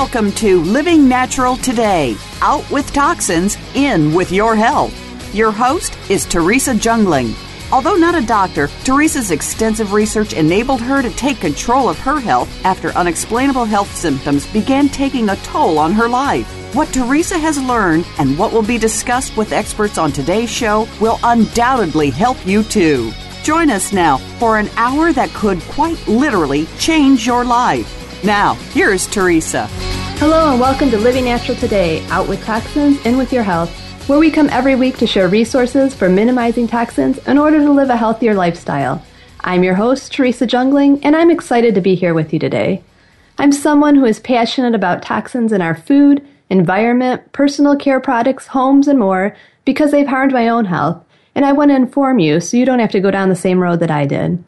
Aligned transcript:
Welcome 0.00 0.32
to 0.36 0.62
Living 0.62 1.10
Natural 1.10 1.58
Today 1.58 2.16
Out 2.40 2.68
with 2.70 2.90
Toxins, 2.90 3.58
In 3.74 4.14
with 4.14 4.32
Your 4.32 4.56
Health. 4.56 4.94
Your 5.34 5.52
host 5.52 5.94
is 6.08 6.24
Teresa 6.24 6.72
Jungling. 6.72 7.34
Although 7.70 7.96
not 7.96 8.14
a 8.14 8.26
doctor, 8.26 8.68
Teresa's 8.82 9.30
extensive 9.30 9.92
research 9.92 10.32
enabled 10.32 10.80
her 10.80 11.02
to 11.02 11.10
take 11.10 11.38
control 11.38 11.86
of 11.86 11.98
her 11.98 12.18
health 12.18 12.48
after 12.64 12.88
unexplainable 12.92 13.66
health 13.66 13.94
symptoms 13.94 14.46
began 14.54 14.88
taking 14.88 15.28
a 15.28 15.36
toll 15.36 15.78
on 15.78 15.92
her 15.92 16.08
life. 16.08 16.48
What 16.74 16.88
Teresa 16.94 17.36
has 17.36 17.62
learned 17.62 18.06
and 18.18 18.38
what 18.38 18.54
will 18.54 18.62
be 18.62 18.78
discussed 18.78 19.36
with 19.36 19.52
experts 19.52 19.98
on 19.98 20.12
today's 20.12 20.50
show 20.50 20.88
will 20.98 21.20
undoubtedly 21.24 22.08
help 22.08 22.38
you 22.46 22.62
too. 22.62 23.12
Join 23.42 23.68
us 23.68 23.92
now 23.92 24.16
for 24.38 24.56
an 24.56 24.70
hour 24.76 25.12
that 25.12 25.28
could 25.34 25.60
quite 25.64 26.08
literally 26.08 26.64
change 26.78 27.26
your 27.26 27.44
life. 27.44 27.98
Now, 28.22 28.52
here's 28.74 29.06
Teresa. 29.06 29.66
Hello, 30.18 30.50
and 30.50 30.60
welcome 30.60 30.90
to 30.90 30.98
Living 30.98 31.24
Natural 31.24 31.56
Today 31.56 32.04
Out 32.08 32.28
with 32.28 32.44
Toxins, 32.44 33.02
In 33.06 33.16
with 33.16 33.32
Your 33.32 33.42
Health, 33.42 33.74
where 34.10 34.18
we 34.18 34.30
come 34.30 34.50
every 34.50 34.74
week 34.74 34.98
to 34.98 35.06
share 35.06 35.26
resources 35.26 35.94
for 35.94 36.10
minimizing 36.10 36.68
toxins 36.68 37.16
in 37.26 37.38
order 37.38 37.60
to 37.60 37.72
live 37.72 37.88
a 37.88 37.96
healthier 37.96 38.34
lifestyle. 38.34 39.02
I'm 39.40 39.64
your 39.64 39.74
host, 39.74 40.12
Teresa 40.12 40.46
Jungling, 40.46 41.00
and 41.02 41.16
I'm 41.16 41.30
excited 41.30 41.74
to 41.74 41.80
be 41.80 41.94
here 41.94 42.12
with 42.12 42.34
you 42.34 42.38
today. 42.38 42.82
I'm 43.38 43.52
someone 43.52 43.94
who 43.94 44.04
is 44.04 44.20
passionate 44.20 44.74
about 44.74 45.00
toxins 45.00 45.50
in 45.50 45.62
our 45.62 45.74
food, 45.74 46.22
environment, 46.50 47.32
personal 47.32 47.74
care 47.74 48.00
products, 48.00 48.48
homes, 48.48 48.86
and 48.86 48.98
more 48.98 49.34
because 49.64 49.92
they've 49.92 50.06
harmed 50.06 50.34
my 50.34 50.46
own 50.46 50.66
health, 50.66 51.02
and 51.34 51.46
I 51.46 51.52
want 51.52 51.70
to 51.70 51.76
inform 51.76 52.18
you 52.18 52.40
so 52.40 52.58
you 52.58 52.66
don't 52.66 52.80
have 52.80 52.90
to 52.90 53.00
go 53.00 53.10
down 53.10 53.30
the 53.30 53.34
same 53.34 53.60
road 53.60 53.80
that 53.80 53.90
I 53.90 54.04
did. 54.04 54.44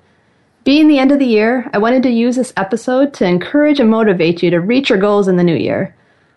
Being 0.64 0.86
the 0.86 1.00
end 1.00 1.10
of 1.10 1.18
the 1.18 1.27
year, 1.27 1.68
I 1.72 1.78
wanted 1.78 2.05
to 2.05 2.10
use 2.10 2.36
this 2.36 2.52
episode 2.56 3.12
to 3.14 3.27
encourage 3.27 3.80
and 3.80 3.91
motivate 3.91 4.44
you 4.44 4.50
to 4.50 4.60
reach 4.60 4.91
your 4.91 4.98
goals 4.98 5.27
in 5.27 5.34
the 5.34 5.42
new 5.42 5.56
year. 5.56 5.92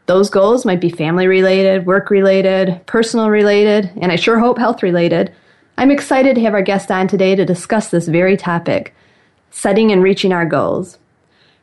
Those 0.07 0.31
goals 0.31 0.65
might 0.65 0.81
be 0.81 0.89
family 0.89 1.27
related, 1.27 1.85
work 1.85 2.09
related, 2.09 2.81
personal 2.87 3.29
related, 3.29 3.91
and 4.01 4.11
I 4.11 4.15
sure 4.15 4.39
hope 4.39 4.57
health 4.57 4.81
related. 4.81 5.31
I'm 5.77 5.91
excited 5.91 6.33
to 6.35 6.41
have 6.41 6.55
our 6.55 6.63
guest 6.63 6.89
on 6.89 7.07
today 7.07 7.35
to 7.35 7.45
discuss 7.45 7.89
this 7.89 8.07
very 8.07 8.35
topic 8.35 8.95
setting 9.51 9.91
and 9.91 10.01
reaching 10.01 10.33
our 10.33 10.45
goals. 10.45 10.97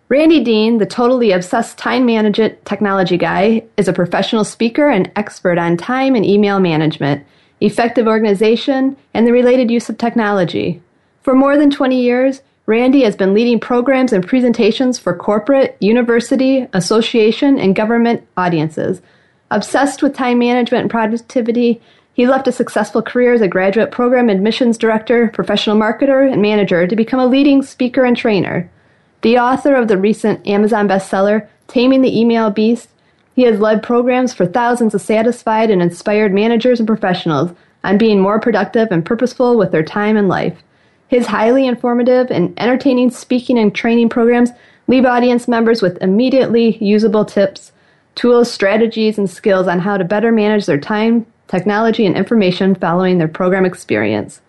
Randy 0.09 0.45
Dean, 0.45 0.79
the 0.79 0.87
totally 0.87 1.33
obsessed 1.33 1.79
time 1.79 2.07
management 2.07 2.65
technology 2.65 3.17
guy, 3.17 3.65
is 3.77 3.89
a 3.89 3.93
professional 3.93 4.45
speaker 4.45 4.89
and 4.89 5.11
expert 5.17 5.59
on 5.59 5.77
time 5.77 6.15
and 6.15 6.25
email 6.25 6.61
management, 6.61 7.27
effective 7.61 8.07
organization, 8.07 8.97
and 9.15 9.27
the 9.27 9.33
related 9.33 9.69
use 9.69 9.89
of 9.89 9.99
technology. 9.99 10.81
For 11.23 11.35
more 11.35 11.57
than 11.57 11.71
20 11.71 12.01
years, 12.01 12.41
Randy 12.67 13.03
has 13.03 13.17
been 13.17 13.35
leading 13.35 13.59
programs 13.59 14.13
and 14.13 14.27
presentations 14.27 14.99
for 14.99 15.17
corporate, 15.17 15.77
university, 15.81 16.69
association, 16.73 17.59
and 17.59 17.75
government 17.75 18.27
audiences. 18.37 19.03
Obsessed 19.51 20.03
with 20.03 20.15
time 20.15 20.39
management 20.39 20.83
and 20.83 20.91
productivity, 20.91 21.81
he 22.15 22.29
left 22.29 22.47
a 22.47 22.53
successful 22.53 23.03
career 23.03 23.33
as 23.33 23.41
a 23.41 23.49
graduate 23.49 23.91
program 23.91 24.29
admissions 24.29 24.79
director, 24.79 25.29
professional 25.29 25.77
marketer, 25.77 26.31
and 26.31 26.41
manager 26.41 26.87
to 26.87 26.95
become 26.95 27.19
a 27.19 27.27
leading 27.27 27.63
speaker 27.63 28.05
and 28.05 28.17
trainer. 28.17 28.71
The 29.23 29.39
author 29.39 29.75
of 29.75 29.89
the 29.89 29.99
recent 29.99 30.47
Amazon 30.47 30.89
bestseller, 30.89 31.49
Taming 31.69 32.03
the 32.03 32.17
Email 32.17 32.51
Beast, 32.51 32.89
he 33.35 33.43
has 33.43 33.61
led 33.61 33.83
programs 33.83 34.35
for 34.35 34.47
thousands 34.47 34.95
of 34.95 35.01
satisfied 35.01 35.71
and 35.71 35.83
inspired 35.83 36.33
managers 36.33 36.79
and 36.81 36.87
professionals 36.87 37.51
on 37.83 37.99
being 37.99 38.21
more 38.21 38.39
productive 38.39 38.89
and 38.93 39.05
purposeful 39.05 39.57
with 39.57 39.73
their 39.73 39.83
time 39.83 40.17
and 40.17 40.29
life. 40.29 40.63
His 41.13 41.27
highly 41.27 41.67
informative 41.67 42.31
and 42.31 42.59
entertaining 42.59 43.11
speaking 43.11 43.59
and 43.59 43.75
training 43.75 44.09
programs 44.09 44.49
leave 44.89 45.05
audience 45.05 45.47
members 45.47 45.83
with 45.83 46.01
immediately 46.01 46.79
usable 46.79 47.27
tips, 47.27 47.71
tools, 48.15 48.51
strategies, 48.51 49.19
and 49.19 49.29
skills 49.29 49.69
on 49.69 49.81
how 49.81 49.99
to 49.99 50.05
better 50.05 50.33
manage 50.33 50.65
their 50.65 50.81
time, 50.81 51.27
technology, 51.49 52.07
and 52.07 52.17
information 52.17 52.75
following 52.75 53.19
their 53.19 53.29
program 53.29 53.67
experience. 53.67 54.41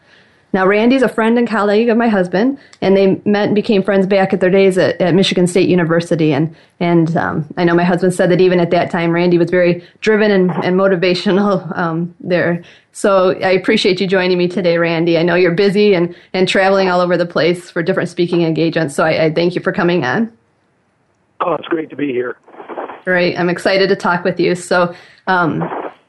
Now, 0.54 0.66
Randy's 0.66 1.02
a 1.02 1.10
friend 1.10 1.38
and 1.38 1.50
colleague 1.50 1.90
of 1.90 1.98
my 1.98 2.08
husband, 2.08 2.58
and 2.80 2.96
they 2.96 3.20
met 3.26 3.48
and 3.48 3.56
became 3.56 3.84
friends 3.84 4.08
back 4.08 4.32
at 4.32 4.40
their 4.40 4.50
days 4.50 4.78
at, 4.78 5.02
at 5.02 5.16
Michigan 5.16 5.48
State 5.48 5.68
University. 5.68 6.32
And 6.32 6.56
and 6.80 7.18
um, 7.18 7.46
I 7.58 7.66
know 7.66 7.76
my 7.76 7.84
husband 7.84 8.14
said 8.14 8.32
that 8.32 8.40
even 8.40 8.62
at 8.62 8.70
that 8.70 8.90
time, 8.90 9.12
Randy 9.12 9.38
was 9.38 9.52
very 9.52 9.84
driven 10.00 10.32
and, 10.32 10.50
and 10.64 10.78
motivational 10.80 11.78
um, 11.78 12.16
there. 12.22 12.64
So 12.94 13.32
I 13.32 13.52
appreciate 13.52 14.00
you 14.00 14.08
joining 14.08 14.38
me 14.38 14.48
today, 14.48 14.78
Randy. 14.78 15.18
I 15.18 15.24
know 15.24 15.36
you're 15.36 15.56
busy 15.56 15.96
and, 15.96 16.16
and 16.32 16.48
traveling 16.48 16.90
all 16.90 17.02
over 17.02 17.18
the 17.18 17.26
place 17.26 17.70
for 17.70 17.82
different 17.82 18.08
speaking 18.08 18.44
engagements, 18.44 18.96
so 18.96 19.04
I, 19.04 19.26
I 19.26 19.34
thank 19.34 19.56
you 19.56 19.62
for 19.62 19.72
coming 19.72 20.06
on. 20.06 20.32
Oh, 21.42 21.56
it's 21.56 21.68
great 21.68 21.90
to 21.90 21.96
be 21.96 22.12
here. 22.12 22.38
Great. 23.04 23.38
I'm 23.38 23.50
excited 23.50 23.90
to 23.90 23.96
talk 23.96 24.24
with 24.24 24.40
you. 24.40 24.56
So, 24.56 24.96
um, 25.28 25.64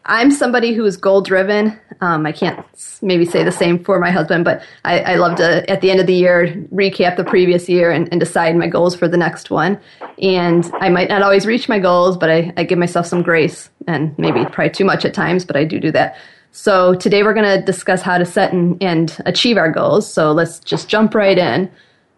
I'm 0.07 0.31
somebody 0.31 0.75
who 0.75 0.85
is 0.85 0.99
goal 0.99 1.23
driven. 1.23 1.79
Um, 2.03 2.27
I 2.27 2.33
can't 2.33 2.63
maybe 3.01 3.25
say 3.25 3.43
the 3.43 3.53
same 3.53 3.83
for 3.83 3.99
my 3.99 4.11
husband, 4.11 4.45
but 4.45 4.63
I, 4.85 5.01
I, 5.01 5.15
love 5.15 5.39
to, 5.39 5.69
at 5.71 5.81
the 5.81 5.91
end 5.91 5.99
of 5.99 6.07
the 6.07 6.15
year, 6.15 6.49
recap 6.73 7.17
the 7.17 7.25
previous 7.25 7.71
year 7.71 7.91
and, 7.91 8.09
and, 8.11 8.21
decide 8.21 8.55
my 8.57 8.67
goals 8.67 8.95
for 8.95 9.09
the 9.09 9.17
next 9.17 9.51
one. 9.51 9.81
And 10.21 10.71
I 10.81 10.91
might 10.91 11.09
not 11.09 11.23
always 11.23 11.47
reach 11.47 11.71
my 11.71 11.79
goals, 11.79 12.19
but 12.19 12.31
I, 12.31 12.53
I 12.59 12.65
give 12.65 12.79
myself 12.79 13.07
some 13.07 13.23
grace 13.23 13.71
and 13.87 14.17
maybe 14.19 14.45
probably 14.45 14.71
too 14.71 14.85
much 14.85 15.07
at 15.07 15.15
times, 15.15 15.47
but 15.47 15.57
I 15.57 15.65
do 15.65 15.81
do 15.81 15.91
that. 15.93 16.17
So 16.57 16.95
today 16.95 17.25
we're 17.25 17.35
going 17.35 17.59
to 17.59 17.67
discuss 17.67 18.01
how 18.01 18.17
to 18.17 18.25
set 18.25 18.53
and, 18.53 18.81
and 18.81 19.21
achieve 19.27 19.57
our 19.57 19.69
goals. 19.69 20.11
So 20.11 20.31
let's 20.31 20.61
just 20.61 20.89
jump 20.89 21.13
right 21.13 21.37
in. 21.37 21.69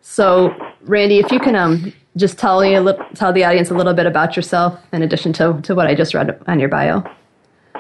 So, 0.03 0.55
Randy, 0.83 1.21
if 1.21 1.33
you 1.33 1.41
can 1.41 1.57
um, 1.57 1.91
just 2.19 2.37
tell, 2.37 2.63
you, 2.63 2.95
tell 3.15 3.33
the 3.33 3.45
audience 3.45 3.71
a 3.71 3.75
little 3.75 3.95
bit 3.95 4.05
about 4.05 4.37
yourself 4.37 4.79
in 4.93 5.01
addition 5.01 5.33
to, 5.35 5.59
to 5.63 5.75
what 5.75 5.87
I 5.87 5.95
just 5.95 6.13
read 6.13 6.39
on 6.47 6.61
your 6.61 6.69
bio. 6.69 7.03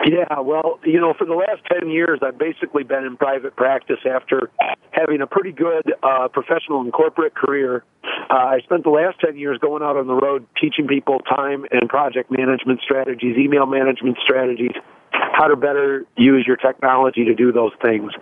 Yeah, 0.06 0.40
well, 0.40 0.80
you 0.82 0.98
know, 0.98 1.12
for 1.12 1.26
the 1.26 1.34
last 1.34 1.60
10 1.78 1.90
years, 1.90 2.20
I've 2.22 2.38
basically 2.38 2.84
been 2.84 3.04
in 3.04 3.18
private 3.18 3.54
practice 3.54 4.00
after 4.10 4.50
having 4.92 5.20
a 5.20 5.26
pretty 5.26 5.52
good 5.52 5.92
uh, 6.02 6.28
professional 6.28 6.80
and 6.80 6.90
corporate 6.90 7.34
career. 7.34 7.84
Uh, 8.30 8.34
I 8.34 8.60
spent 8.64 8.84
the 8.84 8.90
last 8.90 9.20
10 9.20 9.36
years 9.36 9.58
going 9.58 9.82
out 9.82 9.98
on 9.98 10.06
the 10.06 10.14
road 10.14 10.46
teaching 10.58 10.86
people 10.86 11.18
time 11.20 11.66
and 11.70 11.86
project 11.90 12.30
management 12.30 12.80
strategies, 12.82 13.36
email 13.36 13.66
management 13.66 14.16
strategies, 14.24 14.72
how 15.32 15.48
to 15.48 15.56
better 15.56 16.04
use 16.16 16.44
your 16.46 16.56
technology 16.56 17.24
to 17.24 17.34
do 17.34 17.52
those 17.52 17.72
things. 17.82 18.12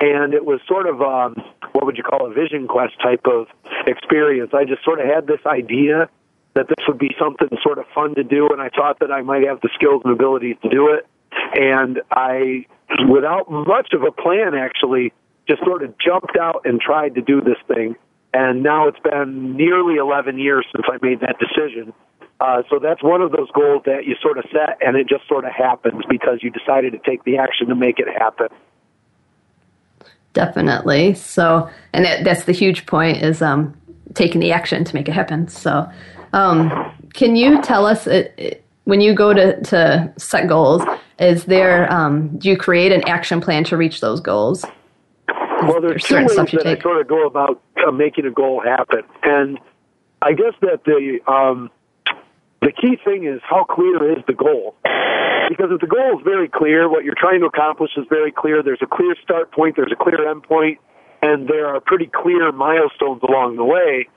And 0.00 0.34
it 0.34 0.44
was 0.44 0.60
sort 0.66 0.86
of, 0.86 1.00
um, 1.00 1.34
what 1.72 1.86
would 1.86 1.96
you 1.96 2.02
call 2.02 2.30
a 2.30 2.32
vision 2.32 2.66
quest 2.66 2.94
type 3.02 3.26
of 3.26 3.46
experience. 3.86 4.52
I 4.54 4.64
just 4.64 4.84
sort 4.84 5.00
of 5.00 5.06
had 5.06 5.26
this 5.26 5.40
idea 5.46 6.08
that 6.54 6.68
this 6.68 6.86
would 6.88 6.98
be 6.98 7.14
something 7.18 7.48
sort 7.62 7.78
of 7.78 7.84
fun 7.94 8.14
to 8.16 8.24
do, 8.24 8.48
and 8.48 8.60
I 8.60 8.68
thought 8.68 8.98
that 9.00 9.12
I 9.12 9.22
might 9.22 9.46
have 9.46 9.60
the 9.60 9.70
skills 9.74 10.02
and 10.04 10.12
abilities 10.12 10.56
to 10.62 10.68
do 10.68 10.88
it 10.88 11.06
and 11.54 12.00
I, 12.10 12.66
without 13.08 13.50
much 13.50 13.92
of 13.92 14.02
a 14.02 14.10
plan, 14.12 14.54
actually, 14.54 15.12
just 15.48 15.62
sort 15.64 15.82
of 15.82 15.94
jumped 15.98 16.36
out 16.36 16.62
and 16.64 16.80
tried 16.80 17.14
to 17.14 17.22
do 17.22 17.40
this 17.40 17.56
thing. 17.66 17.96
And 18.34 18.62
now 18.62 18.88
it's 18.88 18.98
been 19.00 19.56
nearly 19.56 19.96
11 19.96 20.38
years 20.38 20.66
since 20.74 20.86
I 20.90 20.98
made 21.04 21.20
that 21.20 21.36
decision. 21.38 21.94
Uh, 22.40 22.62
so 22.70 22.78
that's 22.78 23.02
one 23.02 23.20
of 23.20 23.32
those 23.32 23.50
goals 23.52 23.82
that 23.84 24.06
you 24.06 24.14
sort 24.22 24.38
of 24.38 24.44
set, 24.52 24.78
and 24.80 24.96
it 24.96 25.08
just 25.08 25.26
sort 25.26 25.44
of 25.44 25.52
happens 25.52 26.02
because 26.08 26.38
you 26.42 26.50
decided 26.50 26.92
to 26.92 26.98
take 26.98 27.24
the 27.24 27.36
action 27.36 27.66
to 27.68 27.74
make 27.74 27.98
it 27.98 28.06
happen. 28.08 28.48
Definitely. 30.34 31.14
So, 31.14 31.68
and 31.92 32.04
it, 32.04 32.22
that's 32.22 32.44
the 32.44 32.52
huge 32.52 32.86
point 32.86 33.22
is 33.22 33.42
um, 33.42 33.76
taking 34.14 34.40
the 34.40 34.52
action 34.52 34.84
to 34.84 34.94
make 34.94 35.08
it 35.08 35.12
happen. 35.12 35.48
So, 35.48 35.90
um, 36.32 36.70
can 37.14 37.34
you 37.34 37.60
tell 37.60 37.86
us 37.86 38.06
it, 38.06 38.34
it, 38.36 38.64
when 38.84 39.00
you 39.00 39.14
go 39.14 39.34
to, 39.34 39.60
to 39.62 40.12
set 40.16 40.48
goals? 40.48 40.82
Is 41.18 41.46
there 41.46 41.92
um, 41.92 42.38
do 42.38 42.48
you 42.48 42.56
create 42.56 42.92
an 42.92 43.02
action 43.08 43.40
plan 43.40 43.64
to 43.64 43.76
reach 43.76 44.00
those 44.00 44.20
goals? 44.20 44.64
well, 45.62 45.80
there's 45.80 46.04
two 46.04 46.16
ways 46.16 46.36
that 46.36 46.48
take? 46.48 46.78
I 46.78 46.82
sort 46.82 47.00
of 47.00 47.08
go 47.08 47.26
about 47.26 47.60
uh, 47.86 47.90
making 47.90 48.26
a 48.26 48.30
goal 48.30 48.62
happen, 48.62 49.02
and 49.22 49.58
I 50.22 50.32
guess 50.32 50.54
that 50.60 50.84
the 50.84 51.20
um, 51.30 51.70
the 52.60 52.72
key 52.72 52.98
thing 53.04 53.24
is 53.24 53.40
how 53.42 53.64
clear 53.64 54.18
is 54.18 54.24
the 54.26 54.34
goal? 54.34 54.74
Because 55.48 55.70
if 55.72 55.80
the 55.80 55.86
goal 55.86 56.18
is 56.18 56.24
very 56.24 56.48
clear, 56.48 56.88
what 56.88 57.04
you're 57.04 57.18
trying 57.18 57.40
to 57.40 57.46
accomplish 57.46 57.90
is 57.96 58.04
very 58.10 58.32
clear, 58.32 58.62
there's 58.62 58.82
a 58.82 58.86
clear 58.86 59.14
start 59.22 59.50
point, 59.52 59.76
there's 59.76 59.92
a 59.92 59.96
clear 59.96 60.28
end 60.28 60.42
point, 60.42 60.78
and 61.22 61.48
there 61.48 61.68
are 61.68 61.80
pretty 61.80 62.10
clear 62.12 62.52
milestones 62.52 63.22
along 63.22 63.56
the 63.56 63.64
way, 63.64 64.08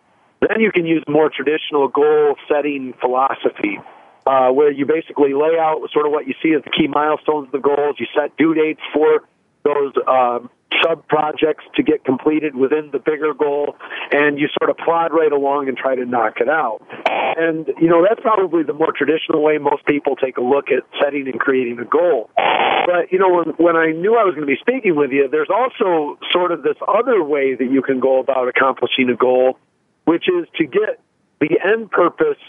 then 0.42 0.60
you 0.60 0.72
can 0.72 0.86
use 0.86 1.04
more 1.08 1.30
traditional 1.30 1.88
goal 1.88 2.36
setting 2.50 2.94
philosophy. 3.00 3.80
Uh, 4.24 4.52
where 4.52 4.72
you 4.72 4.86
basically 4.86 5.34
lay 5.34 5.58
out 5.58 5.82
sort 5.92 6.06
of 6.06 6.12
what 6.12 6.28
you 6.28 6.36
see 6.44 6.54
as 6.54 6.64
the 6.64 6.70
key 6.70 6.88
milestones 6.88 7.48
of 7.48 7.52
the 7.52 7.58
goals. 7.58 7.96
You 7.98 8.06
set 8.16 8.38
due 8.38 8.54
dates 8.54 8.80
for 8.94 9.24
those 9.64 9.94
um, 10.08 10.52
sub 10.84 11.08
projects 11.08 11.64
to 11.76 11.84
get 11.84 12.04
completed 12.04 12.56
within 12.56 12.90
the 12.92 13.00
bigger 13.00 13.34
goal, 13.34 13.76
and 14.12 14.40
you 14.40 14.48
sort 14.60 14.70
of 14.70 14.78
plod 14.78 15.12
right 15.14 15.32
along 15.32 15.68
and 15.68 15.78
try 15.78 15.96
to 15.96 16.06
knock 16.06 16.40
it 16.40 16.50
out. 16.50 16.82
And, 17.06 17.68
you 17.80 17.88
know, 17.88 18.06
that's 18.08 18.22
probably 18.22 18.64
the 18.64 18.74
more 18.74 18.92
traditional 18.92 19.42
way 19.42 19.58
most 19.58 19.86
people 19.86 20.16
take 20.16 20.38
a 20.38 20.42
look 20.42 20.70
at 20.70 20.84
setting 21.02 21.28
and 21.28 21.40
creating 21.40 21.80
a 21.80 21.86
goal. 21.86 22.30
But, 22.36 23.12
you 23.12 23.20
know, 23.20 23.34
when, 23.34 23.56
when 23.58 23.76
I 23.76 23.92
knew 23.92 24.16
I 24.16 24.24
was 24.24 24.36
going 24.36 24.48
to 24.48 24.54
be 24.54 24.60
speaking 24.60 24.96
with 24.96 25.12
you, 25.12 25.28
there's 25.30 25.50
also 25.50 26.18
sort 26.32 26.52
of 26.52 26.64
this 26.64 26.78
other 26.88 27.24
way 27.24 27.56
that 27.56 27.72
you 27.72 27.82
can 27.82 28.00
go 28.00 28.20
about 28.20 28.48
accomplishing 28.48 29.10
a 29.10 29.16
goal, 29.16 29.58
which 30.06 30.28
is 30.28 30.48
to 30.58 30.66
get 30.66 31.00
the 31.40 31.60
end 31.64 31.92
purpose 31.92 32.42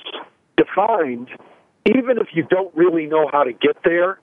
defined, 0.56 1.28
even 1.86 2.18
if 2.18 2.28
you 2.32 2.44
don't 2.44 2.74
really 2.74 3.06
know 3.06 3.28
how 3.30 3.44
to 3.44 3.52
get 3.52 3.76
there, 3.84 4.18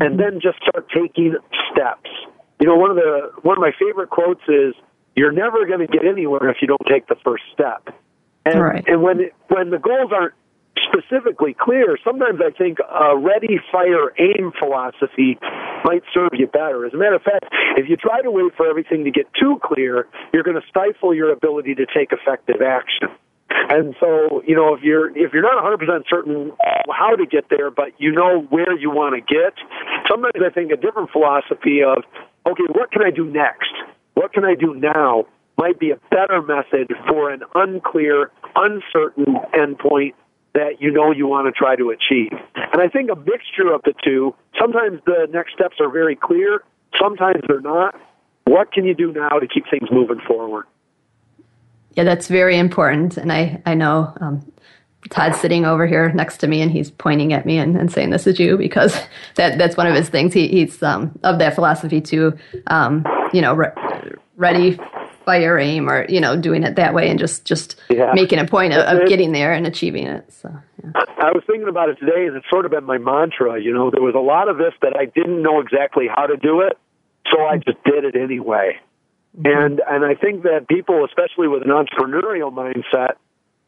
and 0.00 0.18
then 0.18 0.40
just 0.40 0.58
start 0.58 0.88
taking 0.94 1.36
steps 1.70 2.08
you 2.62 2.68
know, 2.68 2.76
one 2.76 2.90
of 2.90 2.96
the 2.96 3.32
one 3.42 3.58
of 3.58 3.60
my 3.60 3.72
favorite 3.76 4.08
quotes 4.08 4.42
is, 4.46 4.72
"You're 5.16 5.32
never 5.32 5.66
going 5.66 5.80
to 5.80 5.88
get 5.88 6.04
anywhere 6.04 6.48
if 6.48 6.58
you 6.62 6.68
don't 6.68 6.86
take 6.88 7.08
the 7.08 7.16
first 7.24 7.42
step." 7.52 7.88
And 8.46 8.62
right. 8.62 8.84
and 8.86 9.02
when 9.02 9.30
when 9.48 9.70
the 9.70 9.78
goals 9.78 10.12
aren't 10.14 10.34
specifically 10.78 11.56
clear, 11.58 11.98
sometimes 12.04 12.40
I 12.40 12.50
think 12.56 12.78
a 12.78 13.18
ready, 13.18 13.58
fire, 13.72 14.14
aim 14.16 14.52
philosophy 14.56 15.38
might 15.84 16.04
serve 16.14 16.30
you 16.34 16.46
better. 16.46 16.86
As 16.86 16.94
a 16.94 16.96
matter 16.96 17.16
of 17.16 17.22
fact, 17.22 17.46
if 17.76 17.88
you 17.88 17.96
try 17.96 18.22
to 18.22 18.30
wait 18.30 18.54
for 18.56 18.68
everything 18.68 19.02
to 19.04 19.10
get 19.10 19.26
too 19.34 19.58
clear, 19.62 20.06
you're 20.32 20.44
going 20.44 20.60
to 20.60 20.66
stifle 20.68 21.12
your 21.12 21.32
ability 21.32 21.74
to 21.74 21.86
take 21.86 22.12
effective 22.12 22.62
action. 22.62 23.08
And 23.70 23.94
so, 23.98 24.42
you 24.46 24.54
know, 24.54 24.74
if 24.74 24.82
you're 24.82 25.10
if 25.16 25.32
you're 25.32 25.42
not 25.42 25.62
100% 25.62 26.04
certain 26.08 26.52
how 26.90 27.16
to 27.16 27.26
get 27.26 27.46
there, 27.50 27.70
but 27.70 27.92
you 27.98 28.12
know 28.12 28.46
where 28.50 28.78
you 28.78 28.90
want 28.90 29.14
to 29.14 29.20
get, 29.20 29.54
sometimes 30.08 30.34
I 30.44 30.50
think 30.50 30.72
a 30.72 30.76
different 30.76 31.10
philosophy 31.10 31.82
of, 31.82 32.04
okay, 32.46 32.64
what 32.74 32.90
can 32.92 33.02
I 33.02 33.10
do 33.10 33.24
next? 33.24 33.72
What 34.14 34.32
can 34.32 34.44
I 34.44 34.54
do 34.54 34.74
now? 34.74 35.26
Might 35.58 35.78
be 35.78 35.90
a 35.90 35.96
better 36.10 36.42
method 36.42 36.92
for 37.08 37.30
an 37.30 37.42
unclear, 37.54 38.30
uncertain 38.56 39.36
endpoint 39.54 40.14
that 40.54 40.80
you 40.80 40.90
know 40.90 41.10
you 41.10 41.26
want 41.26 41.46
to 41.46 41.52
try 41.52 41.76
to 41.76 41.90
achieve. 41.90 42.32
And 42.54 42.82
I 42.82 42.88
think 42.88 43.10
a 43.10 43.16
mixture 43.16 43.72
of 43.72 43.82
the 43.84 43.94
two, 44.04 44.34
sometimes 44.58 45.00
the 45.06 45.28
next 45.32 45.54
steps 45.54 45.76
are 45.80 45.90
very 45.90 46.16
clear, 46.16 46.62
sometimes 47.00 47.42
they're 47.48 47.60
not. 47.60 47.94
What 48.44 48.72
can 48.72 48.84
you 48.84 48.94
do 48.94 49.12
now 49.12 49.38
to 49.38 49.46
keep 49.46 49.64
things 49.70 49.88
moving 49.90 50.20
forward? 50.26 50.66
Yeah, 51.94 52.04
that's 52.04 52.28
very 52.28 52.58
important. 52.58 53.16
And 53.16 53.32
I, 53.32 53.62
I 53.66 53.74
know 53.74 54.12
um, 54.20 54.52
Todd's 55.10 55.40
sitting 55.40 55.64
over 55.64 55.86
here 55.86 56.12
next 56.12 56.38
to 56.38 56.46
me 56.46 56.62
and 56.62 56.70
he's 56.70 56.90
pointing 56.90 57.32
at 57.32 57.44
me 57.44 57.58
and, 57.58 57.76
and 57.76 57.90
saying, 57.90 58.10
This 58.10 58.26
is 58.26 58.38
you, 58.38 58.56
because 58.56 58.94
that, 59.34 59.58
that's 59.58 59.76
one 59.76 59.86
of 59.86 59.94
his 59.94 60.08
things. 60.08 60.32
He, 60.32 60.48
he's 60.48 60.82
um, 60.82 61.18
of 61.22 61.38
that 61.38 61.54
philosophy 61.54 62.00
too, 62.00 62.36
um, 62.68 63.04
you 63.32 63.40
know, 63.40 63.54
re- 63.54 63.72
ready, 64.36 64.78
fire, 65.24 65.58
aim, 65.58 65.88
or, 65.88 66.06
you 66.08 66.20
know, 66.20 66.36
doing 66.36 66.62
it 66.62 66.76
that 66.76 66.94
way 66.94 67.08
and 67.08 67.18
just, 67.18 67.44
just 67.44 67.80
yeah. 67.90 68.12
making 68.14 68.38
a 68.38 68.44
point 68.44 68.72
of, 68.72 68.80
of, 68.80 69.08
getting 69.08 69.32
there 69.32 69.52
and 69.52 69.66
achieving 69.66 70.06
it. 70.06 70.32
So, 70.32 70.52
yeah. 70.82 70.90
I 71.18 71.30
was 71.32 71.42
thinking 71.46 71.68
about 71.68 71.88
it 71.88 71.98
today 71.98 72.26
and 72.26 72.36
it's 72.36 72.48
sort 72.50 72.64
of 72.64 72.70
been 72.70 72.84
my 72.84 72.98
mantra. 72.98 73.60
You 73.60 73.72
know, 73.72 73.90
there 73.90 74.02
was 74.02 74.14
a 74.14 74.20
lot 74.20 74.48
of 74.48 74.58
this 74.58 74.72
that 74.82 74.96
I 74.96 75.04
didn't 75.06 75.42
know 75.42 75.60
exactly 75.60 76.06
how 76.08 76.26
to 76.26 76.36
do 76.36 76.60
it, 76.60 76.78
so 77.30 77.44
I 77.44 77.56
just 77.56 77.82
did 77.84 78.04
it 78.04 78.16
anyway. 78.16 78.78
Mm-hmm. 79.38 79.46
And 79.46 79.82
and 79.88 80.04
I 80.04 80.14
think 80.14 80.42
that 80.42 80.68
people, 80.68 81.04
especially 81.04 81.48
with 81.48 81.62
an 81.62 81.68
entrepreneurial 81.68 82.52
mindset, 82.52 83.14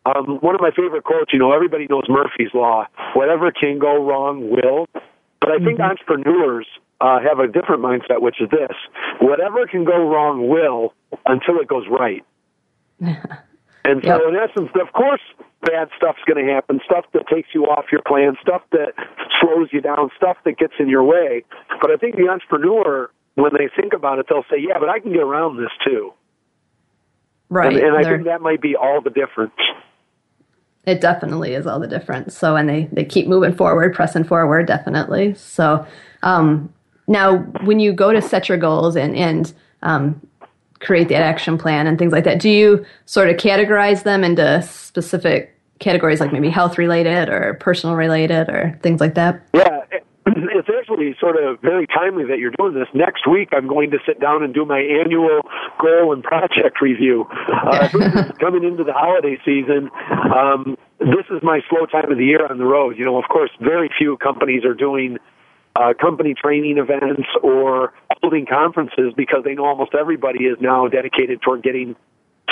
um, 0.06 0.38
one 0.40 0.54
of 0.54 0.60
my 0.60 0.70
favorite 0.70 1.04
quotes, 1.04 1.32
you 1.32 1.38
know, 1.38 1.52
everybody 1.52 1.86
knows 1.88 2.04
Murphy's 2.08 2.52
Law. 2.52 2.86
Whatever 3.14 3.50
can 3.52 3.78
go 3.78 4.04
wrong 4.04 4.50
will. 4.50 4.86
But 5.40 5.50
I 5.50 5.58
think 5.58 5.78
mm-hmm. 5.78 5.90
entrepreneurs 5.90 6.66
uh, 7.00 7.20
have 7.20 7.38
a 7.38 7.46
different 7.46 7.82
mindset, 7.82 8.20
which 8.20 8.40
is 8.40 8.48
this 8.50 8.76
whatever 9.20 9.66
can 9.66 9.84
go 9.84 10.08
wrong 10.08 10.48
will 10.48 10.94
until 11.26 11.58
it 11.60 11.68
goes 11.68 11.84
right. 11.88 12.24
and 13.00 14.02
so, 14.02 14.08
yep. 14.08 14.20
in 14.28 14.36
essence, 14.36 14.70
of 14.80 14.92
course, 14.92 15.20
bad 15.62 15.88
stuff's 15.96 16.22
going 16.26 16.44
to 16.44 16.52
happen 16.52 16.80
stuff 16.84 17.04
that 17.12 17.26
takes 17.28 17.48
you 17.52 17.64
off 17.64 17.86
your 17.90 18.02
plan, 18.06 18.36
stuff 18.40 18.62
that 18.72 18.92
slows 19.40 19.68
you 19.72 19.80
down, 19.80 20.10
stuff 20.16 20.36
that 20.44 20.56
gets 20.58 20.74
in 20.78 20.88
your 20.88 21.04
way. 21.04 21.44
But 21.80 21.90
I 21.90 21.96
think 21.96 22.16
the 22.16 22.28
entrepreneur, 22.28 23.10
when 23.34 23.52
they 23.52 23.68
think 23.74 23.92
about 23.92 24.18
it, 24.18 24.26
they'll 24.28 24.44
say, 24.50 24.56
yeah, 24.58 24.78
but 24.78 24.88
I 24.88 25.00
can 25.00 25.12
get 25.12 25.22
around 25.22 25.56
this 25.56 25.70
too. 25.84 26.12
Right. 27.50 27.74
And, 27.74 27.84
and 27.84 27.96
I 27.96 28.02
think 28.02 28.24
that 28.24 28.40
might 28.40 28.60
be 28.60 28.76
all 28.76 29.00
the 29.00 29.10
difference. 29.10 29.52
It 30.86 31.00
definitely 31.00 31.54
is 31.54 31.66
all 31.66 31.80
the 31.80 31.86
difference. 31.86 32.36
So, 32.36 32.56
and 32.56 32.68
they, 32.68 32.88
they 32.92 33.04
keep 33.04 33.26
moving 33.26 33.54
forward, 33.54 33.94
pressing 33.94 34.24
forward, 34.24 34.66
definitely. 34.66 35.34
So, 35.34 35.86
um, 36.22 36.72
now 37.06 37.38
when 37.64 37.80
you 37.80 37.92
go 37.92 38.12
to 38.12 38.20
set 38.22 38.48
your 38.48 38.58
goals 38.58 38.96
and, 38.96 39.16
and, 39.16 39.52
um, 39.82 40.20
create 40.80 41.08
that 41.08 41.22
action 41.22 41.56
plan 41.56 41.86
and 41.86 41.98
things 41.98 42.12
like 42.12 42.24
that, 42.24 42.38
do 42.38 42.50
you 42.50 42.84
sort 43.06 43.30
of 43.30 43.36
categorize 43.36 44.02
them 44.02 44.22
into 44.22 44.60
specific 44.62 45.58
categories 45.78 46.20
like 46.20 46.32
maybe 46.32 46.50
health 46.50 46.78
related 46.78 47.28
or 47.28 47.54
personal 47.54 47.96
related 47.96 48.48
or 48.48 48.78
things 48.82 49.00
like 49.00 49.14
that? 49.14 49.42
Yeah, 49.54 49.83
it's 50.54 50.68
actually 50.68 51.14
sort 51.20 51.36
of 51.42 51.60
very 51.60 51.86
timely 51.86 52.24
that 52.24 52.38
you're 52.38 52.52
doing 52.58 52.74
this. 52.74 52.88
Next 52.94 53.26
week, 53.26 53.50
I'm 53.52 53.66
going 53.66 53.90
to 53.92 53.98
sit 54.06 54.20
down 54.20 54.42
and 54.42 54.52
do 54.52 54.64
my 54.64 54.80
annual 54.80 55.40
goal 55.78 56.12
and 56.12 56.22
project 56.22 56.80
review. 56.80 57.26
Uh, 57.30 57.88
coming 58.40 58.64
into 58.64 58.84
the 58.84 58.92
holiday 58.92 59.38
season. 59.44 59.90
Um, 60.10 60.76
this 60.98 61.26
is 61.30 61.42
my 61.42 61.60
slow 61.68 61.86
time 61.86 62.10
of 62.10 62.18
the 62.18 62.24
year 62.24 62.46
on 62.46 62.58
the 62.58 62.64
road. 62.64 62.98
You 62.98 63.04
know, 63.04 63.18
of 63.18 63.24
course, 63.28 63.50
very 63.60 63.90
few 63.96 64.16
companies 64.16 64.64
are 64.64 64.74
doing 64.74 65.18
uh, 65.76 65.92
company 66.00 66.34
training 66.34 66.78
events 66.78 67.28
or 67.42 67.92
holding 68.20 68.46
conferences 68.46 69.12
because 69.16 69.42
they 69.44 69.54
know 69.54 69.66
almost 69.66 69.94
everybody 69.94 70.44
is 70.44 70.56
now 70.60 70.88
dedicated 70.88 71.42
toward 71.42 71.62
getting 71.62 71.96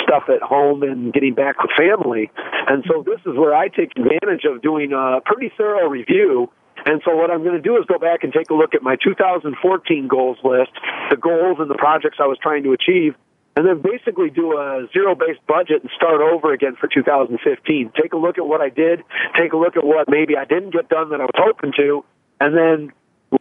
stuff 0.01 0.23
at 0.27 0.41
home 0.41 0.83
and 0.83 1.13
getting 1.13 1.33
back 1.33 1.61
with 1.61 1.71
family. 1.77 2.31
And 2.67 2.83
so 2.87 3.03
this 3.05 3.19
is 3.25 3.37
where 3.37 3.55
I 3.55 3.67
take 3.69 3.91
advantage 3.97 4.43
of 4.45 4.61
doing 4.61 4.91
a 4.91 5.19
pretty 5.25 5.51
thorough 5.57 5.87
review 5.87 6.51
and 6.85 7.01
so 7.05 7.15
what 7.15 7.31
I'm 7.31 7.43
going 7.43 7.55
to 7.55 7.61
do 7.61 7.77
is 7.77 7.85
go 7.85 7.97
back 7.97 8.23
and 8.23 8.33
take 8.33 8.49
a 8.49 8.53
look 8.53 8.75
at 8.75 8.81
my 8.81 8.95
2014 9.03 10.07
goals 10.07 10.37
list, 10.43 10.71
the 11.09 11.17
goals 11.17 11.57
and 11.59 11.69
the 11.69 11.75
projects 11.75 12.17
I 12.19 12.27
was 12.27 12.37
trying 12.41 12.63
to 12.63 12.71
achieve, 12.71 13.15
and 13.55 13.67
then 13.67 13.81
basically 13.81 14.29
do 14.29 14.57
a 14.57 14.87
zero-based 14.91 15.45
budget 15.47 15.81
and 15.81 15.91
start 15.95 16.21
over 16.21 16.53
again 16.53 16.75
for 16.79 16.87
2015. 16.87 17.91
Take 18.01 18.13
a 18.13 18.17
look 18.17 18.37
at 18.37 18.45
what 18.45 18.61
I 18.61 18.69
did, 18.69 19.03
take 19.37 19.53
a 19.53 19.57
look 19.57 19.77
at 19.77 19.83
what 19.83 20.09
maybe 20.09 20.35
I 20.35 20.45
didn't 20.45 20.71
get 20.71 20.89
done 20.89 21.09
that 21.11 21.21
I 21.21 21.25
was 21.25 21.37
hoping 21.37 21.71
to, 21.77 22.03
and 22.39 22.57
then 22.57 22.91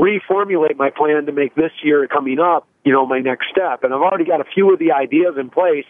reformulate 0.01 0.77
my 0.77 0.91
plan 0.91 1.27
to 1.27 1.33
make 1.33 1.55
this 1.55 1.73
year 1.83 2.07
coming 2.07 2.39
up, 2.39 2.67
you 2.85 2.93
know, 2.93 3.07
my 3.07 3.21
next 3.21 3.47
step. 3.51 3.85
And 3.85 3.93
I've 3.93 4.01
already 4.01 4.25
got 4.25 4.41
a 4.41 4.45
few 4.45 4.73
of 4.73 4.79
the 4.79 4.93
ideas 4.93 5.35
in 5.39 5.51
place. 5.51 5.87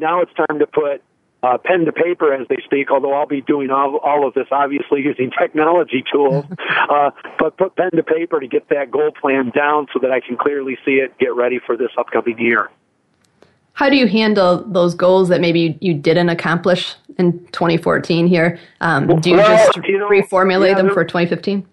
Now 0.00 0.20
it's 0.20 0.32
time 0.34 0.58
to 0.58 0.66
put 0.66 1.02
uh, 1.42 1.58
pen 1.58 1.84
to 1.84 1.92
paper, 1.92 2.32
as 2.32 2.46
they 2.48 2.58
speak, 2.64 2.90
although 2.90 3.14
I'll 3.14 3.26
be 3.26 3.40
doing 3.40 3.70
all, 3.70 3.96
all 3.98 4.26
of 4.26 4.34
this 4.34 4.46
obviously 4.50 5.02
using 5.04 5.30
technology 5.30 6.04
tools. 6.10 6.44
uh, 6.90 7.10
but 7.38 7.56
put 7.56 7.76
pen 7.76 7.90
to 7.92 8.02
paper 8.02 8.40
to 8.40 8.46
get 8.46 8.68
that 8.70 8.90
goal 8.90 9.12
plan 9.12 9.50
down 9.50 9.86
so 9.92 9.98
that 10.00 10.10
I 10.10 10.20
can 10.20 10.36
clearly 10.36 10.76
see 10.84 10.96
it, 10.96 11.16
get 11.18 11.34
ready 11.34 11.60
for 11.64 11.76
this 11.76 11.90
upcoming 11.96 12.38
year. 12.38 12.70
How 13.72 13.88
do 13.88 13.96
you 13.96 14.08
handle 14.08 14.64
those 14.64 14.96
goals 14.96 15.28
that 15.28 15.40
maybe 15.40 15.78
you, 15.80 15.94
didn't 15.94 16.30
accomplish 16.30 16.96
in 17.16 17.38
2014 17.52 18.26
here? 18.26 18.58
Um, 18.80 19.20
do 19.20 19.30
you 19.30 19.36
well, 19.36 19.72
just 19.72 19.86
you 19.86 19.98
know, 19.98 20.08
reformulate 20.08 20.70
yeah, 20.70 20.78
them 20.78 20.90
for 20.92 21.04
2015? 21.04 21.64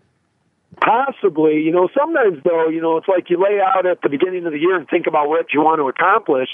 Possibly, 0.82 1.62
you 1.62 1.72
know, 1.72 1.90
sometimes 1.98 2.44
though, 2.44 2.70
you 2.70 2.82
know, 2.82 2.98
it's 2.98 3.08
like 3.08 3.30
you 3.30 3.42
lay 3.42 3.60
out 3.60 3.86
at 3.86 4.02
the 4.02 4.10
beginning 4.10 4.46
of 4.46 4.52
the 4.52 4.60
year 4.60 4.76
and 4.76 4.88
think 4.88 5.08
about 5.08 5.30
what 5.30 5.54
you 5.54 5.62
want 5.62 5.80
to 5.80 5.88
accomplish, 5.88 6.50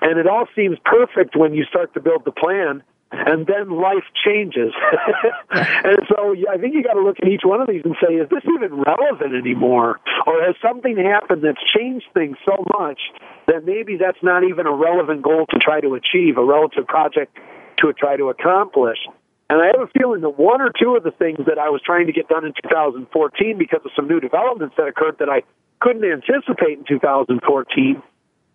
and 0.00 0.18
it 0.18 0.26
all 0.26 0.46
seems 0.54 0.78
perfect 0.84 1.36
when 1.36 1.54
you 1.54 1.64
start 1.64 1.92
to 1.94 2.00
build 2.00 2.24
the 2.24 2.32
plan, 2.32 2.82
and 3.12 3.46
then 3.46 3.70
life 3.70 4.04
changes. 4.24 4.72
and 5.50 5.98
so 6.08 6.32
yeah, 6.32 6.50
I 6.52 6.58
think 6.58 6.74
you 6.74 6.82
got 6.82 6.94
to 6.94 7.02
look 7.02 7.16
at 7.22 7.28
each 7.28 7.42
one 7.44 7.60
of 7.60 7.68
these 7.68 7.82
and 7.84 7.96
say, 8.00 8.14
is 8.14 8.28
this 8.28 8.42
even 8.54 8.82
relevant 8.82 9.34
anymore? 9.34 10.00
Or 10.26 10.42
has 10.42 10.56
something 10.60 10.96
happened 10.96 11.42
that's 11.42 11.62
changed 11.76 12.06
things 12.14 12.36
so 12.44 12.64
much 12.78 13.00
that 13.46 13.64
maybe 13.64 13.96
that's 13.96 14.22
not 14.22 14.44
even 14.44 14.66
a 14.66 14.74
relevant 14.74 15.22
goal 15.22 15.46
to 15.50 15.58
try 15.58 15.80
to 15.80 15.94
achieve, 15.94 16.36
a 16.36 16.44
relative 16.44 16.86
project 16.86 17.36
to 17.78 17.92
try 17.92 18.16
to 18.16 18.28
accomplish? 18.28 18.98
And 19.48 19.62
I 19.62 19.66
have 19.66 19.80
a 19.80 19.90
feeling 19.98 20.22
that 20.22 20.38
one 20.38 20.60
or 20.60 20.70
two 20.70 20.96
of 20.96 21.04
the 21.04 21.12
things 21.12 21.38
that 21.46 21.58
I 21.58 21.70
was 21.70 21.80
trying 21.84 22.06
to 22.06 22.12
get 22.12 22.28
done 22.28 22.44
in 22.44 22.52
2014 22.62 23.58
because 23.58 23.80
of 23.84 23.92
some 23.94 24.08
new 24.08 24.18
developments 24.18 24.74
that 24.76 24.88
occurred 24.88 25.18
that 25.20 25.28
I 25.28 25.42
couldn't 25.80 26.04
anticipate 26.04 26.78
in 26.78 26.84
2014 26.88 28.02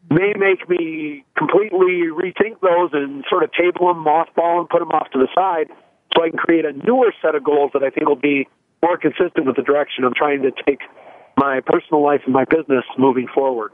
may 0.10 0.34
make 0.36 0.68
me 0.68 1.24
completely 1.38 2.12
rethink 2.12 2.60
those 2.60 2.90
and 2.94 3.24
sort 3.30 3.44
of 3.44 3.52
table 3.54 3.88
them, 3.88 4.04
mothball 4.04 4.60
them, 4.60 4.68
put 4.68 4.80
them 4.80 4.92
off 4.92 5.10
to 5.12 5.20
the 5.20 5.28
side 5.34 5.70
so 6.14 6.24
I 6.24 6.30
can 6.30 6.38
create 6.38 6.66
a 6.66 6.74
newer 6.74 7.14
set 7.22 7.36
of 7.36 7.44
goals 7.44 7.72
that 7.74 7.84
I 7.84 7.90
think 7.90 8.08
will 8.08 8.16
be 8.16 8.48
more 8.84 8.98
consistent 8.98 9.46
with 9.46 9.56
the 9.56 9.62
direction 9.62 10.04
I'm 10.04 10.14
trying 10.14 10.42
to 10.42 10.52
take 10.68 10.80
my 11.38 11.62
personal 11.66 12.04
life 12.04 12.22
and 12.26 12.34
my 12.34 12.46
business 12.46 12.84
moving 12.98 13.28
forward. 13.34 13.72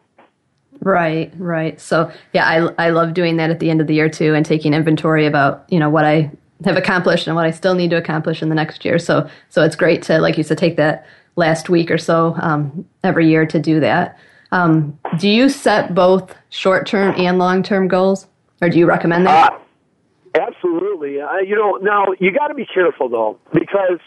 Right, 0.81 1.33
right. 1.37 1.79
So 1.79 2.11
yeah, 2.33 2.45
I 2.45 2.87
I 2.87 2.89
love 2.91 3.13
doing 3.13 3.37
that 3.37 3.49
at 3.49 3.59
the 3.59 3.71
end 3.71 3.81
of 3.81 3.87
the 3.87 3.95
year 3.95 4.09
too, 4.09 4.35
and 4.35 4.45
taking 4.45 4.73
inventory 4.73 5.25
about 5.25 5.65
you 5.69 5.79
know 5.79 5.89
what 5.89 6.05
I 6.05 6.29
have 6.65 6.77
accomplished 6.77 7.27
and 7.27 7.35
what 7.35 7.45
I 7.45 7.51
still 7.51 7.75
need 7.75 7.89
to 7.91 7.97
accomplish 7.97 8.41
in 8.41 8.49
the 8.49 8.55
next 8.55 8.83
year. 8.85 8.99
So 8.99 9.29
so 9.49 9.63
it's 9.63 9.75
great 9.75 10.01
to 10.03 10.19
like 10.19 10.37
you 10.37 10.43
said 10.43 10.57
take 10.57 10.77
that 10.77 11.05
last 11.35 11.69
week 11.69 11.91
or 11.91 11.97
so 11.97 12.35
um, 12.39 12.85
every 13.03 13.29
year 13.29 13.45
to 13.45 13.59
do 13.59 13.79
that. 13.79 14.17
Um, 14.51 14.97
do 15.19 15.29
you 15.29 15.49
set 15.49 15.93
both 15.93 16.33
short 16.49 16.87
term 16.87 17.13
and 17.17 17.37
long 17.37 17.63
term 17.63 17.87
goals, 17.87 18.27
or 18.61 18.69
do 18.69 18.79
you 18.79 18.85
recommend 18.85 19.27
that? 19.27 19.53
Uh, 19.53 20.39
absolutely. 20.41 21.21
Uh, 21.21 21.37
you 21.37 21.55
know, 21.55 21.77
now 21.81 22.07
you 22.19 22.31
got 22.31 22.47
to 22.47 22.53
be 22.53 22.65
careful 22.65 23.09
though, 23.09 23.37
because 23.53 23.99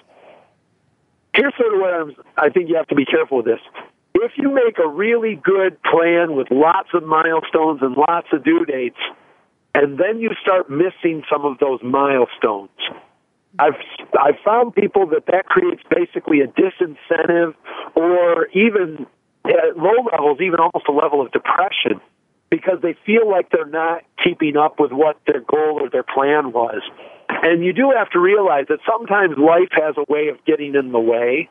here's 1.35 1.54
sort 1.57 1.75
of 1.75 1.80
what 1.80 1.95
I'm, 1.95 2.16
I 2.37 2.49
think 2.49 2.69
you 2.69 2.76
have 2.76 2.88
to 2.88 2.95
be 2.95 3.04
careful 3.04 3.38
with 3.38 3.47
this. 3.47 3.61
If 4.14 4.33
you 4.37 4.52
make 4.52 4.78
a 4.78 4.88
really 4.88 5.37
good 5.37 5.80
plan 5.83 6.35
with 6.35 6.49
lots 6.50 6.88
of 6.95 7.04
milestones 7.04 7.80
and 7.80 7.97
lots 7.97 8.26
of 8.33 8.45
due 8.45 8.64
dates, 8.64 8.99
and 9.74 9.98
then 9.98 10.20
you 10.20 10.30
start 10.40 10.68
missing 10.70 11.22
some 11.30 11.44
of 11.44 11.58
those 11.58 11.80
milestones, 11.82 12.70
I've 13.58 13.74
I've 14.20 14.38
found 14.44 14.74
people 14.74 15.06
that 15.08 15.26
that 15.26 15.46
creates 15.46 15.82
basically 15.88 16.40
a 16.40 16.46
disincentive, 16.46 17.54
or 17.94 18.46
even 18.48 19.06
at 19.44 19.76
low 19.76 20.04
levels, 20.10 20.40
even 20.40 20.60
almost 20.60 20.86
a 20.88 20.92
level 20.92 21.20
of 21.20 21.32
depression, 21.32 22.00
because 22.50 22.78
they 22.82 22.94
feel 23.06 23.28
like 23.28 23.50
they're 23.50 23.64
not 23.64 24.02
keeping 24.22 24.56
up 24.56 24.78
with 24.78 24.92
what 24.92 25.18
their 25.26 25.40
goal 25.40 25.80
or 25.80 25.90
their 25.90 26.02
plan 26.02 26.52
was. 26.52 26.82
And 27.28 27.64
you 27.64 27.72
do 27.72 27.92
have 27.96 28.10
to 28.10 28.18
realize 28.18 28.66
that 28.68 28.80
sometimes 28.86 29.38
life 29.38 29.70
has 29.72 29.94
a 29.96 30.04
way 30.12 30.28
of 30.28 30.44
getting 30.44 30.74
in 30.74 30.92
the 30.92 31.00
way. 31.00 31.48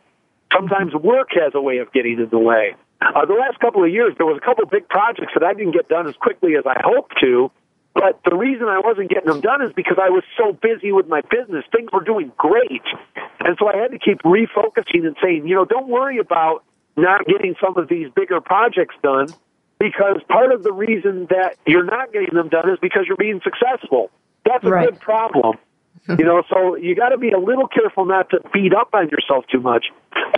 Sometimes 0.53 0.93
work 0.93 1.29
has 1.31 1.53
a 1.55 1.61
way 1.61 1.77
of 1.77 1.91
getting 1.93 2.19
in 2.19 2.29
the 2.29 2.39
way. 2.39 2.75
Uh, 3.01 3.25
the 3.25 3.33
last 3.33 3.59
couple 3.59 3.83
of 3.83 3.89
years, 3.89 4.13
there 4.17 4.25
was 4.25 4.37
a 4.37 4.45
couple 4.45 4.63
of 4.63 4.69
big 4.69 4.87
projects 4.89 5.31
that 5.33 5.43
I 5.43 5.53
didn't 5.53 5.71
get 5.71 5.87
done 5.87 6.07
as 6.07 6.15
quickly 6.15 6.55
as 6.57 6.65
I 6.65 6.75
hoped 6.83 7.15
to 7.21 7.49
but 7.99 8.17
the 8.23 8.33
reason 8.33 8.69
I 8.69 8.79
wasn't 8.79 9.09
getting 9.09 9.27
them 9.27 9.41
done 9.41 9.61
is 9.61 9.73
because 9.73 9.97
I 10.01 10.09
was 10.09 10.23
so 10.37 10.53
busy 10.53 10.93
with 10.93 11.09
my 11.09 11.19
business. 11.19 11.65
Things 11.75 11.91
were 11.91 12.03
doing 12.03 12.31
great. 12.37 12.81
And 13.41 13.57
so 13.59 13.67
I 13.67 13.75
had 13.75 13.91
to 13.91 13.99
keep 13.99 14.23
refocusing 14.23 15.05
and 15.05 15.17
saying, 15.21 15.45
you 15.45 15.55
know, 15.55 15.65
don't 15.65 15.89
worry 15.89 16.17
about 16.17 16.63
not 16.95 17.25
getting 17.25 17.55
some 17.61 17.75
of 17.77 17.89
these 17.89 18.07
bigger 18.15 18.39
projects 18.39 18.95
done 19.03 19.27
because 19.79 20.21
part 20.29 20.53
of 20.53 20.63
the 20.63 20.71
reason 20.71 21.27
that 21.29 21.57
you're 21.67 21.83
not 21.83 22.13
getting 22.13 22.33
them 22.33 22.47
done 22.47 22.69
is 22.69 22.79
because 22.81 23.03
you're 23.05 23.17
being 23.17 23.41
successful. 23.43 24.11
That's 24.45 24.63
a 24.63 24.69
right. 24.69 24.89
good 24.89 25.01
problem. 25.01 25.57
you 26.07 26.23
know, 26.23 26.41
so 26.49 26.77
you 26.77 26.95
got 26.95 27.09
to 27.09 27.17
be 27.17 27.31
a 27.31 27.39
little 27.39 27.67
careful 27.67 28.05
not 28.05 28.29
to 28.29 28.39
beat 28.53 28.73
up 28.73 28.91
on 28.93 29.09
yourself 29.09 29.43
too 29.51 29.59
much. 29.59 29.87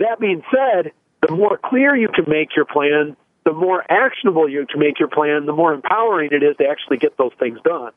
That 0.00 0.18
being 0.18 0.42
said, 0.50 0.90
the 1.24 1.32
more 1.32 1.60
clear 1.64 1.94
you 1.94 2.08
can 2.08 2.24
make 2.26 2.56
your 2.56 2.64
plan, 2.64 3.16
the 3.44 3.52
more 3.52 3.84
actionable 3.90 4.48
you 4.48 4.66
can 4.66 4.80
make 4.80 4.98
your 4.98 5.08
plan, 5.08 5.46
the 5.46 5.52
more 5.52 5.72
empowering 5.72 6.30
it 6.32 6.42
is 6.42 6.56
to 6.58 6.66
actually 6.66 6.96
get 6.96 7.16
those 7.16 7.32
things 7.38 7.58
done. 7.64 7.92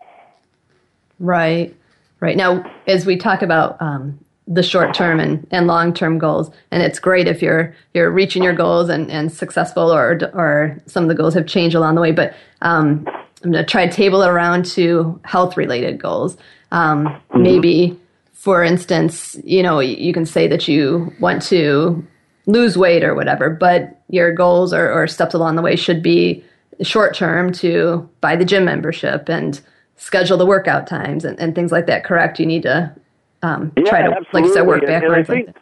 Right, 1.20 1.76
right. 2.20 2.36
Now, 2.36 2.70
as 2.88 3.06
we 3.06 3.18
talk 3.18 3.42
about 3.42 3.82
um, 3.82 4.20
the 4.48 4.64
short 4.64 4.94
term 4.94 5.20
and, 5.20 5.48
and 5.52 5.68
long 5.68 5.94
term 5.94 6.18
goals, 6.18 6.52
and 6.72 6.84
it's 6.84 7.00
great 7.00 7.28
if 7.28 7.42
you're 7.42 7.76
you're 7.94 8.12
reaching 8.12 8.44
your 8.44 8.54
goals 8.54 8.90
and, 8.90 9.10
and 9.12 9.32
successful, 9.32 9.94
or 9.94 10.20
or 10.34 10.78
some 10.88 11.04
of 11.04 11.10
the 11.10 11.16
goals 11.16 11.34
have 11.36 11.48
changed 11.48 11.76
along 11.76 11.96
the 11.96 12.02
way. 12.02 12.12
But 12.12 12.34
um, 12.62 13.08
I'm 13.44 13.52
going 13.52 13.64
to 13.64 13.70
try 13.70 13.88
to 13.88 13.94
table 13.94 14.22
it 14.24 14.30
around 14.30 14.66
to 14.68 15.20
health 15.24 15.58
related 15.58 16.02
goals. 16.02 16.38
Um, 16.72 17.06
mm-hmm. 17.06 17.44
Maybe, 17.44 18.00
for 18.34 18.64
instance, 18.64 19.38
you 19.44 19.62
know, 19.62 19.80
you 19.80 20.14
can 20.14 20.26
say 20.26 20.48
that 20.48 20.68
you 20.68 21.14
want 21.20 21.42
to 21.44 22.06
lose 22.46 22.78
weight 22.78 23.04
or 23.04 23.16
whatever, 23.16 23.50
but 23.50 24.02
your 24.10 24.34
goals 24.34 24.74
or, 24.74 24.92
or 24.92 25.08
steps 25.08 25.34
along 25.34 25.56
the 25.56 25.62
way 25.62 25.76
should 25.76 26.04
be 26.04 26.44
short 26.82 27.16
term 27.16 27.52
to 27.54 28.08
buy 28.22 28.36
the 28.36 28.46
gym 28.46 28.66
membership 28.66 29.30
and 29.30 29.62
schedule 29.96 30.38
the 30.38 30.46
workout 30.46 30.88
times 30.88 31.24
and, 31.26 31.40
and 31.40 31.56
things 31.56 31.72
like 31.72 31.88
that. 31.88 32.04
Correct? 32.04 32.40
You 32.40 32.46
need 32.46 32.64
to 32.64 32.94
um, 33.42 33.72
yeah, 33.78 33.84
try 33.84 34.02
to, 34.02 34.10
absolutely. 34.10 34.42
like 34.42 34.52
I 34.52 34.54
said, 34.54 34.68
work 34.68 34.84
and, 34.84 34.88
backwards. 34.88 35.30
And 35.30 35.38
I 35.38 35.44
think, 35.44 35.58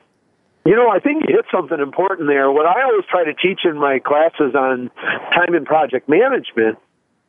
you 0.65 0.75
know, 0.75 0.89
I 0.89 0.99
think 0.99 1.23
you 1.27 1.35
hit 1.35 1.45
something 1.51 1.79
important 1.79 2.27
there. 2.27 2.51
What 2.51 2.65
I 2.65 2.83
always 2.83 3.05
try 3.09 3.23
to 3.23 3.33
teach 3.33 3.61
in 3.65 3.77
my 3.77 3.99
classes 3.99 4.55
on 4.55 4.89
time 5.33 5.53
and 5.53 5.65
project 5.65 6.07
management 6.07 6.77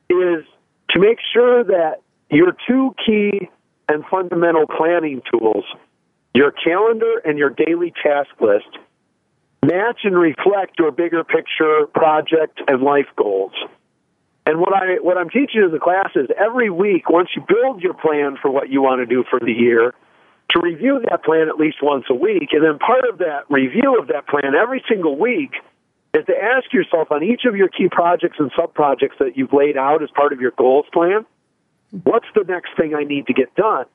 is 0.09 0.45
to 0.91 0.99
make 0.99 1.19
sure 1.33 1.65
that 1.65 2.01
your 2.31 2.57
two 2.67 2.95
key 3.05 3.49
and 3.89 4.05
fundamental 4.07 4.67
planning 4.67 5.21
tools, 5.31 5.65
your 6.33 6.53
calendar 6.53 7.19
and 7.25 7.39
your 7.39 7.51
daily 7.51 7.93
task 8.03 8.31
list, 8.41 8.79
match 9.67 10.01
and 10.05 10.17
reflect 10.17 10.79
your 10.79 10.91
bigger 10.91 11.25
picture 11.25 11.87
project 11.95 12.61
and 12.67 12.83
life 12.83 13.09
goals. 13.17 13.53
And 14.47 14.61
what 14.61 14.75
I 14.75 15.01
what 15.01 15.17
I'm 15.17 15.31
teaching 15.31 15.63
in 15.63 15.71
the 15.71 15.79
class 15.79 16.11
is 16.15 16.29
every 16.39 16.71
week, 16.71 17.09
once 17.09 17.31
you 17.35 17.43
build 17.49 17.83
your 17.83 17.95
plan 17.95 18.37
for 18.41 18.51
what 18.51 18.69
you 18.69 18.83
want 18.83 19.01
to 19.01 19.07
do 19.07 19.25
for 19.29 19.41
the 19.41 19.53
year, 19.53 19.95
to 20.51 20.61
review 20.61 21.01
that 21.11 21.25
plan 21.25 21.49
at 21.49 21.57
least 21.57 21.79
once 21.83 22.05
a 22.11 22.15
week, 22.15 22.49
and 22.53 22.63
then 22.63 22.79
part 22.79 23.09
of 23.09 23.19
that 23.19 23.45
review 23.49 23.99
of 23.99 24.09
that 24.09 24.29
plan 24.29 24.55
every 24.55 24.85
single 24.89 25.17
week 25.19 25.53
is 26.13 26.25
to 26.27 26.35
ask 26.37 26.73
yourself 26.73 27.11
on 27.11 27.23
each 27.25 27.45
of 27.47 27.57
your 27.57 27.69
key 27.69 27.89
projects 27.91 28.37
and 28.39 28.53
sub 28.55 28.73
projects 28.75 29.17
that 29.19 29.37
you've 29.37 29.53
laid 29.53 29.77
out 29.77 30.03
as 30.03 30.11
part 30.15 30.33
of 30.33 30.41
your 30.41 30.53
goals 30.53 30.87
plan, 30.93 31.25
what's 32.05 32.27
the 32.35 32.45
next 32.47 32.71
thing 32.77 32.95
I 32.95 33.03
need 33.05 33.27
to 33.27 33.33
get 33.33 33.55
done? 33.55 33.87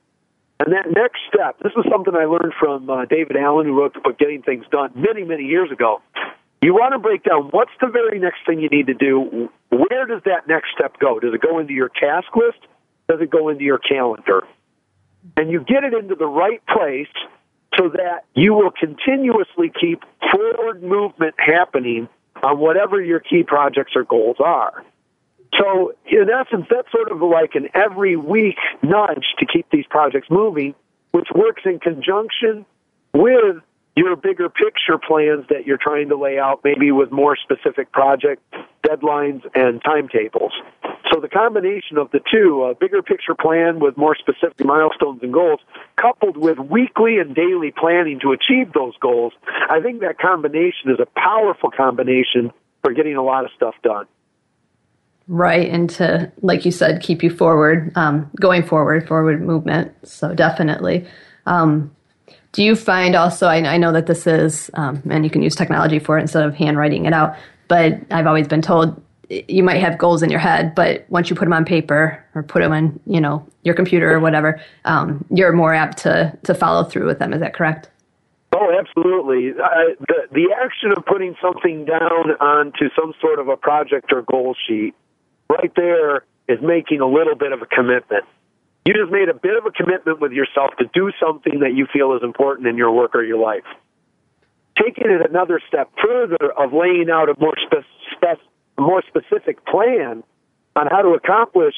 And 0.59 0.73
that 0.73 0.91
next 0.91 1.21
step, 1.33 1.57
this 1.63 1.71
is 1.77 1.89
something 1.89 2.13
I 2.13 2.25
learned 2.25 2.53
from 2.59 2.89
uh, 2.89 3.05
David 3.05 3.37
Allen, 3.37 3.65
who 3.65 3.79
wrote 3.79 3.93
the 3.93 4.01
book 4.01 4.19
Getting 4.19 4.41
Things 4.41 4.65
Done 4.69 4.91
many, 4.93 5.23
many 5.23 5.43
years 5.43 5.71
ago. 5.71 6.01
You 6.61 6.73
want 6.73 6.91
to 6.93 6.99
break 6.99 7.23
down 7.23 7.49
what's 7.51 7.71
the 7.79 7.87
very 7.87 8.19
next 8.19 8.39
thing 8.45 8.59
you 8.59 8.67
need 8.67 8.87
to 8.87 8.93
do. 8.93 9.49
Where 9.69 10.05
does 10.05 10.21
that 10.25 10.47
next 10.47 10.71
step 10.75 10.99
go? 10.99 11.19
Does 11.19 11.33
it 11.33 11.41
go 11.41 11.59
into 11.59 11.73
your 11.73 11.87
task 11.87 12.27
list? 12.35 12.59
Does 13.07 13.21
it 13.21 13.29
go 13.29 13.47
into 13.47 13.63
your 13.63 13.77
calendar? 13.77 14.45
And 15.37 15.49
you 15.49 15.61
get 15.61 15.85
it 15.85 15.93
into 15.93 16.15
the 16.15 16.27
right 16.27 16.61
place 16.67 17.07
so 17.77 17.89
that 17.89 18.25
you 18.35 18.53
will 18.53 18.71
continuously 18.71 19.71
keep 19.79 20.03
forward 20.31 20.83
movement 20.83 21.35
happening 21.37 22.09
on 22.43 22.59
whatever 22.59 23.01
your 23.01 23.21
key 23.21 23.43
projects 23.43 23.93
or 23.95 24.03
goals 24.03 24.37
are. 24.43 24.83
So, 25.57 25.93
in 26.05 26.29
essence, 26.29 26.67
that's 26.69 26.91
sort 26.91 27.11
of 27.11 27.21
like 27.21 27.55
an 27.55 27.69
every 27.73 28.15
week 28.15 28.57
nudge 28.81 29.25
to 29.39 29.45
keep 29.45 29.69
these 29.71 29.85
projects 29.89 30.27
moving, 30.29 30.75
which 31.11 31.27
works 31.33 31.63
in 31.65 31.79
conjunction 31.79 32.65
with 33.13 33.57
your 33.95 34.15
bigger 34.15 34.47
picture 34.49 34.97
plans 34.97 35.45
that 35.49 35.65
you're 35.65 35.79
trying 35.81 36.09
to 36.09 36.15
lay 36.15 36.39
out, 36.39 36.61
maybe 36.63 36.91
with 36.91 37.11
more 37.11 37.35
specific 37.35 37.91
project 37.91 38.41
deadlines 38.83 39.41
and 39.55 39.81
timetables. 39.83 40.53
So 41.11 41.19
the 41.19 41.27
combination 41.27 41.97
of 41.97 42.11
the 42.11 42.21
two, 42.31 42.63
a 42.63 42.75
bigger 42.75 43.01
picture 43.01 43.35
plan 43.35 43.79
with 43.79 43.97
more 43.97 44.15
specific 44.15 44.63
milestones 44.63 45.21
and 45.23 45.33
goals, 45.33 45.59
coupled 45.95 46.37
with 46.37 46.59
weekly 46.59 47.17
and 47.17 47.35
daily 47.35 47.71
planning 47.71 48.19
to 48.21 48.31
achieve 48.31 48.71
those 48.73 48.95
goals, 49.01 49.33
I 49.69 49.81
think 49.81 50.01
that 50.01 50.19
combination 50.19 50.91
is 50.91 50.99
a 50.99 51.07
powerful 51.19 51.71
combination 51.71 52.51
for 52.81 52.93
getting 52.93 53.15
a 53.15 53.23
lot 53.23 53.43
of 53.43 53.51
stuff 53.55 53.75
done. 53.83 54.05
Right, 55.31 55.69
into, 55.69 56.31
like 56.41 56.65
you 56.65 56.71
said, 56.71 57.03
keep 57.03 57.21
you 57.21 57.29
forward, 57.29 57.91
um, 57.95 58.31
going 58.41 58.63
forward, 58.63 59.07
forward 59.07 59.43
movement. 59.43 59.93
So 60.03 60.33
definitely. 60.33 61.05
Um, 61.45 61.95
do 62.51 62.63
you 62.63 62.75
find 62.75 63.15
also, 63.15 63.45
I, 63.45 63.57
I, 63.57 63.77
know 63.77 63.91
that 63.91 64.07
this 64.07 64.25
is, 64.25 64.71
um, 64.73 65.03
and 65.07 65.23
you 65.23 65.29
can 65.29 65.43
use 65.43 65.55
technology 65.55 65.99
for 65.99 66.17
it 66.17 66.21
instead 66.21 66.43
of 66.43 66.55
handwriting 66.55 67.05
it 67.05 67.13
out, 67.13 67.35
but 67.67 67.93
I've 68.09 68.25
always 68.25 68.47
been 68.47 68.63
told 68.63 68.99
you 69.29 69.63
might 69.63 69.77
have 69.77 69.99
goals 69.99 70.23
in 70.23 70.31
your 70.31 70.39
head, 70.39 70.73
but 70.73 71.05
once 71.09 71.29
you 71.29 71.35
put 71.35 71.45
them 71.45 71.53
on 71.53 71.63
paper 71.63 72.25
or 72.33 72.41
put 72.41 72.61
them 72.61 72.71
on, 72.71 72.99
you 73.05 73.21
know, 73.21 73.47
your 73.61 73.75
computer 73.75 74.11
or 74.11 74.19
whatever, 74.19 74.59
um, 74.85 75.23
you're 75.29 75.53
more 75.53 75.75
apt 75.75 75.99
to, 75.99 76.35
to 76.45 76.55
follow 76.55 76.83
through 76.83 77.05
with 77.05 77.19
them. 77.19 77.33
Is 77.33 77.39
that 77.41 77.53
correct? 77.53 77.87
Oh, 78.55 78.75
absolutely. 78.79 79.51
The, 79.51 80.27
the 80.31 80.55
action 80.59 80.91
of 80.97 81.05
putting 81.05 81.35
something 81.39 81.85
down 81.85 82.31
onto 82.39 82.89
some 82.99 83.13
sort 83.21 83.37
of 83.37 83.47
a 83.47 83.55
project 83.55 84.11
or 84.11 84.23
goal 84.23 84.55
sheet 84.67 84.95
right 85.49 85.71
there 85.75 86.25
is 86.47 86.59
making 86.61 87.01
a 87.01 87.07
little 87.07 87.35
bit 87.35 87.51
of 87.51 87.61
a 87.61 87.65
commitment. 87.65 88.25
You 88.85 88.93
just 88.93 89.11
made 89.11 89.29
a 89.29 89.33
bit 89.33 89.57
of 89.57 89.65
a 89.65 89.71
commitment 89.71 90.19
with 90.19 90.31
yourself 90.31 90.71
to 90.79 90.85
do 90.93 91.11
something 91.19 91.59
that 91.59 91.73
you 91.75 91.85
feel 91.91 92.13
is 92.15 92.23
important 92.23 92.67
in 92.67 92.77
your 92.77 92.91
work 92.91 93.13
or 93.13 93.23
your 93.23 93.37
life. 93.37 93.65
Taking 94.81 95.11
it 95.11 95.29
another 95.29 95.59
step 95.67 95.91
further 96.01 96.51
of 96.57 96.73
laying 96.73 97.09
out 97.11 97.29
a 97.29 97.35
more, 97.39 97.55
spe- 97.65 97.85
spe- 98.15 98.41
more 98.79 99.03
specific 99.07 99.65
plan 99.65 100.23
on 100.75 100.87
how 100.87 101.01
to 101.01 101.09
accomplish 101.09 101.75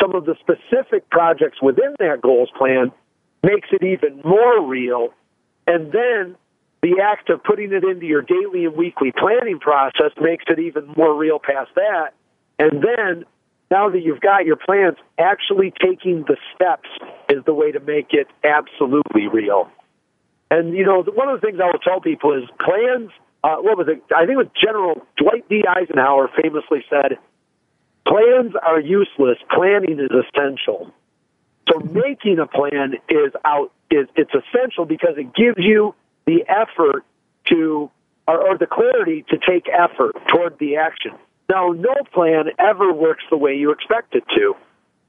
some 0.00 0.14
of 0.14 0.24
the 0.24 0.36
specific 0.40 1.08
projects 1.10 1.60
within 1.62 1.94
that 1.98 2.20
goals 2.20 2.50
plan 2.56 2.92
makes 3.42 3.68
it 3.72 3.82
even 3.82 4.20
more 4.24 4.64
real. 4.66 5.08
And 5.66 5.92
then 5.92 6.36
the 6.82 7.00
act 7.02 7.30
of 7.30 7.42
putting 7.42 7.72
it 7.72 7.84
into 7.84 8.06
your 8.06 8.22
daily 8.22 8.66
and 8.66 8.76
weekly 8.76 9.12
planning 9.12 9.58
process 9.58 10.12
makes 10.20 10.44
it 10.48 10.58
even 10.58 10.92
more 10.96 11.16
real 11.16 11.38
past 11.38 11.70
that. 11.76 12.14
And 12.62 12.80
then 12.80 13.24
now 13.72 13.90
that 13.90 14.02
you've 14.02 14.20
got 14.20 14.46
your 14.46 14.54
plans, 14.54 14.96
actually 15.18 15.72
taking 15.82 16.22
the 16.28 16.36
steps 16.54 16.88
is 17.28 17.44
the 17.44 17.52
way 17.52 17.72
to 17.72 17.80
make 17.80 18.12
it 18.12 18.28
absolutely 18.44 19.26
real. 19.26 19.68
And 20.48 20.72
you 20.72 20.86
know, 20.86 21.02
one 21.02 21.28
of 21.28 21.40
the 21.40 21.44
things 21.44 21.58
I 21.60 21.66
will 21.66 21.80
tell 21.80 22.00
people 22.00 22.32
is 22.34 22.48
plans. 22.60 23.10
Uh, 23.42 23.56
what 23.56 23.76
was 23.76 23.88
it? 23.88 24.04
I 24.14 24.26
think 24.26 24.34
it 24.34 24.36
was 24.36 24.46
General 24.54 25.04
Dwight 25.16 25.48
D. 25.48 25.64
Eisenhower 25.66 26.30
famously 26.40 26.84
said, 26.88 27.18
"Plans 28.06 28.52
are 28.62 28.78
useless. 28.78 29.38
Planning 29.50 29.98
is 29.98 30.10
essential." 30.12 30.92
So 31.68 31.80
making 31.80 32.38
a 32.38 32.46
plan 32.46 32.94
is 33.08 33.32
out 33.44 33.72
is 33.90 34.06
it's 34.14 34.30
essential 34.34 34.84
because 34.84 35.16
it 35.16 35.34
gives 35.34 35.58
you 35.58 35.96
the 36.26 36.44
effort 36.46 37.04
to 37.46 37.90
or, 38.28 38.50
or 38.50 38.56
the 38.56 38.66
clarity 38.66 39.24
to 39.30 39.38
take 39.38 39.66
effort 39.68 40.14
toward 40.28 40.60
the 40.60 40.76
action. 40.76 41.12
Now, 41.52 41.68
no 41.68 41.94
plan 42.14 42.46
ever 42.58 42.94
works 42.94 43.24
the 43.30 43.36
way 43.36 43.54
you 43.54 43.72
expect 43.72 44.14
it 44.14 44.24
to, 44.36 44.54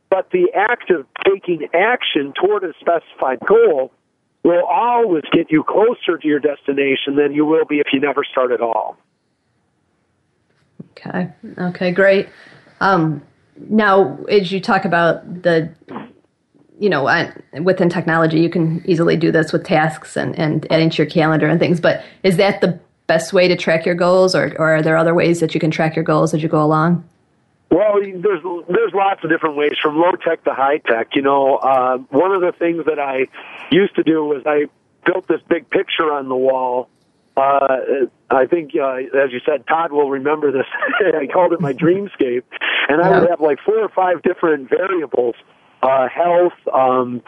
but 0.10 0.30
the 0.32 0.52
act 0.54 0.92
of 0.92 1.06
taking 1.26 1.70
action 1.74 2.34
toward 2.34 2.66
a 2.66 2.74
specified 2.82 3.40
goal 3.48 3.94
will 4.44 4.66
always 4.66 5.24
get 5.32 5.50
you 5.50 5.64
closer 5.64 6.18
to 6.18 6.28
your 6.28 6.42
destination 6.42 7.16
than 7.16 7.32
you 7.32 7.46
will 7.46 7.64
be 7.64 7.80
if 7.80 7.88
you 7.94 8.02
never 8.02 8.26
start 8.30 8.52
at 8.52 8.60
all. 8.60 8.98
Okay. 10.92 11.30
Okay. 11.58 11.92
Great. 11.92 12.28
Um, 12.82 13.22
now, 13.70 14.18
as 14.30 14.52
you 14.52 14.60
talk 14.60 14.84
about 14.84 15.44
the, 15.44 15.74
you 16.78 16.90
know, 16.90 17.06
within 17.62 17.88
technology, 17.88 18.42
you 18.42 18.50
can 18.50 18.84
easily 18.86 19.16
do 19.16 19.32
this 19.32 19.54
with 19.54 19.64
tasks 19.64 20.18
and, 20.18 20.38
and 20.38 20.70
adding 20.70 20.90
to 20.90 21.04
your 21.04 21.10
calendar 21.10 21.48
and 21.48 21.58
things. 21.58 21.80
But 21.80 22.04
is 22.24 22.36
that 22.36 22.60
the 22.60 22.82
best 23.08 23.34
way 23.34 23.48
to 23.48 23.56
track 23.56 23.86
your 23.86 23.96
goals, 23.96 24.36
or, 24.36 24.56
or 24.58 24.76
are 24.76 24.82
there 24.82 24.98
other 24.98 25.14
ways 25.14 25.40
that 25.40 25.54
you 25.54 25.60
can 25.60 25.72
track 25.72 25.96
your 25.96 26.06
goals 26.06 26.34
as 26.34 26.42
you 26.42 26.50
go 26.50 26.64
along? 26.64 27.08
Well, 27.74 28.00
there's 28.02 28.44
there's 28.70 28.94
lots 28.94 29.24
of 29.24 29.32
different 29.32 29.56
ways 29.56 29.74
from 29.82 29.98
low 29.98 30.12
tech 30.12 30.44
to 30.44 30.54
high 30.54 30.78
tech. 30.78 31.16
You 31.16 31.24
know, 31.24 31.56
uh, 31.56 31.98
one 32.10 32.32
of 32.32 32.42
the 32.42 32.52
things 32.52 32.86
that 32.86 33.00
I 33.00 33.28
used 33.72 33.96
to 33.96 34.04
do 34.04 34.24
was 34.24 34.44
I 34.46 34.66
built 35.06 35.28
this 35.28 35.42
big 35.50 35.68
picture 35.72 36.12
on 36.14 36.30
the 36.30 36.36
wall. 36.36 36.88
Uh, 37.36 38.06
I 38.30 38.46
think, 38.46 38.74
uh, 38.80 38.98
as 39.18 39.32
you 39.32 39.40
said, 39.44 39.66
Todd 39.66 39.92
will 39.92 40.10
remember 40.12 40.52
this. 40.52 40.68
I 41.20 41.26
called 41.26 41.54
it 41.54 41.62
my 41.62 41.74
dreamscape, 41.74 42.44
and 42.90 43.02
I 43.02 43.20
would 43.20 43.30
have 43.30 43.42
like 43.42 43.58
four 43.66 43.80
or 43.80 43.90
five 43.90 44.22
different 44.22 44.70
variables: 44.70 45.36
uh, 45.82 46.08
health, 46.10 46.54
um, 46.72 47.24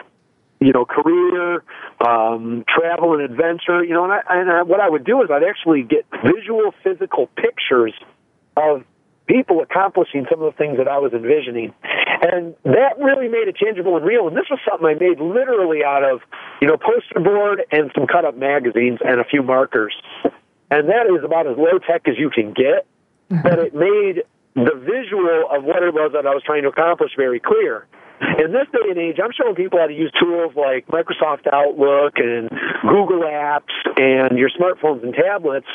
you 0.60 0.72
know, 0.72 0.84
career, 0.84 1.62
um, 2.00 2.64
travel 2.68 3.14
and 3.14 3.22
adventure, 3.22 3.84
you 3.84 3.92
know, 3.92 4.04
and, 4.04 4.12
I, 4.12 4.20
and 4.30 4.50
I, 4.50 4.62
what 4.62 4.80
I 4.80 4.88
would 4.88 5.04
do 5.04 5.22
is 5.22 5.30
I'd 5.30 5.42
actually 5.42 5.82
get 5.82 6.06
visual, 6.24 6.72
physical 6.82 7.28
pictures 7.36 7.92
of 8.56 8.84
people 9.26 9.60
accomplishing 9.60 10.26
some 10.30 10.40
of 10.40 10.52
the 10.52 10.56
things 10.56 10.78
that 10.78 10.88
I 10.88 10.98
was 10.98 11.12
envisioning. 11.12 11.74
And 12.22 12.54
that 12.64 12.98
really 12.98 13.28
made 13.28 13.48
it 13.48 13.56
tangible 13.56 13.96
and 13.96 14.06
real. 14.06 14.28
And 14.28 14.36
this 14.36 14.46
was 14.50 14.58
something 14.68 14.86
I 14.86 14.94
made 14.94 15.20
literally 15.20 15.84
out 15.84 16.04
of, 16.04 16.20
you 16.60 16.68
know, 16.68 16.76
poster 16.76 17.20
board 17.20 17.62
and 17.70 17.90
some 17.94 18.06
cut 18.06 18.24
up 18.24 18.36
magazines 18.36 19.00
and 19.04 19.20
a 19.20 19.24
few 19.24 19.42
markers. 19.42 19.94
And 20.70 20.88
that 20.88 21.06
is 21.06 21.24
about 21.24 21.46
as 21.46 21.56
low 21.58 21.78
tech 21.78 22.08
as 22.08 22.18
you 22.18 22.30
can 22.30 22.52
get. 22.52 22.86
But 23.28 23.58
it 23.58 23.74
made 23.74 24.22
the 24.54 24.74
visual 24.74 25.48
of 25.50 25.64
what 25.64 25.82
it 25.82 25.92
was 25.92 26.12
that 26.14 26.26
I 26.26 26.32
was 26.32 26.42
trying 26.44 26.62
to 26.62 26.68
accomplish 26.68 27.10
very 27.16 27.40
clear. 27.40 27.86
In 28.20 28.52
this 28.52 28.68
day 28.72 28.88
and 28.88 28.98
age, 28.98 29.16
I'm 29.22 29.32
showing 29.36 29.54
people 29.54 29.78
how 29.78 29.86
to 29.86 29.94
use 29.94 30.12
tools 30.20 30.52
like 30.56 30.86
Microsoft 30.88 31.46
Outlook 31.52 32.16
and 32.16 32.48
Google 32.82 33.28
Apps 33.28 33.74
and 33.96 34.38
your 34.38 34.48
smartphones 34.48 35.02
and 35.02 35.12
tablets 35.12 35.68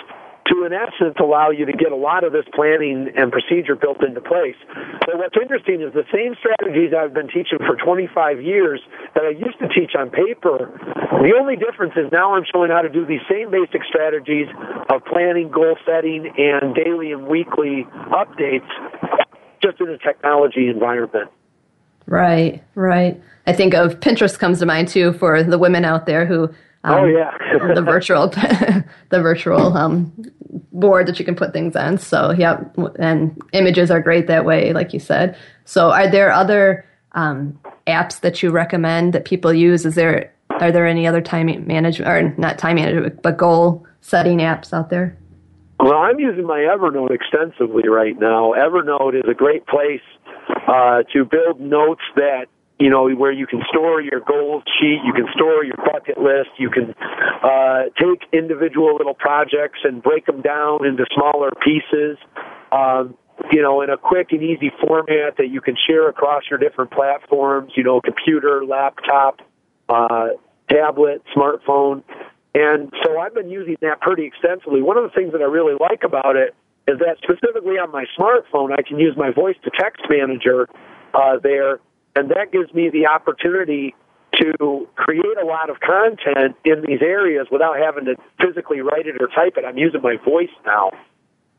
to, 0.50 0.66
in 0.66 0.74
essence, 0.74 1.16
allow 1.20 1.52
you 1.52 1.66
to 1.66 1.74
get 1.74 1.92
a 1.92 1.96
lot 1.96 2.24
of 2.24 2.34
this 2.34 2.46
planning 2.54 3.14
and 3.16 3.32
procedure 3.32 3.76
built 3.76 4.04
into 4.04 4.22
place. 4.22 4.58
But 5.06 5.18
what's 5.18 5.38
interesting 5.38 5.82
is 5.82 5.94
the 5.94 6.06
same 6.10 6.34
strategies 6.42 6.94
I've 6.98 7.14
been 7.14 7.30
teaching 7.30 7.62
for 7.62 7.78
25 7.78 8.42
years 8.42 8.82
that 9.14 9.24
I 9.24 9.30
used 9.38 9.60
to 9.60 9.70
teach 9.70 9.94
on 9.94 10.10
paper. 10.10 10.74
The 11.22 11.38
only 11.38 11.56
difference 11.56 11.94
is 11.96 12.12
now 12.12 12.34
I'm 12.34 12.46
showing 12.52 12.72
how 12.72 12.82
to 12.82 12.90
do 12.90 13.06
these 13.06 13.22
same 13.30 13.52
basic 13.52 13.86
strategies 13.86 14.48
of 14.90 15.06
planning, 15.06 15.52
goal 15.52 15.78
setting, 15.86 16.26
and 16.26 16.74
daily 16.74 17.12
and 17.12 17.28
weekly 17.28 17.86
updates 18.10 18.70
just 19.62 19.80
in 19.80 19.90
a 19.90 19.98
technology 20.00 20.68
environment. 20.68 21.30
Right, 22.06 22.64
right. 22.76 23.22
I 23.48 23.54
think 23.54 23.74
of 23.74 24.00
Pinterest 24.00 24.38
comes 24.38 24.60
to 24.60 24.66
mind 24.66 24.88
too 24.88 25.14
for 25.14 25.44
the 25.44 25.58
women 25.58 25.86
out 25.86 26.06
there 26.06 26.26
who. 26.26 26.44
Um, 26.84 26.94
oh 26.96 27.06
yeah, 27.06 27.32
the 27.76 27.82
virtual, 27.82 28.28
the 29.10 29.22
virtual 29.22 29.78
um, 29.78 30.12
board 30.72 31.08
that 31.08 31.20
you 31.20 31.26
can 31.26 31.36
put 31.36 31.54
things 31.54 31.76
on. 31.76 32.00
So 32.00 32.32
yeah, 32.32 32.64
and 32.98 33.40
images 33.54 33.92
are 33.92 34.02
great 34.02 34.28
that 34.28 34.46
way, 34.46 34.74
like 34.74 34.92
you 34.92 35.00
said. 35.00 35.38
So 35.66 35.92
are 35.92 36.10
there 36.10 36.32
other 36.32 36.86
um, 37.12 37.60
apps 37.86 38.22
that 38.22 38.42
you 38.42 38.50
recommend 38.50 39.14
that 39.14 39.26
people 39.26 39.54
use? 39.54 39.86
Is 39.86 39.96
there 39.96 40.34
are 40.50 40.72
there 40.72 40.88
any 40.88 41.08
other 41.08 41.22
time 41.22 41.48
management 41.68 42.10
or 42.10 42.42
not 42.42 42.58
time 42.58 42.76
management 42.76 43.22
but 43.22 43.38
goal 43.38 43.86
setting 44.02 44.40
apps 44.40 44.74
out 44.74 44.90
there? 44.90 45.18
Well, 45.80 45.98
I'm 45.98 46.20
using 46.20 46.46
my 46.46 46.60
Evernote 46.60 47.10
extensively 47.10 47.88
right 47.90 48.20
now. 48.20 48.54
Evernote 48.54 49.16
is 49.16 49.28
a 49.28 49.34
great 49.34 49.66
place 49.66 50.02
uh, 50.68 51.04
to 51.14 51.26
build 51.26 51.60
notes 51.60 52.02
that 52.16 52.48
you 52.80 52.90
know 52.90 53.10
where 53.10 53.32
you 53.32 53.46
can 53.46 53.62
store 53.70 54.02
your 54.02 54.20
goals 54.22 54.64
sheet, 54.80 55.00
you 55.06 55.14
can 55.14 55.28
store 55.36 55.64
your 55.64 55.78
bucket 55.78 56.18
list, 56.18 56.50
you 56.58 56.70
can 56.70 56.96
uh, 57.44 57.84
take 58.00 58.24
individual 58.34 58.96
little 58.96 59.14
projects 59.14 59.80
and 59.84 60.02
break 60.02 60.26
them 60.26 60.42
down 60.42 60.86
into 60.86 61.06
smaller 61.14 61.52
pieces. 61.64 62.18
Um, 62.72 63.18
you 63.52 63.62
know, 63.62 63.82
in 63.82 63.90
a 63.90 63.98
quick 63.98 64.32
and 64.32 64.44
easy 64.44 64.72
format 64.86 65.38
that 65.38 65.50
you 65.50 65.62
can 65.62 65.76
share 65.88 66.08
across 66.10 66.44
your 66.50 66.60
different 66.60 66.92
platforms. 66.92 67.72
You 67.76 67.84
know, 67.84 68.02
computer, 68.02 68.64
laptop, 68.66 69.40
uh, 69.90 70.30
tablet, 70.70 71.24
smartphone. 71.36 72.04
And 72.54 72.92
so 73.04 73.18
I've 73.20 73.34
been 73.34 73.50
using 73.50 73.78
that 73.82 74.02
pretty 74.02 74.26
extensively. 74.26 74.82
One 74.82 74.98
of 74.98 75.04
the 75.04 75.10
things 75.10 75.32
that 75.32 75.42
I 75.42 75.46
really 75.46 75.76
like 75.80 76.04
about 76.04 76.36
it 76.36 76.54
is 76.88 77.00
that 77.00 77.18
specifically 77.22 77.78
on 77.78 77.92
my 77.92 78.06
smartphone, 78.18 78.72
I 78.72 78.82
can 78.82 79.00
use 79.00 79.16
my 79.16 79.32
voice 79.32 79.56
to 79.64 79.72
text 79.72 80.02
manager 80.10 80.68
uh, 81.14 81.38
there, 81.42 81.80
and 82.16 82.30
that 82.32 82.52
gives 82.52 82.74
me 82.74 82.90
the 82.90 83.08
opportunity 83.08 83.96
to 84.42 84.88
create 84.96 85.38
a 85.42 85.46
lot 85.46 85.70
of 85.70 85.80
content 85.80 86.56
in 86.64 86.84
these 86.88 87.02
areas 87.02 87.48
without 87.52 87.78
having 87.78 88.06
to 88.06 88.16
physically 88.40 88.82
write 88.82 89.06
it 89.06 89.22
or 89.22 89.28
type 89.28 89.58
it. 89.58 89.66
I'm 89.66 89.78
using 89.78 90.02
my 90.02 90.16
voice 90.24 90.54
now. 90.66 90.92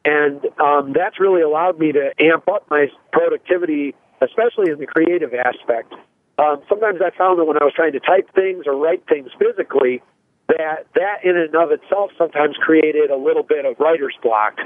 And 0.04 0.40
um, 0.58 0.92
that's 0.92 1.20
really 1.20 1.42
allowed 1.42 1.78
me 1.78 1.92
to 1.92 2.12
amp 2.18 2.48
up 2.48 2.66
my 2.70 2.88
productivity, 3.12 3.94
especially 4.20 4.72
in 4.72 4.78
the 4.78 4.86
creative 4.86 5.32
aspect. 5.34 5.94
Um, 6.38 6.62
sometimes 6.68 7.00
I 7.04 7.16
found 7.16 7.38
that 7.38 7.44
when 7.44 7.56
I 7.60 7.64
was 7.64 7.72
trying 7.76 7.92
to 7.92 8.00
type 8.00 8.28
things 8.34 8.64
or 8.66 8.74
write 8.74 9.06
things 9.06 9.30
physically, 9.38 10.02
that 10.48 10.86
that 10.94 11.24
in 11.24 11.36
and 11.36 11.54
of 11.54 11.70
itself 11.70 12.10
sometimes 12.18 12.56
created 12.56 13.10
a 13.10 13.16
little 13.16 13.44
bit 13.44 13.64
of 13.64 13.78
writer's 13.78 14.16
block. 14.22 14.58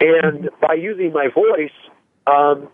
And 0.00 0.50
by 0.60 0.74
using 0.74 1.12
my 1.12 1.28
voice, 1.28 1.72
um, 2.26 2.68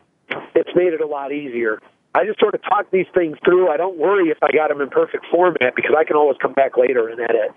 it's 0.54 0.70
made 0.74 0.92
it 0.92 1.00
a 1.00 1.06
lot 1.06 1.32
easier. 1.32 1.80
I 2.14 2.26
just 2.26 2.40
sort 2.40 2.54
of 2.54 2.62
talk 2.62 2.90
these 2.90 3.06
things 3.14 3.38
through. 3.44 3.70
I 3.70 3.76
don't 3.76 3.96
worry 3.96 4.28
if 4.28 4.38
I 4.42 4.52
got 4.52 4.68
them 4.68 4.80
in 4.80 4.90
perfect 4.90 5.24
format 5.30 5.74
because 5.74 5.92
I 5.96 6.04
can 6.04 6.16
always 6.16 6.36
come 6.40 6.52
back 6.52 6.76
later 6.76 7.08
and 7.08 7.20
edit. 7.20 7.52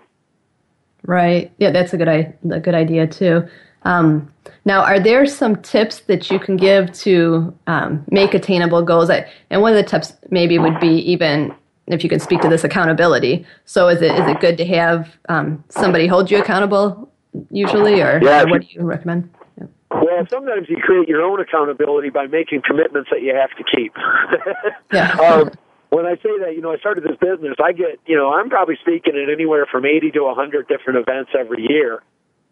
Right. 1.04 1.52
Yeah, 1.58 1.70
that's 1.70 1.92
a 1.92 1.96
good 1.96 2.08
a 2.08 2.60
good 2.60 2.74
idea 2.74 3.06
too. 3.06 3.46
Um, 3.82 4.32
now, 4.64 4.82
are 4.82 4.98
there 4.98 5.26
some 5.26 5.62
tips 5.62 6.00
that 6.00 6.30
you 6.30 6.40
can 6.40 6.56
give 6.56 6.92
to 6.94 7.56
um, 7.68 8.04
make 8.10 8.34
attainable 8.34 8.82
goals? 8.82 9.10
And 9.10 9.62
one 9.62 9.72
of 9.72 9.76
the 9.76 9.88
tips 9.88 10.14
maybe 10.30 10.58
would 10.58 10.80
be 10.80 10.98
even 11.10 11.54
if 11.86 12.02
you 12.02 12.10
can 12.10 12.18
speak 12.18 12.40
to 12.40 12.48
this 12.48 12.64
accountability. 12.64 13.46
So, 13.64 13.88
is 13.88 14.02
it 14.02 14.10
is 14.12 14.26
it 14.28 14.40
good 14.40 14.56
to 14.58 14.66
have 14.66 15.16
um, 15.28 15.62
somebody 15.68 16.06
hold 16.06 16.30
you 16.30 16.38
accountable 16.38 17.08
usually, 17.50 18.00
or, 18.00 18.18
yeah, 18.22 18.42
or 18.42 18.48
what 18.48 18.62
do 18.62 18.68
you 18.70 18.82
recommend? 18.82 19.30
Well, 20.16 20.26
sometimes 20.30 20.68
you 20.68 20.76
create 20.76 21.08
your 21.08 21.22
own 21.22 21.40
accountability 21.40 22.10
by 22.10 22.26
making 22.26 22.62
commitments 22.62 23.10
that 23.10 23.22
you 23.22 23.34
have 23.34 23.50
to 23.56 23.64
keep. 23.64 23.94
yeah. 24.92 25.12
um, 25.12 25.50
when 25.90 26.06
I 26.06 26.16
say 26.16 26.38
that, 26.40 26.54
you 26.54 26.60
know, 26.60 26.72
I 26.72 26.78
started 26.78 27.04
this 27.04 27.16
business, 27.20 27.54
I 27.62 27.72
get, 27.72 28.00
you 28.06 28.16
know, 28.16 28.32
I'm 28.32 28.50
probably 28.50 28.76
speaking 28.80 29.14
at 29.16 29.32
anywhere 29.32 29.66
from 29.70 29.84
80 29.84 30.10
to 30.12 30.22
100 30.24 30.68
different 30.68 30.98
events 30.98 31.30
every 31.38 31.66
year. 31.68 32.02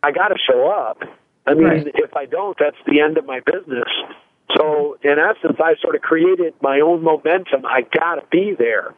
I 0.03 0.13
got 0.13 0.29
to 0.29 0.37
show 0.39 0.69
up. 0.69 1.03
I 1.47 1.55
mean, 1.55 1.65
right. 1.65 1.87
if 1.95 2.15
I 2.15 2.27
don't, 2.27 2.57
that's 2.59 2.77
the 2.87 3.01
end 3.01 3.19
of 3.19 3.27
my 3.27 3.41
business. 3.41 3.89
So, 4.57 4.99
in 5.03 5.17
essence, 5.19 5.59
I 5.59 5.75
sort 5.81 5.95
of 5.95 6.03
created 6.03 6.55
my 6.63 6.81
own 6.81 7.03
momentum. 7.03 7.67
I 7.67 7.83
got 7.83 8.17
to 8.17 8.23
be 8.31 8.55
there. 8.57 8.95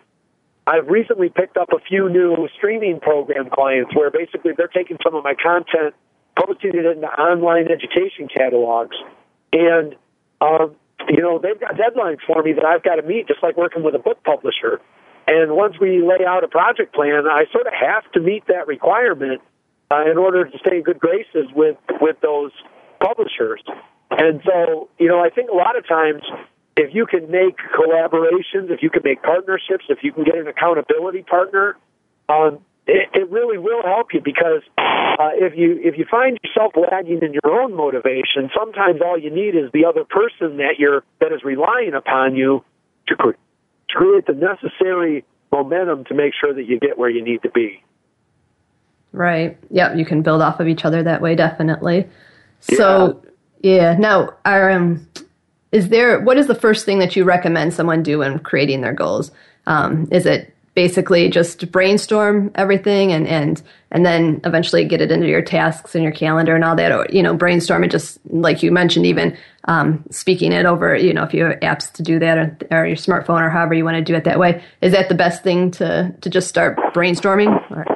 I've 0.66 0.88
recently 0.88 1.28
picked 1.28 1.56
up 1.56 1.72
a 1.72 1.78
few 1.78 2.08
new 2.08 2.48
streaming 2.56 2.98
program 3.00 3.48
clients 3.50 3.94
where 3.94 4.10
basically 4.10 4.52
they're 4.56 4.66
taking 4.68 4.98
some 5.02 5.14
of 5.14 5.22
my 5.22 5.34
content 5.34 5.94
posting 6.36 6.74
it 6.74 6.86
in 6.86 7.00
the 7.00 7.08
online 7.08 7.66
education 7.70 8.28
catalogs. 8.28 8.96
And, 9.52 9.96
um, 10.40 10.76
you 11.08 11.22
know, 11.22 11.38
they've 11.38 11.58
got 11.58 11.74
deadlines 11.74 12.18
for 12.26 12.42
me 12.42 12.52
that 12.52 12.64
I've 12.64 12.82
got 12.82 12.96
to 12.96 13.02
meet, 13.02 13.28
just 13.28 13.42
like 13.42 13.56
working 13.56 13.82
with 13.82 13.94
a 13.94 13.98
book 13.98 14.22
publisher. 14.24 14.80
And 15.26 15.56
once 15.56 15.76
we 15.80 16.02
lay 16.02 16.24
out 16.26 16.44
a 16.44 16.48
project 16.48 16.94
plan, 16.94 17.24
I 17.26 17.44
sort 17.52 17.66
of 17.66 17.72
have 17.72 18.10
to 18.12 18.20
meet 18.20 18.46
that 18.46 18.66
requirement 18.66 19.40
uh, 19.90 20.10
in 20.10 20.18
order 20.18 20.44
to 20.44 20.58
stay 20.58 20.76
in 20.76 20.82
good 20.82 20.98
graces 20.98 21.46
with, 21.54 21.76
with 22.00 22.16
those 22.20 22.52
publishers. 23.00 23.62
And 24.10 24.40
so, 24.44 24.88
you 24.98 25.08
know, 25.08 25.20
I 25.20 25.30
think 25.30 25.50
a 25.50 25.54
lot 25.54 25.76
of 25.76 25.86
times 25.86 26.22
if 26.76 26.94
you 26.94 27.06
can 27.06 27.30
make 27.30 27.56
collaborations, 27.74 28.70
if 28.70 28.82
you 28.82 28.90
can 28.90 29.02
make 29.04 29.22
partnerships, 29.22 29.84
if 29.88 29.98
you 30.02 30.12
can 30.12 30.24
get 30.24 30.36
an 30.36 30.46
accountability 30.46 31.22
partner, 31.22 31.76
um, 32.28 32.58
it, 32.86 33.08
it 33.14 33.30
really 33.30 33.58
will 33.58 33.82
help 33.82 34.08
you 34.12 34.20
because 34.24 34.62
uh, 34.78 35.30
if 35.34 35.56
you 35.56 35.78
if 35.82 35.98
you 35.98 36.04
find 36.10 36.38
yourself 36.42 36.72
lagging 36.76 37.20
in 37.22 37.32
your 37.32 37.60
own 37.60 37.74
motivation, 37.74 38.50
sometimes 38.56 39.00
all 39.04 39.18
you 39.18 39.30
need 39.30 39.56
is 39.56 39.70
the 39.72 39.84
other 39.84 40.04
person 40.04 40.58
that 40.58 40.74
you're 40.78 41.02
that 41.20 41.32
is 41.32 41.42
relying 41.44 41.94
upon 41.94 42.36
you 42.36 42.64
to, 43.08 43.16
cre- 43.16 43.30
to 43.30 43.94
create 43.94 44.26
the 44.26 44.34
necessary 44.34 45.24
momentum 45.52 46.04
to 46.04 46.14
make 46.14 46.32
sure 46.38 46.54
that 46.54 46.64
you 46.64 46.78
get 46.78 46.98
where 46.98 47.10
you 47.10 47.24
need 47.24 47.42
to 47.42 47.50
be. 47.50 47.82
Right. 49.12 49.56
Yep. 49.70 49.96
You 49.96 50.04
can 50.04 50.22
build 50.22 50.42
off 50.42 50.60
of 50.60 50.68
each 50.68 50.84
other 50.84 51.02
that 51.02 51.22
way, 51.22 51.34
definitely. 51.34 52.06
So, 52.60 53.22
yeah. 53.62 53.96
Now, 53.98 54.30
are, 54.44 54.70
um, 54.70 55.08
is 55.72 55.88
there 55.88 56.20
what 56.20 56.36
is 56.36 56.46
the 56.46 56.54
first 56.54 56.84
thing 56.84 56.98
that 56.98 57.16
you 57.16 57.24
recommend 57.24 57.72
someone 57.72 58.02
do 58.02 58.22
in 58.22 58.38
creating 58.40 58.82
their 58.82 58.92
goals? 58.92 59.30
Um, 59.66 60.08
is 60.10 60.26
it 60.26 60.54
basically 60.76 61.30
just 61.30 61.72
brainstorm 61.72 62.50
everything 62.54 63.10
and 63.10 63.26
and 63.26 63.62
and 63.90 64.04
then 64.04 64.42
eventually 64.44 64.84
get 64.84 65.00
it 65.00 65.10
into 65.10 65.26
your 65.26 65.40
tasks 65.40 65.94
and 65.94 66.04
your 66.04 66.12
calendar 66.12 66.54
and 66.54 66.62
all 66.62 66.76
that 66.76 66.92
or 66.92 67.06
you 67.10 67.22
know 67.22 67.34
brainstorm 67.34 67.82
and 67.82 67.90
just 67.90 68.18
like 68.26 68.62
you 68.62 68.70
mentioned 68.70 69.06
even 69.06 69.36
um, 69.68 70.04
speaking 70.10 70.52
it 70.52 70.66
over 70.66 70.94
you 70.94 71.14
know 71.14 71.24
if 71.24 71.32
you 71.32 71.44
have 71.44 71.58
apps 71.60 71.90
to 71.90 72.02
do 72.02 72.18
that 72.18 72.36
or, 72.36 72.58
or, 72.70 72.86
your 72.86 72.94
smartphone 72.94 73.40
or 73.40 73.48
however 73.48 73.72
you 73.72 73.84
want 73.84 73.96
to 73.96 74.02
do 74.02 74.14
it 74.14 74.24
that 74.24 74.38
way 74.38 74.62
is 74.82 74.92
that 74.92 75.08
the 75.08 75.14
best 75.14 75.42
thing 75.42 75.70
to 75.70 76.14
to 76.20 76.28
just 76.28 76.46
start 76.46 76.76
brainstorming 76.94 77.48
or? 77.70 77.86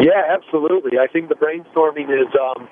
yeah 0.00 0.22
absolutely 0.32 0.98
i 1.00 1.08
think 1.08 1.28
the 1.28 1.34
brainstorming 1.34 2.08
is 2.10 2.32
um, 2.40 2.68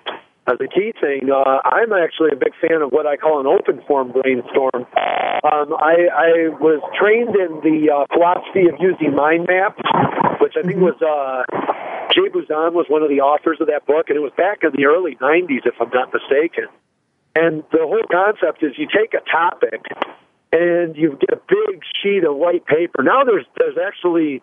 as 0.46 0.58
a 0.58 0.66
key 0.66 0.92
thing, 1.00 1.30
uh, 1.30 1.62
I'm 1.62 1.92
actually 1.92 2.30
a 2.32 2.36
big 2.36 2.52
fan 2.58 2.82
of 2.82 2.90
what 2.90 3.06
I 3.06 3.16
call 3.16 3.38
an 3.38 3.46
open 3.46 3.80
form 3.86 4.10
brainstorm. 4.10 4.74
Um, 4.74 5.68
I, 5.78 6.10
I 6.10 6.30
was 6.58 6.82
trained 6.98 7.36
in 7.38 7.62
the 7.62 7.94
uh, 7.94 8.06
philosophy 8.12 8.66
of 8.66 8.74
using 8.82 9.14
mind 9.14 9.46
maps, 9.46 9.82
which 10.42 10.54
I 10.58 10.66
think 10.66 10.82
mm-hmm. 10.82 10.90
was 10.90 10.98
uh, 10.98 11.46
Jay 12.10 12.26
Buzan 12.26 12.74
was 12.74 12.86
one 12.88 13.02
of 13.02 13.08
the 13.08 13.20
authors 13.20 13.58
of 13.60 13.68
that 13.68 13.86
book, 13.86 14.10
and 14.10 14.16
it 14.16 14.20
was 14.20 14.32
back 14.36 14.66
in 14.66 14.70
the 14.74 14.86
early 14.86 15.14
'90s, 15.22 15.62
if 15.64 15.74
I'm 15.80 15.90
not 15.94 16.10
mistaken. 16.12 16.66
And 17.34 17.62
the 17.70 17.86
whole 17.86 18.04
concept 18.10 18.62
is 18.62 18.76
you 18.76 18.88
take 18.90 19.14
a 19.14 19.22
topic 19.30 19.80
and 20.52 20.96
you 20.96 21.16
get 21.18 21.32
a 21.32 21.40
big 21.48 21.80
sheet 22.02 22.24
of 22.24 22.36
white 22.36 22.66
paper. 22.66 23.02
Now 23.02 23.22
there's 23.24 23.46
there's 23.58 23.78
actually 23.78 24.42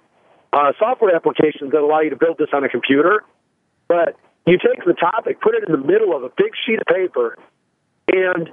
uh, 0.54 0.72
software 0.80 1.14
applications 1.14 1.72
that 1.72 1.82
allow 1.84 2.00
you 2.00 2.10
to 2.10 2.18
build 2.18 2.38
this 2.40 2.50
on 2.54 2.64
a 2.64 2.70
computer, 2.70 3.24
but 3.88 4.16
you 4.50 4.58
take 4.58 4.84
the 4.86 4.94
topic, 4.94 5.42
put 5.42 5.56
it 5.56 5.64
in 5.68 5.72
the 5.72 5.86
middle 5.86 6.16
of 6.16 6.24
a 6.24 6.30
big 6.36 6.52
sheet 6.66 6.80
of 6.80 6.88
paper, 6.88 7.38
and 8.12 8.50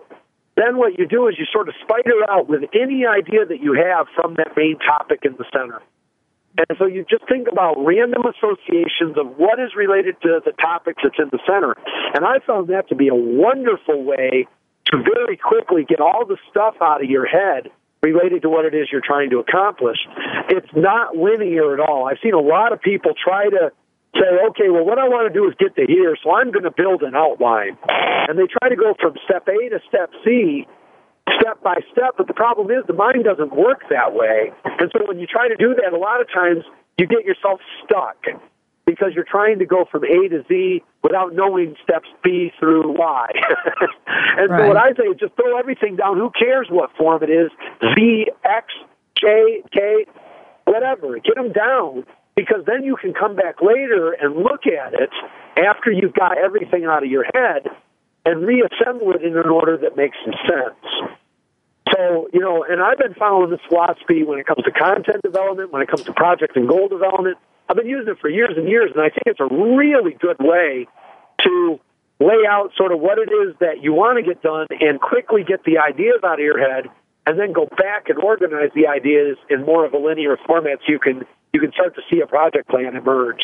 then 0.56 0.78
what 0.78 0.98
you 0.98 1.06
do 1.06 1.28
is 1.28 1.36
you 1.38 1.44
sort 1.52 1.68
of 1.68 1.74
spider 1.82 2.28
out 2.28 2.48
with 2.48 2.62
any 2.74 3.04
idea 3.06 3.44
that 3.44 3.60
you 3.60 3.74
have 3.74 4.06
from 4.14 4.34
that 4.34 4.56
main 4.56 4.78
topic 4.78 5.20
in 5.24 5.36
the 5.36 5.44
center. 5.52 5.80
And 6.56 6.78
so 6.78 6.86
you 6.86 7.04
just 7.08 7.28
think 7.28 7.48
about 7.52 7.76
random 7.84 8.22
associations 8.24 9.18
of 9.18 9.36
what 9.36 9.60
is 9.60 9.76
related 9.76 10.16
to 10.22 10.40
the 10.44 10.52
topic 10.52 10.96
that's 11.02 11.18
in 11.18 11.28
the 11.30 11.38
center. 11.46 11.76
And 12.14 12.24
I 12.24 12.38
found 12.46 12.68
that 12.68 12.88
to 12.88 12.94
be 12.94 13.08
a 13.08 13.14
wonderful 13.14 14.02
way 14.02 14.48
to 14.86 14.96
very 14.96 15.36
quickly 15.36 15.84
get 15.84 16.00
all 16.00 16.24
the 16.24 16.38
stuff 16.50 16.76
out 16.80 17.04
of 17.04 17.10
your 17.10 17.26
head 17.26 17.68
related 18.02 18.42
to 18.42 18.48
what 18.48 18.64
it 18.64 18.74
is 18.74 18.88
you're 18.90 19.04
trying 19.04 19.30
to 19.30 19.38
accomplish. 19.38 19.98
It's 20.48 20.72
not 20.74 21.16
linear 21.16 21.74
at 21.74 21.80
all. 21.80 22.08
I've 22.08 22.18
seen 22.22 22.34
a 22.34 22.40
lot 22.40 22.72
of 22.72 22.80
people 22.80 23.12
try 23.12 23.50
to 23.50 23.72
say, 24.18 24.28
okay, 24.50 24.68
well, 24.68 24.84
what 24.84 24.98
I 24.98 25.08
want 25.08 25.30
to 25.30 25.34
do 25.34 25.46
is 25.48 25.54
get 25.58 25.76
to 25.76 25.84
here, 25.86 26.16
so 26.22 26.32
I'm 26.32 26.50
going 26.50 26.64
to 26.64 26.74
build 26.74 27.02
an 27.02 27.14
outline. 27.14 27.78
And 27.88 28.38
they 28.38 28.48
try 28.48 28.68
to 28.68 28.76
go 28.76 28.94
from 29.00 29.14
step 29.24 29.46
A 29.48 29.68
to 29.70 29.80
step 29.88 30.10
C, 30.24 30.66
step 31.40 31.62
by 31.62 31.80
step, 31.92 32.16
but 32.16 32.26
the 32.26 32.34
problem 32.34 32.70
is 32.70 32.84
the 32.86 32.94
mind 32.96 33.24
doesn't 33.24 33.54
work 33.54 33.84
that 33.90 34.14
way. 34.14 34.52
And 34.64 34.90
so 34.92 35.06
when 35.06 35.18
you 35.18 35.26
try 35.26 35.48
to 35.48 35.56
do 35.56 35.74
that, 35.74 35.92
a 35.92 35.98
lot 35.98 36.20
of 36.20 36.28
times 36.32 36.64
you 36.98 37.06
get 37.06 37.24
yourself 37.24 37.60
stuck 37.84 38.16
because 38.86 39.12
you're 39.14 39.26
trying 39.28 39.58
to 39.58 39.66
go 39.66 39.84
from 39.90 40.04
A 40.04 40.28
to 40.28 40.44
Z 40.48 40.82
without 41.02 41.34
knowing 41.34 41.74
steps 41.82 42.08
B 42.22 42.52
through 42.58 42.96
Y. 42.96 43.26
and 44.38 44.50
right. 44.50 44.60
so 44.62 44.68
what 44.68 44.76
I 44.76 44.92
say 44.94 45.10
is 45.10 45.18
just 45.18 45.34
throw 45.34 45.58
everything 45.58 45.96
down. 45.96 46.16
Who 46.16 46.30
cares 46.30 46.68
what 46.70 46.90
form 46.96 47.22
it 47.22 47.30
is? 47.30 47.50
Z, 47.96 48.26
X, 48.44 48.66
J, 49.18 49.62
K, 49.72 50.06
whatever. 50.64 51.18
Get 51.18 51.34
them 51.34 51.52
down 51.52 52.04
because 52.36 52.62
then 52.66 52.84
you 52.84 52.96
can 52.96 53.14
come 53.14 53.34
back 53.34 53.62
later 53.62 54.12
and 54.12 54.36
look 54.36 54.66
at 54.66 54.92
it 54.92 55.10
after 55.56 55.90
you've 55.90 56.12
got 56.12 56.36
everything 56.36 56.84
out 56.84 57.02
of 57.02 57.10
your 57.10 57.24
head 57.24 57.66
and 58.26 58.46
reassemble 58.46 59.12
it 59.12 59.22
in 59.22 59.36
an 59.36 59.48
order 59.48 59.78
that 59.78 59.96
makes 59.96 60.16
some 60.22 60.34
sense. 60.44 61.10
So, 61.94 62.28
you 62.32 62.40
know, 62.40 62.64
and 62.68 62.82
I've 62.82 62.98
been 62.98 63.14
following 63.14 63.50
this 63.50 63.60
philosophy 63.68 64.22
when 64.22 64.38
it 64.38 64.46
comes 64.46 64.64
to 64.64 64.72
content 64.72 65.22
development, 65.22 65.72
when 65.72 65.80
it 65.80 65.88
comes 65.88 66.02
to 66.02 66.12
project 66.12 66.56
and 66.56 66.68
goal 66.68 66.88
development. 66.88 67.38
I've 67.68 67.76
been 67.76 67.88
using 67.88 68.12
it 68.12 68.18
for 68.20 68.28
years 68.28 68.54
and 68.56 68.68
years, 68.68 68.90
and 68.94 69.00
I 69.00 69.08
think 69.08 69.22
it's 69.26 69.40
a 69.40 69.48
really 69.48 70.12
good 70.20 70.36
way 70.38 70.86
to 71.42 71.80
lay 72.20 72.44
out 72.48 72.70
sort 72.76 72.92
of 72.92 73.00
what 73.00 73.18
it 73.18 73.30
is 73.30 73.56
that 73.60 73.82
you 73.82 73.92
want 73.92 74.18
to 74.18 74.22
get 74.22 74.42
done 74.42 74.66
and 74.80 75.00
quickly 75.00 75.42
get 75.42 75.64
the 75.64 75.78
ideas 75.78 76.20
out 76.24 76.38
of 76.38 76.44
your 76.44 76.58
head 76.58 76.86
and 77.26 77.38
then 77.38 77.52
go 77.52 77.66
back 77.76 78.08
and 78.08 78.18
organize 78.18 78.70
the 78.74 78.86
ideas 78.86 79.36
in 79.50 79.64
more 79.64 79.84
of 79.84 79.92
a 79.92 79.98
linear 79.98 80.36
format 80.46 80.78
so 80.86 80.92
you 80.92 80.98
can 80.98 81.24
you 81.52 81.60
can 81.60 81.72
start 81.72 81.94
to 81.96 82.02
see 82.10 82.20
a 82.20 82.26
project 82.26 82.68
plan 82.68 82.96
emerge. 82.96 83.42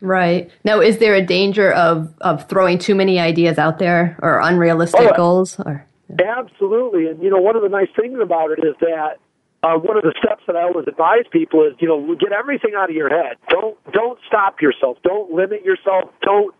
Right. 0.00 0.50
Now 0.64 0.80
is 0.80 0.98
there 0.98 1.14
a 1.14 1.24
danger 1.24 1.72
of 1.72 2.14
of 2.20 2.48
throwing 2.48 2.78
too 2.78 2.94
many 2.94 3.18
ideas 3.18 3.58
out 3.58 3.78
there 3.78 4.18
or 4.22 4.40
unrealistic 4.40 5.00
oh, 5.00 5.16
goals 5.16 5.58
or 5.58 5.84
Absolutely. 6.10 7.08
And 7.08 7.22
you 7.22 7.30
know, 7.30 7.38
one 7.38 7.56
of 7.56 7.62
the 7.62 7.68
nice 7.68 7.90
things 7.98 8.18
about 8.22 8.50
it 8.50 8.60
is 8.64 8.74
that 8.80 9.18
uh, 9.62 9.74
one 9.74 9.96
of 9.96 10.04
the 10.04 10.14
steps 10.22 10.42
that 10.46 10.56
I 10.56 10.62
always 10.62 10.86
advise 10.86 11.24
people 11.30 11.66
is, 11.66 11.74
you 11.80 11.88
know, 11.88 12.14
get 12.14 12.32
everything 12.32 12.72
out 12.76 12.90
of 12.90 12.96
your 12.96 13.10
head. 13.10 13.36
Don't 13.48 13.76
don't 13.92 14.18
stop 14.26 14.62
yourself. 14.62 14.98
Don't 15.02 15.32
limit 15.32 15.64
yourself. 15.64 16.10
Don't 16.22 16.54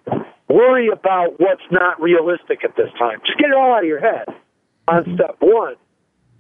worry 0.49 0.89
about 0.89 1.39
what's 1.39 1.63
not 1.71 2.01
realistic 2.01 2.65
at 2.65 2.77
this 2.77 2.91
time. 2.99 3.21
Just 3.25 3.39
get 3.39 3.49
it 3.49 3.55
all 3.55 3.73
out 3.73 3.85
of 3.85 3.89
your 3.89 4.01
head 4.01 4.27
on 4.89 5.05
step 5.15 5.37
one. 5.41 5.77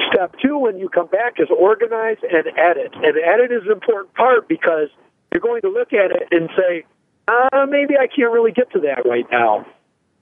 Step 0.06 0.34
two, 0.40 0.58
when 0.58 0.78
you 0.78 0.88
come 0.88 1.08
back, 1.08 1.34
is 1.38 1.48
organize 1.50 2.18
and 2.22 2.46
edit. 2.56 2.94
And 2.94 3.16
edit 3.18 3.50
is 3.50 3.66
an 3.66 3.72
important 3.72 4.14
part 4.14 4.48
because 4.48 4.88
you're 5.32 5.42
going 5.42 5.62
to 5.62 5.70
look 5.70 5.92
at 5.92 6.11
it 6.11 6.28
and 6.30 6.48
say, 6.56 6.84
uh, 7.26 7.66
maybe 7.68 7.94
I 7.98 8.06
can't 8.06 8.32
really 8.32 8.52
get 8.52 8.70
to 8.72 8.80
that 8.80 9.04
right 9.04 9.26
now. 9.30 9.66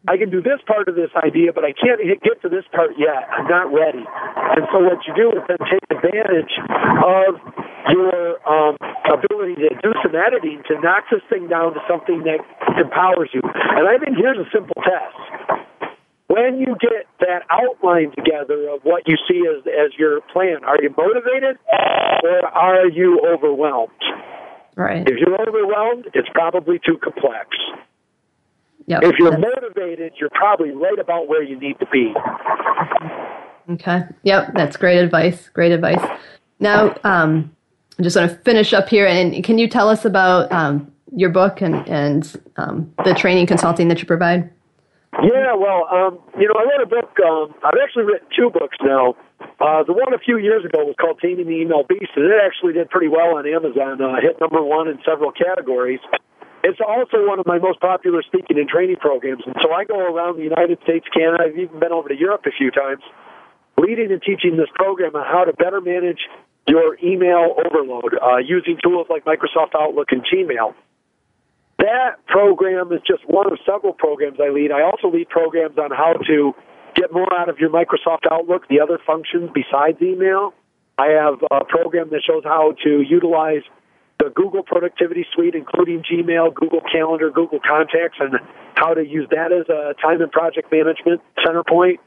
I 0.09 0.17
can 0.17 0.31
do 0.31 0.41
this 0.41 0.63
part 0.67 0.89
of 0.89 0.95
this 0.95 1.11
idea, 1.19 1.53
but 1.53 1.65
I 1.65 1.73
can't 1.75 1.99
get 2.23 2.41
to 2.43 2.49
this 2.49 2.65
part 2.71 2.95
yet. 2.97 3.27
I'm 3.27 3.49
not 3.49 3.75
ready. 3.75 4.07
And 4.07 4.63
so 4.71 4.79
what 4.79 5.03
you 5.03 5.15
do 5.15 5.35
is 5.35 5.43
then 5.51 5.59
take 5.67 5.83
advantage 5.91 6.55
of 7.03 7.43
your 7.91 8.39
um, 8.47 8.79
ability 9.03 9.67
to 9.67 9.71
do 9.83 9.91
some 10.03 10.15
editing 10.15 10.63
to 10.71 10.81
knock 10.81 11.11
this 11.11 11.23
thing 11.29 11.49
down 11.49 11.75
to 11.75 11.81
something 11.91 12.23
that 12.23 12.39
empowers 12.79 13.31
you. 13.35 13.43
And 13.43 13.89
I 13.89 13.99
think 13.99 14.17
here's 14.17 14.39
a 14.39 14.47
simple 14.55 14.79
test. 14.83 15.66
When 16.29 16.59
you 16.59 16.77
get 16.81 17.07
that 17.21 17.43
outline 17.51 18.11
together 18.17 18.69
of 18.71 18.81
what 18.83 19.07
you 19.07 19.17
see 19.29 19.45
as, 19.49 19.63
as 19.67 19.93
your 19.97 20.21
plan, 20.33 20.65
are 20.65 20.77
you 20.83 20.93
motivated 20.97 21.57
or 22.23 22.47
are 22.47 22.89
you 22.89 23.21
overwhelmed? 23.25 23.91
Right. 24.77 25.09
If 25.09 25.19
you're 25.19 25.41
overwhelmed, 25.41 26.09
it's 26.15 26.29
probably 26.35 26.81
too 26.85 26.99
complex. 27.03 27.49
Yep. 28.87 29.05
If 29.05 29.19
you're 29.19 29.39
motivated, 29.39 30.15
you're 30.21 30.31
probably 30.31 30.71
right 30.71 30.99
about 30.99 31.29
where 31.29 31.43
you 31.43 31.59
need 31.59 31.79
to 31.79 31.87
be. 31.87 32.13
Okay. 33.71 34.03
Yep. 34.23 34.53
That's 34.55 34.77
great 34.77 34.99
advice. 34.99 35.49
Great 35.51 35.73
advice. 35.73 36.05
Now, 36.61 36.95
um, 37.05 37.55
I 37.99 38.03
just 38.03 38.17
want 38.17 38.31
to 38.31 38.37
finish 38.39 38.73
up 38.73 38.89
here. 38.89 39.07
And 39.07 39.43
can 39.45 39.59
you 39.59 39.69
tell 39.69 39.89
us 39.89 40.05
about 40.05 40.51
um, 40.53 40.93
your 41.15 41.31
book 41.31 41.63
and, 41.63 41.89
and 41.89 42.43
um, 42.57 42.93
the 43.05 43.15
training 43.15 43.47
consulting 43.47 43.89
that 43.89 44.01
you 44.01 44.07
provide? 44.07 44.51
Yeah, 45.15 45.57
well, 45.57 45.89
um, 45.89 46.19
you 46.39 46.47
know, 46.47 46.57
I 46.59 46.65
wrote 46.69 46.83
a 46.85 46.91
book. 46.91 47.11
Um, 47.25 47.55
I've 47.65 47.79
actually 47.81 48.05
written 48.05 48.29
two 48.37 48.51
books 48.51 48.77
now. 48.85 49.17
Uh, 49.61 49.83
the 49.85 49.97
one 49.97 50.13
a 50.13 50.21
few 50.21 50.37
years 50.37 50.65
ago 50.65 50.85
was 50.85 50.95
called 51.01 51.19
Taming 51.23 51.47
the 51.47 51.57
Email 51.57 51.85
Beast, 51.89 52.13
and 52.17 52.27
it 52.27 52.37
actually 52.45 52.75
did 52.75 52.91
pretty 52.91 53.09
well 53.09 53.37
on 53.37 53.49
Amazon. 53.49 54.01
Uh, 54.03 54.21
hit 54.21 54.37
number 54.41 54.61
one 54.61 54.89
in 54.89 54.99
several 55.09 55.33
categories. 55.33 56.01
It's 56.65 56.81
also 56.85 57.25
one 57.25 57.39
of 57.39 57.47
my 57.47 57.59
most 57.59 57.81
popular 57.81 58.23
speaking 58.27 58.59
and 58.59 58.69
training 58.69 58.97
programs. 59.01 59.43
And 59.47 59.55
so 59.63 59.73
I 59.73 59.85
go 59.85 59.97
around 59.97 60.37
the 60.37 60.45
United 60.45 60.83
States, 60.83 61.07
Canada. 61.15 61.49
I've 61.49 61.57
even 61.57 61.81
been 61.81 61.93
over 61.93 62.09
to 62.09 62.17
Europe 62.17 62.43
a 62.45 62.53
few 62.53 62.71
times, 62.71 63.03
leading 63.79 64.13
and 64.13 64.21
teaching 64.21 64.57
this 64.57 64.69
program 64.75 65.15
on 65.17 65.25
how 65.25 65.45
to 65.45 65.53
better 65.55 65.81
manage 65.81 66.21
your 66.69 66.99
email 67.03 67.55
overload 67.65 68.19
uh, 68.21 68.39
using 68.39 68.77
tools 68.83 69.07
like 69.09 69.25
Microsoft 69.25 69.79
Outlook 69.79 70.09
and 70.11 70.27
Gmail. 70.27 70.75
That 71.79 72.25
program 72.27 72.93
is 72.93 73.01
just 73.07 73.23
one 73.29 73.53
of 73.53 73.59
several 73.67 73.93
programs 73.93 74.39
I 74.41 74.49
lead. 74.49 74.73
I 74.73 74.83
also 74.83 75.09
lead 75.09 75.29
programs 75.29 75.77
on 75.79 75.91
how 75.91 76.15
to 76.27 76.55
get 76.95 77.13
more 77.13 77.33
out 77.35 77.49
of 77.49 77.59
your 77.59 77.71
Microsoft 77.71 78.25
Outlook, 78.31 78.67
the 78.69 78.81
other 78.81 78.99
functions 79.07 79.51
besides 79.55 80.01
email. 80.01 80.55
I 80.99 81.09
have 81.09 81.45
a 81.51 81.65
program 81.65 82.09
that 82.11 82.23
shows 82.27 82.43
how 82.45 82.73
to 82.85 83.03
utilize 83.03 83.63
the 84.19 84.31
Google 84.35 84.63
Productivity 84.63 85.27
Suite, 85.35 85.55
including 85.55 86.03
Gmail, 86.03 86.55
Google 86.55 86.81
Calendar, 86.81 87.31
Google 87.31 87.61
Contacts, 87.61 88.17
and 88.19 88.37
how 88.75 88.95
to 88.95 89.07
use 89.07 89.29
that 89.31 89.53
as 89.53 89.69
a 89.69 89.93
time 90.01 90.23
and 90.23 90.33
project 90.33 90.73
management 90.73 91.21
center 91.45 91.63
point. 91.63 92.01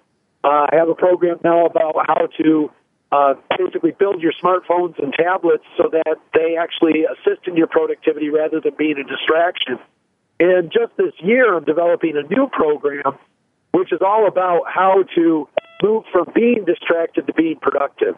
Uh, 0.44 0.66
I 0.72 0.76
have 0.76 0.90
a 0.90 0.96
program 0.96 1.38
now 1.44 1.68
about 1.68 1.94
how 2.08 2.28
to 2.42 2.72
uh, 3.12 3.34
basically 3.58 3.92
build 3.92 4.22
your 4.22 4.34
smartphones 4.44 5.02
and 5.02 5.14
tablets 5.14 5.64
so 5.78 5.90
that 5.92 6.18
they 6.34 6.58
actually 6.58 7.06
assist 7.06 7.48
in 7.48 7.56
your 7.56 7.68
productivity 7.68 8.30
rather 8.30 8.60
than 8.60 8.74
being 8.78 8.98
a 8.98 9.04
distraction. 9.04 9.80
And 10.40 10.72
just 10.72 10.96
this 10.98 11.14
year, 11.20 11.56
I'm 11.56 11.66
developing 11.66 12.16
a 12.16 12.24
new 12.24 12.48
program 12.48 13.18
which 13.72 13.92
is 13.92 14.00
all 14.02 14.28
about 14.28 14.64
how 14.68 15.04
to 15.16 15.48
move 15.82 16.04
from 16.12 16.28
being 16.34 16.66
distracted 16.66 17.28
to 17.28 17.34
being 17.34 17.58
productive. 17.62 18.16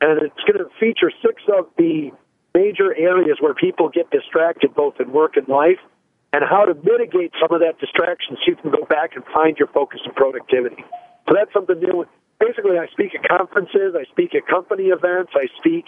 And 0.00 0.22
it's 0.22 0.42
going 0.46 0.58
to 0.58 0.70
feature 0.78 1.10
six 1.22 1.42
of 1.56 1.66
the 1.76 2.10
major 2.54 2.94
areas 2.94 3.38
where 3.40 3.54
people 3.54 3.88
get 3.88 4.10
distracted 4.10 4.74
both 4.74 5.00
in 5.00 5.12
work 5.12 5.36
and 5.36 5.48
life 5.48 5.78
and 6.32 6.44
how 6.44 6.64
to 6.64 6.74
mitigate 6.74 7.32
some 7.40 7.52
of 7.52 7.60
that 7.60 7.78
distraction 7.78 8.36
so 8.36 8.42
you 8.46 8.56
can 8.56 8.70
go 8.70 8.84
back 8.84 9.16
and 9.16 9.24
find 9.32 9.56
your 9.56 9.68
focus 9.68 10.00
and 10.04 10.14
productivity. 10.14 10.84
So 11.26 11.34
that's 11.34 11.52
something 11.52 11.78
new. 11.78 12.06
Basically, 12.40 12.78
I 12.78 12.86
speak 12.92 13.14
at 13.18 13.26
conferences, 13.26 13.98
I 13.98 14.04
speak 14.10 14.34
at 14.34 14.46
company 14.46 14.94
events, 14.94 15.32
I 15.34 15.46
speak 15.58 15.86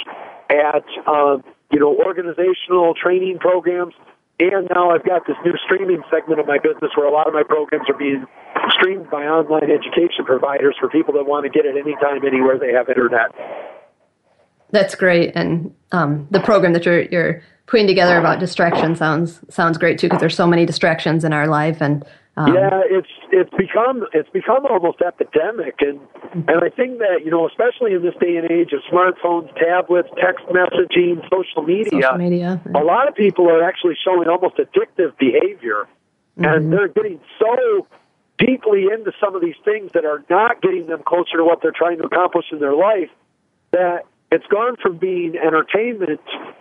at 0.50 0.84
um, 1.06 1.44
you 1.70 1.78
know 1.78 1.94
organizational 1.94 2.94
training 2.94 3.38
programs, 3.38 3.94
and 4.40 4.68
now 4.74 4.90
I've 4.90 5.04
got 5.04 5.26
this 5.26 5.36
new 5.44 5.54
streaming 5.64 6.02
segment 6.10 6.40
of 6.40 6.46
my 6.46 6.58
business 6.58 6.90
where 6.96 7.06
a 7.06 7.12
lot 7.12 7.28
of 7.28 7.34
my 7.34 7.44
programs 7.44 7.88
are 7.88 7.96
being 7.96 8.26
streamed 8.70 9.08
by 9.10 9.26
online 9.26 9.70
education 9.70 10.24
providers 10.24 10.74
for 10.80 10.88
people 10.88 11.14
that 11.14 11.24
want 11.24 11.44
to 11.44 11.50
get 11.50 11.66
it 11.66 11.76
anytime, 11.76 12.26
anywhere 12.26 12.58
they 12.58 12.72
have 12.72 12.88
internet. 12.88 13.30
That's 14.70 14.94
great, 14.94 15.32
and 15.36 15.74
um, 15.92 16.26
the 16.30 16.40
program 16.40 16.72
that 16.72 16.84
you're 16.84 17.02
you're 17.02 17.42
putting 17.66 17.86
together 17.86 18.18
about 18.18 18.40
distraction 18.40 18.96
sounds 18.96 19.40
sounds 19.48 19.78
great 19.78 19.98
too 19.98 20.08
because 20.08 20.20
there's 20.20 20.34
so 20.34 20.46
many 20.46 20.66
distractions 20.66 21.24
in 21.24 21.32
our 21.32 21.46
life 21.46 21.80
and 21.80 22.04
um, 22.36 22.54
yeah, 22.54 22.80
it's 22.84 23.10
it's 23.32 23.50
become 23.56 24.06
it's 24.12 24.30
become 24.30 24.64
almost 24.66 25.00
epidemic, 25.02 25.76
and 25.80 26.00
and 26.32 26.62
I 26.62 26.70
think 26.70 26.98
that 26.98 27.22
you 27.24 27.30
know, 27.30 27.46
especially 27.48 27.92
in 27.92 28.02
this 28.02 28.14
day 28.20 28.36
and 28.36 28.50
age 28.50 28.72
of 28.72 28.80
smartphones, 28.90 29.52
tablets, 29.56 30.08
text 30.16 30.46
messaging, 30.46 31.22
social 31.28 31.62
media, 31.62 32.02
social 32.02 32.18
media 32.18 32.62
a 32.74 32.84
lot 32.84 33.08
of 33.08 33.14
people 33.14 33.48
are 33.50 33.62
actually 33.62 33.96
showing 34.04 34.28
almost 34.28 34.56
addictive 34.56 35.18
behavior, 35.18 35.88
mm-hmm. 36.38 36.44
and 36.44 36.72
they're 36.72 36.88
getting 36.88 37.20
so 37.38 37.86
deeply 38.38 38.84
into 38.84 39.12
some 39.20 39.34
of 39.34 39.42
these 39.42 39.58
things 39.64 39.90
that 39.92 40.04
are 40.04 40.24
not 40.30 40.62
getting 40.62 40.86
them 40.86 41.02
closer 41.04 41.36
to 41.36 41.44
what 41.44 41.60
they're 41.60 41.76
trying 41.76 41.98
to 41.98 42.04
accomplish 42.04 42.46
in 42.52 42.58
their 42.58 42.74
life 42.74 43.10
that 43.72 44.06
it's 44.32 44.46
gone 44.46 44.76
from 44.80 44.96
being 44.96 45.36
entertainment 45.36 46.20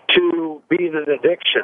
to 0.10 0.62
being 0.70 0.96
an 0.96 1.10
addiction. 1.10 1.62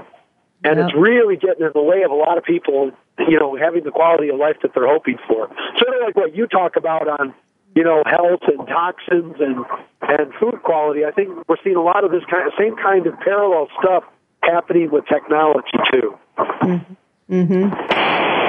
And 0.64 0.78
yep. 0.78 0.88
it's 0.88 0.96
really 0.98 1.36
getting 1.36 1.66
in 1.66 1.72
the 1.74 1.82
way 1.82 2.04
of 2.04 2.12
a 2.12 2.16
lot 2.16 2.38
of 2.38 2.44
people, 2.44 2.92
you 3.20 3.40
know, 3.40 3.56
having 3.56 3.84
the 3.84 3.92
quality 3.92 4.30
of 4.30 4.38
life 4.38 4.58
that 4.62 4.72
they're 4.74 4.88
hoping 4.88 5.18
for. 5.28 5.48
Sort 5.78 5.96
of 5.96 6.02
like 6.06 6.16
what 6.16 6.36
you 6.36 6.48
talk 6.48 6.76
about 6.76 7.08
on, 7.08 7.34
you 7.76 7.84
know, 7.84 8.04
health 8.06 8.42
and 8.48 8.68
toxins 8.68 9.36
and 9.40 9.66
and 10.02 10.34
food 10.40 10.62
quality. 10.64 11.06
I 11.06 11.12
think 11.12 11.30
we're 11.48 11.58
seeing 11.64 11.76
a 11.76 11.84
lot 11.84 12.04
of 12.04 12.12
this 12.12 12.24
kind 12.30 12.48
of 12.48 12.54
same 12.58 12.76
kind 12.76 13.08
of 13.08 13.20
parallel 13.20 13.68
stuff 13.80 14.04
happening 14.44 14.92
with 14.92 15.06
technology 15.08 15.78
too. 15.92 16.18
Mm-hmm. 16.38 16.94
Mm-hmm. 17.34 17.96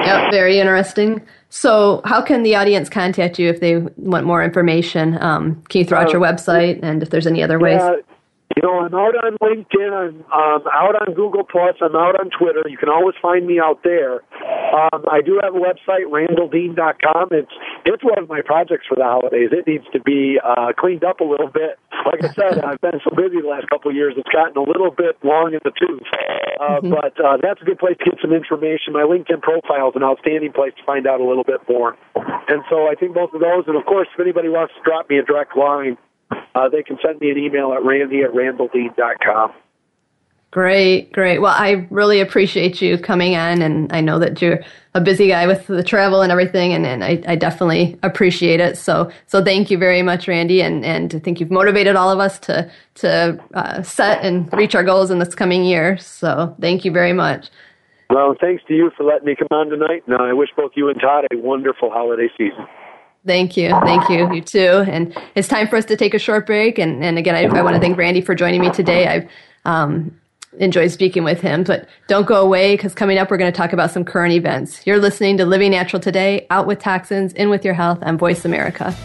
Yep, 0.05 0.31
very 0.31 0.59
interesting. 0.59 1.21
So, 1.49 2.01
how 2.05 2.21
can 2.21 2.43
the 2.43 2.55
audience 2.55 2.89
contact 2.89 3.39
you 3.39 3.49
if 3.49 3.59
they 3.59 3.77
want 3.97 4.25
more 4.25 4.43
information? 4.43 5.21
Um, 5.21 5.63
can 5.69 5.79
you 5.79 5.85
throw 5.85 5.99
out 5.99 6.07
uh, 6.07 6.11
your 6.11 6.21
website 6.21 6.79
and 6.83 7.01
if 7.01 7.09
there's 7.09 7.27
any 7.27 7.41
other 7.41 7.59
ways? 7.59 7.81
You 8.57 8.65
know, 8.65 8.81
I'm 8.81 8.95
out 8.97 9.13
on 9.13 9.37
LinkedIn. 9.37 9.93
I'm 9.93 10.25
um, 10.33 10.65
out 10.65 10.97
on 10.97 11.13
Google 11.13 11.45
Plus. 11.45 11.77
I'm 11.77 11.93
out 11.93 12.17
on 12.17 12.33
Twitter. 12.33 12.65
You 12.65 12.77
can 12.77 12.89
always 12.89 13.13
find 13.21 13.45
me 13.45 13.61
out 13.61 13.85
there. 13.85 14.25
Um, 14.73 15.05
I 15.05 15.21
do 15.21 15.37
have 15.45 15.53
a 15.53 15.61
website, 15.61 16.09
randalldean.com. 16.09 17.29
It's 17.37 17.53
it's 17.85 18.03
one 18.03 18.17
of 18.17 18.27
my 18.27 18.41
projects 18.41 18.89
for 18.89 18.97
the 18.97 19.05
holidays. 19.05 19.53
It 19.53 19.69
needs 19.69 19.85
to 19.93 20.01
be 20.01 20.41
uh, 20.41 20.73
cleaned 20.73 21.03
up 21.03 21.19
a 21.19 21.23
little 21.23 21.53
bit. 21.53 21.77
Like 22.01 22.25
I 22.25 22.33
said, 22.33 22.65
I've 22.65 22.81
been 22.81 22.97
so 23.05 23.13
busy 23.13 23.45
the 23.45 23.47
last 23.47 23.69
couple 23.69 23.91
of 23.91 23.95
years. 23.95 24.17
It's 24.17 24.29
gotten 24.33 24.57
a 24.57 24.65
little 24.65 24.89
bit 24.89 25.21
long 25.21 25.53
in 25.53 25.61
the 25.61 25.73
tooth. 25.77 26.01
Uh, 26.57 26.81
mm-hmm. 26.81 26.97
But 26.97 27.13
uh, 27.21 27.37
that's 27.37 27.61
a 27.61 27.65
good 27.65 27.77
place 27.77 27.97
to 28.01 28.05
get 28.09 28.17
some 28.25 28.33
information. 28.33 28.97
My 28.97 29.05
LinkedIn 29.05 29.45
profile 29.45 29.93
is 29.93 29.95
an 29.95 30.03
outstanding 30.03 30.49
place 30.51 30.73
to 30.81 30.83
find 30.83 31.05
out 31.05 31.21
a 31.21 31.27
little 31.27 31.45
bit 31.45 31.61
more. 31.69 31.93
And 32.49 32.65
so 32.73 32.89
I 32.89 32.95
think 32.97 33.13
both 33.13 33.37
of 33.37 33.41
those. 33.41 33.69
And 33.69 33.77
of 33.77 33.85
course, 33.85 34.07
if 34.13 34.19
anybody 34.19 34.49
wants 34.49 34.73
to 34.73 34.81
drop 34.81 35.09
me 35.09 35.21
a 35.21 35.23
direct 35.23 35.53
line, 35.53 35.97
uh, 36.31 36.69
they 36.69 36.83
can 36.83 36.97
send 37.05 37.19
me 37.19 37.31
an 37.31 37.37
email 37.37 37.73
at 37.73 37.83
randy 37.83 38.21
at 38.21 38.31
randalldean.com. 38.31 39.53
Great, 40.51 41.11
great. 41.11 41.39
Well, 41.39 41.53
I 41.53 41.85
really 41.89 42.21
appreciate 42.21 42.81
you 42.81 42.97
coming 42.97 43.35
on, 43.35 43.61
and 43.61 43.91
I 43.91 43.99
know 43.99 44.17
that 44.17 44.41
you're 44.41 44.61
a 44.93 45.01
busy 45.01 45.27
guy 45.27 45.45
with 45.45 45.67
the 45.67 45.83
travel 45.83 46.21
and 46.21 46.31
everything, 46.31 46.73
and, 46.73 46.85
and 46.85 47.03
I, 47.03 47.21
I 47.27 47.35
definitely 47.35 47.99
appreciate 48.01 48.61
it. 48.61 48.77
So, 48.77 49.11
so 49.27 49.43
thank 49.43 49.69
you 49.69 49.77
very 49.77 50.01
much, 50.01 50.25
Randy, 50.25 50.61
and, 50.61 50.85
and 50.85 51.13
I 51.13 51.19
think 51.19 51.41
you've 51.41 51.51
motivated 51.51 51.97
all 51.97 52.09
of 52.09 52.19
us 52.19 52.39
to 52.39 52.71
to 52.95 53.39
uh, 53.53 53.83
set 53.83 54.23
and 54.23 54.51
reach 54.53 54.73
our 54.73 54.83
goals 54.83 55.11
in 55.11 55.19
this 55.19 55.35
coming 55.35 55.65
year. 55.65 55.97
So, 55.97 56.55
thank 56.61 56.85
you 56.85 56.91
very 56.91 57.13
much. 57.13 57.49
Well, 58.09 58.33
thanks 58.39 58.63
to 58.69 58.73
you 58.73 58.89
for 58.95 59.03
letting 59.03 59.25
me 59.25 59.35
come 59.35 59.49
on 59.51 59.69
tonight. 59.69 60.03
Now, 60.07 60.25
I 60.25 60.31
wish 60.31 60.49
both 60.55 60.71
you 60.75 60.87
and 60.87 60.99
Todd 60.99 61.25
a 61.31 61.37
wonderful 61.37 61.91
holiday 61.91 62.29
season. 62.37 62.65
Thank 63.27 63.57
you. 63.57 63.69
Thank 63.81 64.09
you. 64.09 64.33
You 64.33 64.41
too. 64.41 64.85
And 64.89 65.15
it's 65.35 65.47
time 65.47 65.67
for 65.67 65.75
us 65.75 65.85
to 65.85 65.97
take 65.97 66.13
a 66.13 66.19
short 66.19 66.47
break. 66.47 66.79
And, 66.79 67.03
and 67.03 67.17
again, 67.17 67.35
I, 67.35 67.43
I 67.43 67.61
want 67.61 67.75
to 67.75 67.81
thank 67.81 67.97
Randy 67.97 68.21
for 68.21 68.33
joining 68.33 68.61
me 68.61 68.71
today. 68.71 69.05
I've 69.05 69.29
um, 69.65 70.17
enjoyed 70.59 70.91
speaking 70.91 71.25
with 71.25 71.41
him, 71.41 71.63
but 71.63 71.87
don't 72.07 72.25
go 72.25 72.41
away 72.41 72.75
because 72.75 72.95
coming 72.95 73.17
up, 73.17 73.29
we're 73.29 73.37
going 73.37 73.51
to 73.51 73.57
talk 73.57 73.73
about 73.73 73.91
some 73.91 74.05
current 74.05 74.33
events. 74.33 74.87
You're 74.87 74.97
listening 74.97 75.37
to 75.37 75.45
Living 75.45 75.71
Natural 75.71 75.99
Today, 75.99 76.47
Out 76.49 76.65
with 76.65 76.79
Toxins, 76.79 77.33
In 77.33 77.49
with 77.49 77.65
Your 77.65 77.73
Health 77.73 77.99
on 78.01 78.17
Voice 78.17 78.45
America. 78.45 78.95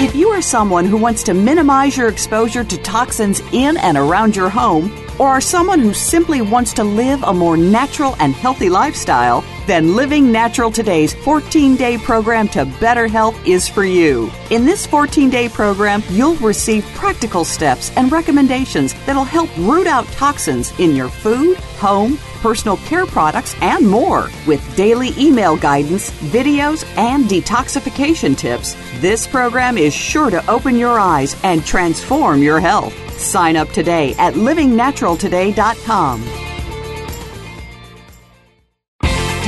If 0.00 0.14
you 0.14 0.28
are 0.28 0.40
someone 0.40 0.86
who 0.86 0.96
wants 0.96 1.24
to 1.24 1.34
minimize 1.34 1.96
your 1.96 2.06
exposure 2.06 2.62
to 2.62 2.78
toxins 2.78 3.40
in 3.50 3.76
and 3.78 3.98
around 3.98 4.36
your 4.36 4.48
home, 4.48 5.07
or 5.18 5.28
are 5.28 5.40
someone 5.40 5.80
who 5.80 5.92
simply 5.92 6.40
wants 6.40 6.72
to 6.74 6.84
live 6.84 7.22
a 7.22 7.32
more 7.34 7.56
natural 7.56 8.14
and 8.20 8.34
healthy 8.34 8.68
lifestyle, 8.68 9.44
then 9.66 9.94
Living 9.96 10.32
Natural 10.32 10.70
Today's 10.70 11.12
14 11.12 11.76
day 11.76 11.98
program 11.98 12.48
to 12.48 12.64
better 12.80 13.06
health 13.06 13.36
is 13.46 13.68
for 13.68 13.84
you. 13.84 14.30
In 14.50 14.64
this 14.64 14.86
14 14.86 15.28
day 15.28 15.48
program, 15.48 16.02
you'll 16.10 16.36
receive 16.36 16.84
practical 16.94 17.44
steps 17.44 17.94
and 17.96 18.10
recommendations 18.10 18.94
that'll 19.04 19.24
help 19.24 19.50
root 19.58 19.86
out 19.86 20.06
toxins 20.06 20.72
in 20.78 20.94
your 20.94 21.08
food, 21.08 21.58
home, 21.78 22.16
personal 22.40 22.76
care 22.78 23.06
products, 23.06 23.54
and 23.60 23.88
more. 23.88 24.30
With 24.46 24.76
daily 24.76 25.10
email 25.18 25.56
guidance, 25.56 26.10
videos, 26.30 26.86
and 26.96 27.24
detoxification 27.24 28.36
tips, 28.36 28.74
this 29.00 29.26
program 29.26 29.76
is 29.76 29.92
sure 29.92 30.30
to 30.30 30.48
open 30.50 30.76
your 30.76 30.98
eyes 30.98 31.36
and 31.42 31.64
transform 31.64 32.42
your 32.42 32.60
health. 32.60 33.07
Sign 33.18 33.56
up 33.56 33.68
today 33.70 34.14
at 34.18 34.34
livingnaturaltoday.com. 34.34 36.24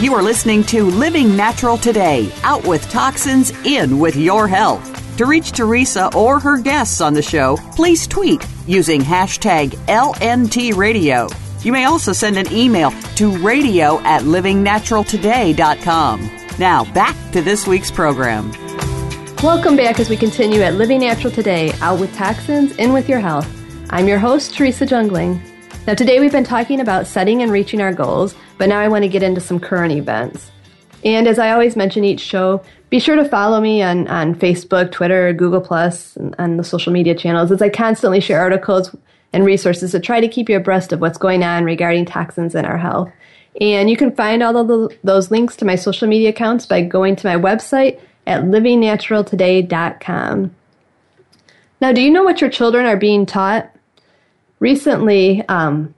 You 0.10 0.15
are 0.15 0.24
listening 0.24 0.63
to 0.63 0.86
Living 0.86 1.38
Natural 1.38 1.78
Today, 1.78 2.32
out 2.41 2.65
with 2.65 2.89
toxins, 2.89 3.52
in 3.63 4.00
with 4.00 4.15
your 4.15 4.48
health. 4.48 5.15
To 5.17 5.28
reach 5.28 5.52
Teresa 5.52 6.10
or 6.15 6.39
her 6.39 6.58
guests 6.58 7.00
on 7.00 7.13
the 7.13 7.22
show, 7.22 7.58
please 7.76 8.08
tweet 8.08 8.43
using 8.65 9.02
hashtag 9.02 9.74
LNTRadio. 9.86 11.32
You 11.63 11.72
may 11.72 11.86
also 11.86 12.12
send 12.12 12.38
an 12.38 12.52
email 12.52 12.89
to 13.17 13.38
radio 13.38 14.00
at 14.00 14.24
livingnaturaltoday.com. 14.24 16.32
Now, 16.58 16.91
back 16.91 17.15
to 17.34 17.43
this 17.43 17.67
week's 17.67 17.91
program. 17.91 18.52
Welcome 19.43 19.76
back 19.76 20.00
as 20.00 20.10
we 20.10 20.17
continue 20.17 20.62
at 20.62 20.74
Living 20.74 21.02
Natural 21.02 21.32
Today, 21.32 21.72
out 21.82 22.00
with 22.00 22.12
toxins, 22.15 22.76
in 22.78 22.93
with 22.93 23.08
your 23.08 23.19
health. 23.19 23.48
I'm 23.91 24.08
your 24.08 24.17
host, 24.17 24.56
Teresa 24.56 24.88
Jungling. 24.88 25.39
Now, 25.88 25.96
today 25.96 26.20
we've 26.20 26.32
been 26.32 26.44
talking 26.44 26.82
about 26.82 27.08
setting 27.08 27.42
and 27.42 27.52
reaching 27.52 27.82
our 27.82 27.94
goals, 27.94 28.36
but 28.58 28.70
now 28.70 28.80
I 28.80 28.89
want 28.89 29.04
to 29.04 29.10
get 29.10 29.24
into 29.24 29.42
some 29.42 29.60
current 29.60 29.92
events. 29.92 30.52
And 31.04 31.28
as 31.28 31.39
I 31.39 31.52
always 31.52 31.76
mention 31.76 32.04
each 32.04 32.20
show, 32.20 32.62
be 32.89 33.00
sure 33.00 33.15
to 33.15 33.26
follow 33.26 33.62
me 33.62 33.82
on, 33.82 34.08
on 34.08 34.36
Facebook, 34.36 34.92
Twitter, 34.92 35.34
Google, 35.34 35.62
Plus, 35.62 36.15
and, 36.15 36.36
and 36.38 36.60
the 36.60 36.63
social 36.63 36.94
media 36.94 37.15
channels 37.15 37.52
as 37.52 37.62
I 37.62 37.70
constantly 37.70 38.20
share 38.20 38.39
articles 38.39 38.96
and 39.32 39.46
resources 39.46 39.92
to 39.92 40.00
try 40.00 40.20
to 40.20 40.28
keep 40.28 40.50
you 40.50 40.58
abreast 40.58 40.92
of 40.92 41.02
what's 41.02 41.18
going 41.18 41.44
on 41.44 41.63
regarding 41.63 42.06
toxins 42.06 42.56
in 42.56 42.65
our 42.65 42.78
health. 42.78 43.12
And 43.62 43.89
you 43.89 43.98
can 43.98 44.15
find 44.15 44.44
all 44.44 44.58
of 44.58 44.68
the, 44.68 44.96
those 45.04 45.32
links 45.32 45.56
to 45.58 45.65
my 45.65 45.76
social 45.76 46.08
media 46.08 46.30
accounts 46.30 46.65
by 46.65 46.82
going 46.82 47.15
to 47.18 47.28
my 47.28 47.36
website 47.36 48.00
at 48.28 48.44
livingnaturaltoday.com. 48.44 50.56
Now, 51.82 51.94
do 51.94 52.02
you 52.02 52.12
know 52.12 52.24
what 52.24 52.42
your 52.42 52.50
children 52.50 52.86
are 52.86 52.98
being 52.98 53.26
taught? 53.26 53.74
Recently, 54.60 55.48
um, 55.48 55.93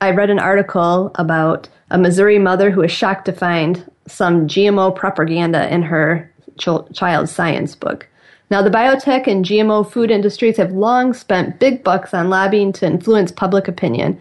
I 0.00 0.10
read 0.10 0.30
an 0.30 0.38
article 0.38 1.10
about 1.16 1.68
a 1.90 1.98
Missouri 1.98 2.38
mother 2.38 2.70
who 2.70 2.80
was 2.80 2.92
shocked 2.92 3.26
to 3.26 3.32
find 3.32 3.90
some 4.06 4.46
GMO 4.46 4.94
propaganda 4.94 5.72
in 5.72 5.82
her 5.82 6.32
ch- 6.58 6.68
child's 6.94 7.30
science 7.30 7.74
book. 7.74 8.08
Now, 8.50 8.62
the 8.62 8.70
biotech 8.70 9.26
and 9.26 9.44
GMO 9.44 9.90
food 9.90 10.10
industries 10.10 10.56
have 10.56 10.72
long 10.72 11.12
spent 11.12 11.58
big 11.58 11.84
bucks 11.84 12.14
on 12.14 12.30
lobbying 12.30 12.72
to 12.74 12.86
influence 12.86 13.30
public 13.30 13.68
opinion. 13.68 14.18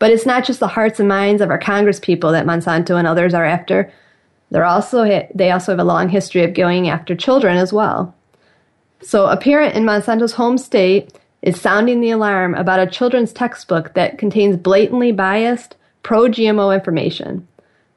But 0.00 0.10
it's 0.10 0.26
not 0.26 0.44
just 0.44 0.60
the 0.60 0.68
hearts 0.68 0.98
and 0.98 1.08
minds 1.08 1.42
of 1.42 1.50
our 1.50 1.58
congresspeople 1.58 2.32
that 2.32 2.46
Monsanto 2.46 2.96
and 2.96 3.06
others 3.06 3.34
are 3.34 3.44
after. 3.44 3.92
They're 4.50 4.64
also, 4.64 5.04
they 5.34 5.50
also 5.50 5.72
have 5.72 5.78
a 5.78 5.84
long 5.84 6.08
history 6.08 6.42
of 6.42 6.54
going 6.54 6.88
after 6.88 7.14
children 7.14 7.56
as 7.56 7.72
well. 7.72 8.14
So, 9.00 9.26
a 9.26 9.36
parent 9.36 9.76
in 9.76 9.84
Monsanto's 9.84 10.32
home 10.32 10.58
state 10.58 11.12
is 11.48 11.60
sounding 11.60 12.00
the 12.00 12.10
alarm 12.10 12.54
about 12.54 12.78
a 12.78 12.86
children's 12.86 13.32
textbook 13.32 13.94
that 13.94 14.18
contains 14.18 14.56
blatantly 14.56 15.12
biased, 15.12 15.76
pro 16.02 16.22
GMO 16.22 16.74
information. 16.74 17.48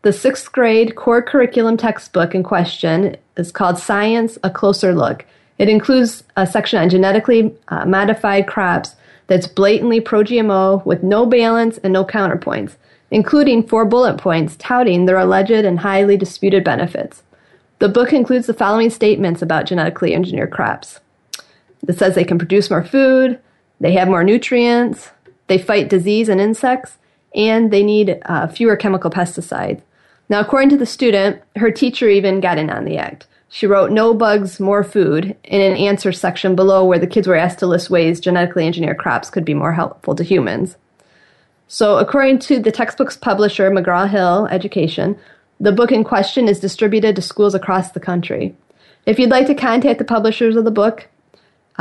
The 0.04 0.14
sixth 0.14 0.52
grade 0.52 0.96
core 0.96 1.22
curriculum 1.22 1.76
textbook 1.76 2.34
in 2.34 2.44
question 2.44 3.18
is 3.36 3.52
called 3.52 3.78
Science 3.78 4.38
A 4.44 4.50
Closer 4.50 4.96
Look. 4.96 5.26
It 5.58 5.68
includes 5.68 6.24
a 6.38 6.48
section 6.48 6.80
on 6.80 6.90
genetically 6.90 7.54
uh, 7.68 7.86
modified 7.86 8.48
crops 8.48 8.96
that's 9.28 9.48
blatantly 9.48 10.00
pro 10.00 10.24
GMO 10.24 10.86
with 10.86 11.04
no 11.04 11.26
balance 11.26 11.78
and 11.80 11.94
no 11.94 12.06
counterpoints 12.06 12.76
including 13.12 13.68
four 13.68 13.86
bullet 13.86 14.18
points 14.18 14.56
touting 14.56 15.06
their 15.06 15.18
alleged 15.18 15.52
and 15.52 15.80
highly 15.80 16.16
disputed 16.16 16.64
benefits. 16.64 17.24
The 17.80 17.90
book 17.90 18.14
includes 18.14 18.48
the 18.48 18.54
following 18.54 18.90
statements 18.90 19.42
about 19.42 19.66
genetically 19.66 20.16
engineered 20.16 20.52
crops. 20.52 21.02
It 21.88 21.98
says 21.98 22.16
they 22.16 22.24
can 22.24 22.38
produce 22.38 22.70
more 22.70 22.84
food, 22.84 23.40
they 23.80 23.94
have 23.94 24.08
more 24.08 24.24
nutrients, 24.24 25.10
they 25.48 25.58
fight 25.58 25.90
disease 25.90 26.30
and 26.30 26.40
insects, 26.40 26.98
and 27.34 27.72
they 27.72 27.84
need 27.84 28.20
uh, 28.26 28.48
fewer 28.48 28.76
chemical 28.76 29.10
pesticides. 29.10 29.82
Now, 30.30 30.40
according 30.40 30.70
to 30.70 30.78
the 30.78 30.86
student, 30.86 31.42
her 31.58 31.72
teacher 31.72 32.08
even 32.08 32.40
got 32.40 32.58
in 32.58 32.70
on 32.70 32.86
the 32.86 32.98
act. 32.98 33.28
She 33.50 33.68
wrote 33.68 33.92
no 33.92 34.14
bugs, 34.14 34.62
more 34.62 34.84
food 34.84 35.36
in 35.44 35.62
an 35.62 35.76
answer 35.76 36.14
section 36.14 36.56
below 36.56 36.86
where 36.86 37.00
the 37.00 37.08
kids 37.08 37.28
were 37.28 37.36
asked 37.36 37.60
to 37.60 37.68
list 37.68 37.90
ways 37.90 38.22
genetically 38.22 38.66
engineered 38.66 38.98
crops 38.98 39.30
could 39.30 39.44
be 39.44 39.54
more 39.54 39.74
helpful 39.74 40.16
to 40.16 40.24
humans. 40.24 40.78
So, 41.68 41.98
according 41.98 42.40
to 42.40 42.60
the 42.60 42.72
textbook's 42.72 43.18
publisher, 43.18 43.70
McGraw 43.70 44.10
Hill 44.10 44.48
Education, 44.52 45.18
the 45.60 45.72
book 45.74 45.92
in 45.92 46.04
question 46.04 46.48
is 46.48 46.62
distributed 46.62 47.16
to 47.18 47.22
schools 47.22 47.54
across 47.54 47.92
the 47.92 48.00
country. 48.00 48.56
If 49.06 49.20
you'd 49.20 49.30
like 49.30 49.48
to 49.48 49.56
contact 49.56 50.00
the 50.00 50.06
publishers 50.06 50.56
of 50.56 50.64
the 50.64 50.72
book, 50.72 51.08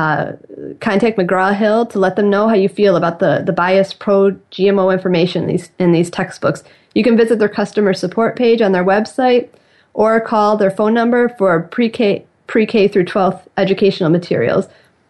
uh, 0.01 0.33
contact 0.81 1.19
McGraw 1.19 1.55
Hill 1.55 1.85
to 1.87 1.99
let 1.99 2.17
them 2.17 2.31
know 2.31 2.49
how 2.49 2.55
you 2.55 2.71
feel 2.71 2.97
about 2.97 3.19
the, 3.19 3.43
the 3.45 3.53
biased 3.53 3.99
pro 3.99 4.31
GMO 4.51 4.91
information 4.93 5.43
in 5.43 5.49
these, 5.49 5.71
in 5.79 5.93
these 5.93 6.09
textbooks. 6.09 6.65
You 6.95 7.05
can 7.05 7.19
visit 7.19 7.39
their 7.39 7.51
customer 7.51 7.93
support 7.93 8.35
page 8.35 8.63
on 8.63 8.73
their 8.73 8.85
website 8.85 9.51
or 9.93 10.19
call 10.21 10.57
their 10.57 10.71
phone 10.71 10.95
number 10.95 11.29
for 11.37 11.61
pre-K, 11.65 12.25
pre-K 12.47 12.89
through 12.89 13.05
12th 13.05 13.43
educational 13.59 14.09
materials. 14.09 14.69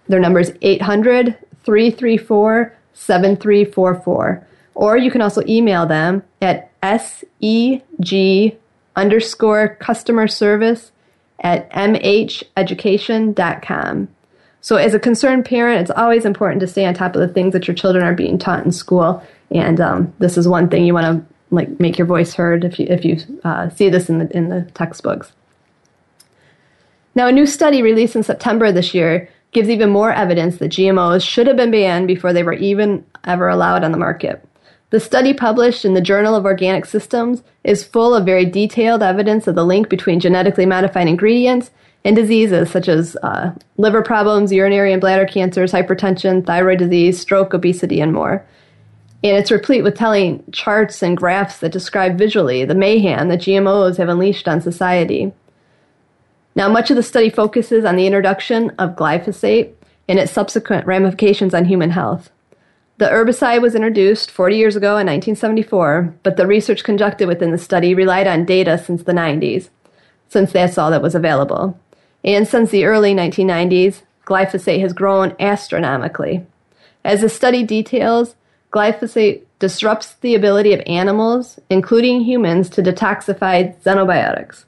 Their 0.08 0.18
number 0.18 0.40
is 0.40 0.52
800 0.60 1.38
334 1.64 2.76
7344. 2.92 4.44
Or 4.74 4.96
you 4.96 5.12
can 5.12 5.22
also 5.22 5.44
email 5.46 5.86
them 5.86 6.24
at 6.42 6.68
seg 6.82 8.56
underscore 8.96 9.76
customer 9.76 10.26
service 10.26 10.90
at 11.38 11.70
mheducation.com. 11.70 14.08
So, 14.62 14.76
as 14.76 14.92
a 14.94 14.98
concerned 14.98 15.44
parent, 15.46 15.80
it's 15.80 15.98
always 15.98 16.24
important 16.24 16.60
to 16.60 16.66
stay 16.66 16.84
on 16.84 16.94
top 16.94 17.14
of 17.14 17.20
the 17.20 17.32
things 17.32 17.52
that 17.52 17.66
your 17.66 17.74
children 17.74 18.04
are 18.04 18.14
being 18.14 18.38
taught 18.38 18.64
in 18.64 18.72
school. 18.72 19.22
And 19.50 19.80
um, 19.80 20.12
this 20.18 20.36
is 20.36 20.46
one 20.46 20.68
thing 20.68 20.84
you 20.84 20.94
want 20.94 21.06
to 21.06 21.34
like 21.54 21.80
make 21.80 21.98
your 21.98 22.06
voice 22.06 22.34
heard 22.34 22.64
if 22.64 22.78
you 22.78 22.86
if 22.88 23.04
you 23.04 23.18
uh, 23.44 23.70
see 23.70 23.88
this 23.88 24.08
in 24.08 24.18
the 24.18 24.36
in 24.36 24.48
the 24.48 24.62
textbooks. 24.74 25.32
Now, 27.14 27.26
a 27.26 27.32
new 27.32 27.46
study 27.46 27.82
released 27.82 28.16
in 28.16 28.22
September 28.22 28.70
this 28.70 28.94
year 28.94 29.28
gives 29.52 29.68
even 29.68 29.90
more 29.90 30.12
evidence 30.12 30.58
that 30.58 30.70
GMOs 30.70 31.26
should 31.26 31.48
have 31.48 31.56
been 31.56 31.72
banned 31.72 32.06
before 32.06 32.32
they 32.32 32.44
were 32.44 32.52
even 32.52 33.04
ever 33.24 33.48
allowed 33.48 33.82
on 33.82 33.90
the 33.90 33.98
market. 33.98 34.44
The 34.90 35.00
study 35.00 35.32
published 35.32 35.84
in 35.84 35.94
the 35.94 36.00
Journal 36.00 36.36
of 36.36 36.44
Organic 36.44 36.84
Systems 36.84 37.42
is 37.64 37.84
full 37.84 38.14
of 38.14 38.24
very 38.24 38.44
detailed 38.44 39.02
evidence 39.02 39.46
of 39.46 39.54
the 39.54 39.64
link 39.64 39.88
between 39.88 40.20
genetically 40.20 40.66
modified 40.66 41.08
ingredients 41.08 41.70
and 42.04 42.16
diseases 42.16 42.70
such 42.70 42.88
as 42.88 43.16
uh, 43.22 43.52
liver 43.76 44.02
problems, 44.02 44.52
urinary 44.52 44.92
and 44.92 45.00
bladder 45.00 45.26
cancers, 45.26 45.72
hypertension, 45.72 46.44
thyroid 46.44 46.78
disease, 46.78 47.20
stroke, 47.20 47.52
obesity, 47.52 48.00
and 48.00 48.12
more. 48.12 48.44
And 49.22 49.36
it's 49.36 49.50
replete 49.50 49.84
with 49.84 49.96
telling 49.96 50.42
charts 50.50 51.02
and 51.02 51.16
graphs 51.16 51.58
that 51.58 51.72
describe 51.72 52.16
visually 52.16 52.64
the 52.64 52.74
mayhem 52.74 53.28
that 53.28 53.40
GMOs 53.40 53.98
have 53.98 54.08
unleashed 54.08 54.48
on 54.48 54.62
society. 54.62 55.32
Now, 56.54 56.68
much 56.68 56.90
of 56.90 56.96
the 56.96 57.02
study 57.02 57.28
focuses 57.28 57.84
on 57.84 57.96
the 57.96 58.06
introduction 58.06 58.70
of 58.78 58.96
glyphosate 58.96 59.72
and 60.08 60.18
its 60.18 60.32
subsequent 60.32 60.86
ramifications 60.86 61.54
on 61.54 61.66
human 61.66 61.90
health. 61.90 62.30
The 62.96 63.06
herbicide 63.06 63.62
was 63.62 63.74
introduced 63.74 64.30
40 64.30 64.56
years 64.56 64.76
ago 64.76 64.98
in 64.98 65.06
1974, 65.06 66.14
but 66.22 66.36
the 66.36 66.46
research 66.46 66.82
conducted 66.82 67.28
within 67.28 67.50
the 67.50 67.58
study 67.58 67.94
relied 67.94 68.26
on 68.26 68.44
data 68.44 68.76
since 68.76 69.02
the 69.02 69.12
90s, 69.12 69.68
since 70.28 70.52
that's 70.52 70.76
all 70.76 70.90
that 70.90 71.00
was 71.00 71.14
available. 71.14 71.78
And 72.24 72.46
since 72.46 72.70
the 72.70 72.84
early 72.84 73.14
1990s, 73.14 74.02
glyphosate 74.24 74.80
has 74.80 74.92
grown 74.92 75.34
astronomically. 75.40 76.46
As 77.04 77.22
the 77.22 77.28
study 77.28 77.62
details, 77.62 78.34
glyphosate 78.72 79.42
disrupts 79.58 80.14
the 80.14 80.34
ability 80.34 80.72
of 80.72 80.82
animals, 80.86 81.58
including 81.68 82.22
humans, 82.22 82.68
to 82.70 82.82
detoxify 82.82 83.74
xenobiotics. 83.82 84.64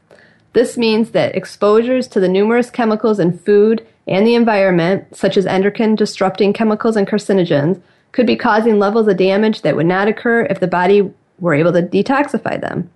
This 0.52 0.76
means 0.76 1.10
that 1.10 1.34
exposures 1.34 2.08
to 2.08 2.20
the 2.20 2.28
numerous 2.28 2.70
chemicals 2.70 3.18
in 3.18 3.38
food 3.38 3.86
and 4.06 4.26
the 4.26 4.34
environment, 4.34 5.16
such 5.16 5.36
as 5.36 5.46
endocrine 5.46 5.94
disrupting 5.94 6.52
chemicals 6.52 6.96
and 6.96 7.06
carcinogens, 7.06 7.80
could 8.12 8.26
be 8.26 8.36
causing 8.36 8.78
levels 8.78 9.08
of 9.08 9.16
damage 9.16 9.62
that 9.62 9.76
would 9.76 9.86
not 9.86 10.08
occur 10.08 10.42
if 10.42 10.60
the 10.60 10.66
body 10.66 11.10
were 11.38 11.54
able 11.54 11.72
to 11.72 11.82
detoxify 11.82 12.60
them. 12.60 12.90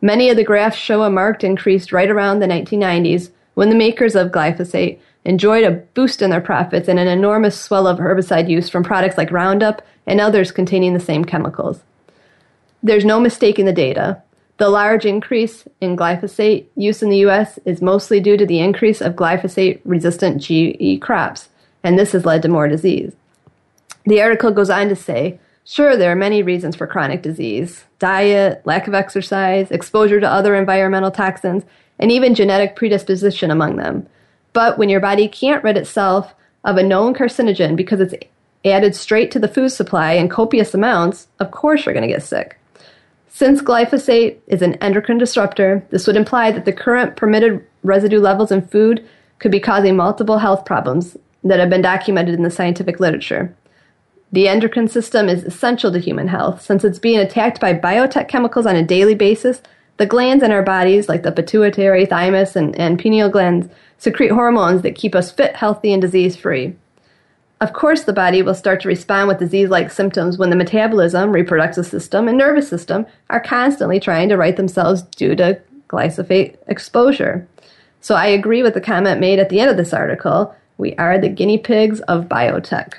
Many 0.00 0.30
of 0.30 0.36
the 0.36 0.44
graphs 0.44 0.76
show 0.76 1.02
a 1.02 1.10
marked 1.10 1.42
increase 1.42 1.92
right 1.92 2.10
around 2.10 2.38
the 2.38 2.46
1990s 2.46 3.30
when 3.54 3.68
the 3.68 3.74
makers 3.74 4.14
of 4.14 4.30
glyphosate 4.30 4.98
enjoyed 5.24 5.64
a 5.64 5.70
boost 5.70 6.22
in 6.22 6.30
their 6.30 6.40
profits 6.40 6.88
and 6.88 6.98
an 6.98 7.08
enormous 7.08 7.60
swell 7.60 7.86
of 7.86 7.98
herbicide 7.98 8.48
use 8.48 8.68
from 8.68 8.82
products 8.82 9.16
like 9.16 9.30
Roundup 9.30 9.82
and 10.06 10.20
others 10.20 10.50
containing 10.50 10.94
the 10.94 11.00
same 11.00 11.24
chemicals. 11.24 11.80
There's 12.82 13.04
no 13.04 13.20
mistaking 13.20 13.66
the 13.66 13.72
data. 13.72 14.20
The 14.58 14.68
large 14.68 15.06
increase 15.06 15.64
in 15.80 15.96
glyphosate 15.96 16.66
use 16.76 17.02
in 17.02 17.10
the 17.10 17.18
U.S. 17.18 17.58
is 17.64 17.80
mostly 17.80 18.20
due 18.20 18.36
to 18.36 18.46
the 18.46 18.60
increase 18.60 19.00
of 19.00 19.14
glyphosate 19.14 19.80
resistant 19.84 20.42
GE 20.42 21.00
crops, 21.00 21.48
and 21.82 21.98
this 21.98 22.12
has 22.12 22.26
led 22.26 22.42
to 22.42 22.48
more 22.48 22.68
disease. 22.68 23.12
The 24.04 24.20
article 24.20 24.50
goes 24.50 24.70
on 24.70 24.88
to 24.88 24.96
say 24.96 25.38
sure, 25.64 25.96
there 25.96 26.10
are 26.10 26.16
many 26.16 26.42
reasons 26.42 26.74
for 26.74 26.86
chronic 26.86 27.22
disease 27.22 27.84
diet, 28.00 28.60
lack 28.64 28.88
of 28.88 28.94
exercise, 28.94 29.70
exposure 29.70 30.18
to 30.18 30.28
other 30.28 30.56
environmental 30.56 31.12
toxins, 31.12 31.62
and 31.98 32.10
even 32.10 32.34
genetic 32.34 32.76
predisposition 32.76 33.50
among 33.50 33.76
them. 33.76 34.06
But 34.52 34.78
when 34.78 34.88
your 34.88 35.00
body 35.00 35.28
can't 35.28 35.64
rid 35.64 35.76
itself 35.76 36.34
of 36.64 36.76
a 36.76 36.82
known 36.82 37.14
carcinogen 37.14 37.76
because 37.76 38.00
it's 38.00 38.14
added 38.64 38.94
straight 38.94 39.30
to 39.32 39.38
the 39.38 39.48
food 39.48 39.70
supply 39.70 40.12
in 40.12 40.28
copious 40.28 40.74
amounts, 40.74 41.28
of 41.40 41.50
course 41.50 41.84
you're 41.84 41.94
going 41.94 42.06
to 42.06 42.12
get 42.12 42.22
sick. 42.22 42.58
Since 43.28 43.62
glyphosate 43.62 44.36
is 44.46 44.62
an 44.62 44.74
endocrine 44.74 45.18
disruptor, 45.18 45.84
this 45.90 46.06
would 46.06 46.16
imply 46.16 46.52
that 46.52 46.64
the 46.64 46.72
current 46.72 47.16
permitted 47.16 47.64
residue 47.82 48.20
levels 48.20 48.52
in 48.52 48.62
food 48.62 49.06
could 49.38 49.50
be 49.50 49.58
causing 49.58 49.96
multiple 49.96 50.38
health 50.38 50.64
problems 50.64 51.16
that 51.42 51.58
have 51.58 51.70
been 51.70 51.82
documented 51.82 52.34
in 52.34 52.42
the 52.42 52.50
scientific 52.50 53.00
literature. 53.00 53.54
The 54.32 54.48
endocrine 54.48 54.88
system 54.88 55.28
is 55.28 55.44
essential 55.44 55.92
to 55.92 55.98
human 55.98 56.28
health 56.28 56.62
since 56.62 56.84
it's 56.84 56.98
being 56.98 57.18
attacked 57.18 57.60
by 57.60 57.74
biotech 57.74 58.28
chemicals 58.28 58.66
on 58.66 58.76
a 58.76 58.84
daily 58.84 59.14
basis 59.14 59.60
The 59.98 60.06
glands 60.06 60.42
in 60.42 60.50
our 60.50 60.62
bodies, 60.62 61.08
like 61.08 61.22
the 61.22 61.32
pituitary, 61.32 62.06
thymus, 62.06 62.56
and, 62.56 62.74
and 62.76 62.98
pineal 62.98 63.28
glands, 63.28 63.68
secrete 63.98 64.32
hormones 64.32 64.82
that 64.82 64.96
keep 64.96 65.14
us 65.14 65.30
fit, 65.30 65.54
healthy, 65.54 65.92
and 65.92 66.02
disease 66.02 66.34
free. 66.34 66.74
Of 67.60 67.72
course, 67.74 68.02
the 68.02 68.12
body 68.12 68.42
will 68.42 68.56
start 68.56 68.80
to 68.80 68.88
respond 68.88 69.28
with 69.28 69.38
disease 69.38 69.68
like 69.68 69.92
symptoms 69.92 70.36
when 70.36 70.50
the 70.50 70.56
metabolism, 70.56 71.30
reproductive 71.30 71.86
system, 71.86 72.26
and 72.26 72.36
nervous 72.36 72.68
system 72.68 73.06
are 73.30 73.38
constantly 73.38 74.00
trying 74.00 74.28
to 74.30 74.36
right 74.36 74.56
themselves 74.56 75.02
due 75.02 75.36
to 75.36 75.60
glyphosate 75.88 76.56
exposure. 76.66 77.46
So 78.00 78.16
I 78.16 78.26
agree 78.26 78.64
with 78.64 78.74
the 78.74 78.80
comment 78.80 79.20
made 79.20 79.38
at 79.38 79.48
the 79.48 79.60
end 79.60 79.70
of 79.70 79.76
this 79.76 79.92
article. 79.92 80.52
We 80.76 80.96
are 80.96 81.18
the 81.18 81.28
guinea 81.28 81.58
pigs 81.58 82.00
of 82.00 82.24
biotech. 82.24 82.94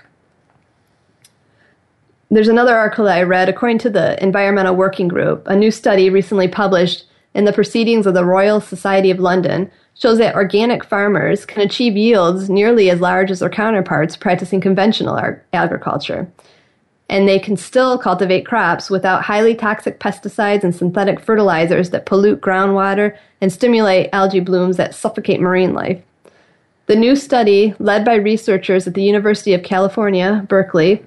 There's 2.34 2.48
another 2.48 2.76
article 2.76 3.06
that 3.06 3.20
I 3.20 3.22
read. 3.22 3.48
According 3.48 3.78
to 3.80 3.92
the 3.92 4.22
Environmental 4.24 4.76
Working 4.76 5.08
Group, 5.08 5.44
a 5.46 5.56
new 5.56 5.70
study 5.70 6.10
recently 6.10 6.48
published 6.48 7.06
in 7.36 7.46
the 7.46 7.54
Proceedings 7.54 8.08
of 8.08 8.16
the 8.16 8.26
Royal 8.26 8.60
Society 8.60 9.12
of 9.12 9.20
London 9.20 9.70
shows 9.94 10.18
that 10.18 10.34
organic 10.34 10.84
farmers 10.84 11.46
can 11.46 11.62
achieve 11.62 11.96
yields 11.96 12.50
nearly 12.50 12.90
as 12.90 13.00
large 13.00 13.30
as 13.30 13.42
their 13.42 13.52
counterparts 13.52 14.16
practicing 14.16 14.60
conventional 14.60 15.36
agriculture. 15.54 16.28
And 17.08 17.30
they 17.30 17.38
can 17.38 17.56
still 17.56 18.00
cultivate 18.00 18.48
crops 18.48 18.90
without 18.90 19.26
highly 19.26 19.54
toxic 19.54 20.00
pesticides 20.00 20.64
and 20.64 20.76
synthetic 20.76 21.20
fertilizers 21.20 21.92
that 21.92 22.08
pollute 22.08 22.42
groundwater 22.42 23.16
and 23.42 23.54
stimulate 23.54 24.10
algae 24.12 24.40
blooms 24.40 24.78
that 24.78 24.96
suffocate 24.96 25.40
marine 25.40 25.76
life. 25.76 26.02
The 26.88 26.96
new 26.96 27.16
study, 27.16 27.76
led 27.78 28.04
by 28.04 28.16
researchers 28.16 28.88
at 28.88 28.96
the 28.96 29.04
University 29.04 29.54
of 29.54 29.62
California, 29.62 30.44
Berkeley, 30.50 31.04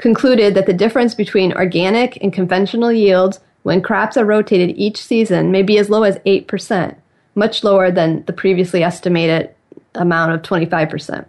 concluded 0.00 0.54
that 0.54 0.66
the 0.66 0.72
difference 0.72 1.14
between 1.14 1.52
organic 1.52 2.16
and 2.22 2.32
conventional 2.32 2.90
yields 2.90 3.38
when 3.62 3.82
crops 3.82 4.16
are 4.16 4.24
rotated 4.24 4.76
each 4.76 4.96
season 4.96 5.52
may 5.52 5.62
be 5.62 5.78
as 5.78 5.90
low 5.90 6.02
as 6.02 6.18
8%, 6.20 6.96
much 7.34 7.62
lower 7.62 7.90
than 7.90 8.24
the 8.24 8.32
previously 8.32 8.82
estimated 8.82 9.50
amount 9.94 10.32
of 10.32 10.42
25%. 10.42 11.26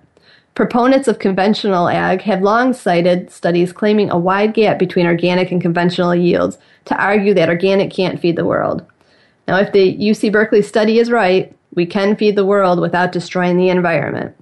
Proponents 0.56 1.08
of 1.08 1.20
conventional 1.20 1.90
ag 1.90 2.22
have 2.22 2.42
long 2.42 2.74
cited 2.74 3.30
studies 3.30 3.74
claiming 3.74 4.10
a 4.10 4.18
wide 4.18 4.54
gap 4.54 4.80
between 4.80 5.06
organic 5.06 5.52
and 5.52 5.62
conventional 5.62 6.16
yields 6.16 6.58
to 6.86 6.96
argue 6.96 7.34
that 7.34 7.50
organic 7.50 7.92
can't 7.92 8.20
feed 8.20 8.38
the 8.38 8.46
world. 8.46 8.86
Now, 9.48 9.58
if 9.58 9.74
the 9.74 9.98
UC 9.98 10.32
Berkeley 10.32 10.62
study 10.62 11.00
is 11.00 11.12
right, 11.12 11.54
we 11.74 11.86
can 11.86 12.16
feed 12.16 12.36
the 12.36 12.46
world 12.46 12.80
without 12.80 13.12
destroying 13.12 13.58
the 13.58 13.70
environment. 13.70 14.36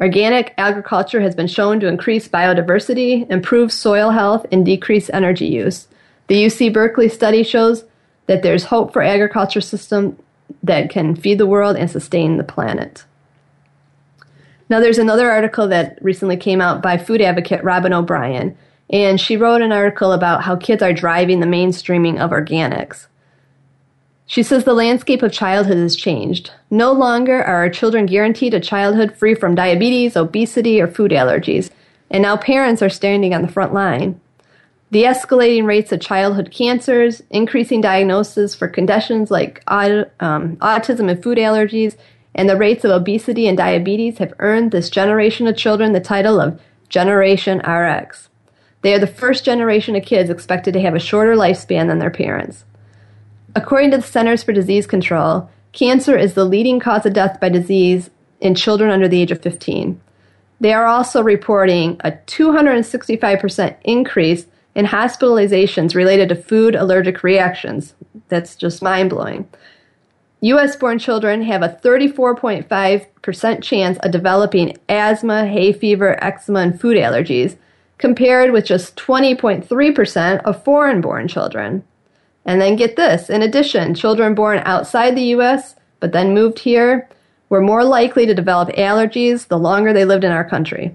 Organic 0.00 0.54
agriculture 0.58 1.20
has 1.20 1.34
been 1.34 1.46
shown 1.46 1.78
to 1.80 1.86
increase 1.86 2.26
biodiversity, 2.26 3.30
improve 3.30 3.72
soil 3.72 4.10
health, 4.10 4.44
and 4.50 4.66
decrease 4.66 5.08
energy 5.10 5.46
use. 5.46 5.86
The 6.26 6.46
UC 6.46 6.72
Berkeley 6.72 7.08
study 7.08 7.44
shows 7.44 7.84
that 8.26 8.42
there's 8.42 8.64
hope 8.64 8.92
for 8.92 9.02
agriculture 9.02 9.60
system 9.60 10.18
that 10.62 10.90
can 10.90 11.14
feed 11.14 11.38
the 11.38 11.46
world 11.46 11.76
and 11.76 11.90
sustain 11.90 12.36
the 12.36 12.44
planet. 12.44 13.04
Now, 14.68 14.80
there's 14.80 14.98
another 14.98 15.30
article 15.30 15.68
that 15.68 15.98
recently 16.02 16.36
came 16.36 16.60
out 16.60 16.82
by 16.82 16.96
food 16.96 17.20
advocate 17.20 17.62
Robyn 17.62 17.92
O'Brien, 17.92 18.56
and 18.90 19.20
she 19.20 19.36
wrote 19.36 19.62
an 19.62 19.72
article 19.72 20.12
about 20.12 20.42
how 20.42 20.56
kids 20.56 20.82
are 20.82 20.92
driving 20.92 21.40
the 21.40 21.46
mainstreaming 21.46 22.18
of 22.18 22.30
organics. 22.30 23.06
She 24.26 24.42
says 24.42 24.64
the 24.64 24.74
landscape 24.74 25.22
of 25.22 25.32
childhood 25.32 25.76
has 25.76 25.96
changed. 25.96 26.50
No 26.70 26.92
longer 26.92 27.42
are 27.42 27.56
our 27.56 27.68
children 27.68 28.06
guaranteed 28.06 28.54
a 28.54 28.60
childhood 28.60 29.14
free 29.14 29.34
from 29.34 29.54
diabetes, 29.54 30.16
obesity, 30.16 30.80
or 30.80 30.88
food 30.88 31.10
allergies, 31.10 31.70
and 32.10 32.22
now 32.22 32.36
parents 32.36 32.80
are 32.80 32.88
standing 32.88 33.34
on 33.34 33.42
the 33.42 33.48
front 33.48 33.74
line. 33.74 34.20
The 34.90 35.02
escalating 35.04 35.66
rates 35.66 35.92
of 35.92 36.00
childhood 36.00 36.50
cancers, 36.52 37.22
increasing 37.30 37.80
diagnosis 37.80 38.54
for 38.54 38.68
conditions 38.68 39.30
like 39.30 39.62
um, 39.66 40.06
autism 40.56 41.10
and 41.10 41.22
food 41.22 41.36
allergies, 41.36 41.96
and 42.34 42.48
the 42.48 42.56
rates 42.56 42.84
of 42.84 42.90
obesity 42.90 43.46
and 43.46 43.56
diabetes 43.56 44.18
have 44.18 44.34
earned 44.38 44.70
this 44.70 44.90
generation 44.90 45.46
of 45.46 45.56
children 45.56 45.92
the 45.92 46.00
title 46.00 46.40
of 46.40 46.60
Generation 46.88 47.58
RX. 47.58 48.28
They 48.82 48.94
are 48.94 48.98
the 48.98 49.06
first 49.06 49.44
generation 49.44 49.96
of 49.96 50.04
kids 50.04 50.30
expected 50.30 50.74
to 50.74 50.80
have 50.80 50.94
a 50.94 51.00
shorter 51.00 51.34
lifespan 51.34 51.88
than 51.88 51.98
their 51.98 52.10
parents. 52.10 52.64
According 53.56 53.92
to 53.92 53.98
the 53.98 54.02
Centers 54.02 54.42
for 54.42 54.52
Disease 54.52 54.86
Control, 54.86 55.48
cancer 55.72 56.18
is 56.18 56.34
the 56.34 56.44
leading 56.44 56.80
cause 56.80 57.06
of 57.06 57.12
death 57.12 57.38
by 57.40 57.48
disease 57.48 58.10
in 58.40 58.56
children 58.56 58.90
under 58.90 59.06
the 59.06 59.20
age 59.20 59.30
of 59.30 59.40
15. 59.42 60.00
They 60.60 60.72
are 60.72 60.86
also 60.86 61.22
reporting 61.22 62.00
a 62.04 62.12
265% 62.12 63.76
increase 63.84 64.46
in 64.74 64.86
hospitalizations 64.86 65.94
related 65.94 66.28
to 66.30 66.34
food 66.34 66.74
allergic 66.74 67.22
reactions. 67.22 67.94
That's 68.28 68.56
just 68.56 68.82
mind 68.82 69.10
blowing. 69.10 69.48
US 70.40 70.74
born 70.74 70.98
children 70.98 71.42
have 71.42 71.62
a 71.62 71.78
34.5% 71.82 73.62
chance 73.62 73.98
of 73.98 74.10
developing 74.10 74.76
asthma, 74.88 75.46
hay 75.46 75.72
fever, 75.72 76.22
eczema, 76.22 76.60
and 76.60 76.80
food 76.80 76.96
allergies, 76.96 77.56
compared 77.98 78.50
with 78.50 78.66
just 78.66 78.96
20.3% 78.96 80.42
of 80.42 80.64
foreign 80.64 81.00
born 81.00 81.28
children. 81.28 81.84
And 82.44 82.60
then 82.60 82.76
get 82.76 82.96
this 82.96 83.30
in 83.30 83.42
addition, 83.42 83.94
children 83.94 84.34
born 84.34 84.62
outside 84.64 85.16
the 85.16 85.34
US 85.36 85.74
but 86.04 86.12
then 86.12 86.34
moved 86.34 86.58
here 86.58 87.08
were 87.48 87.62
more 87.62 87.82
likely 87.82 88.26
to 88.26 88.34
develop 88.34 88.68
allergies 88.76 89.48
the 89.48 89.58
longer 89.58 89.90
they 89.90 90.04
lived 90.04 90.22
in 90.22 90.32
our 90.32 90.46
country. 90.46 90.94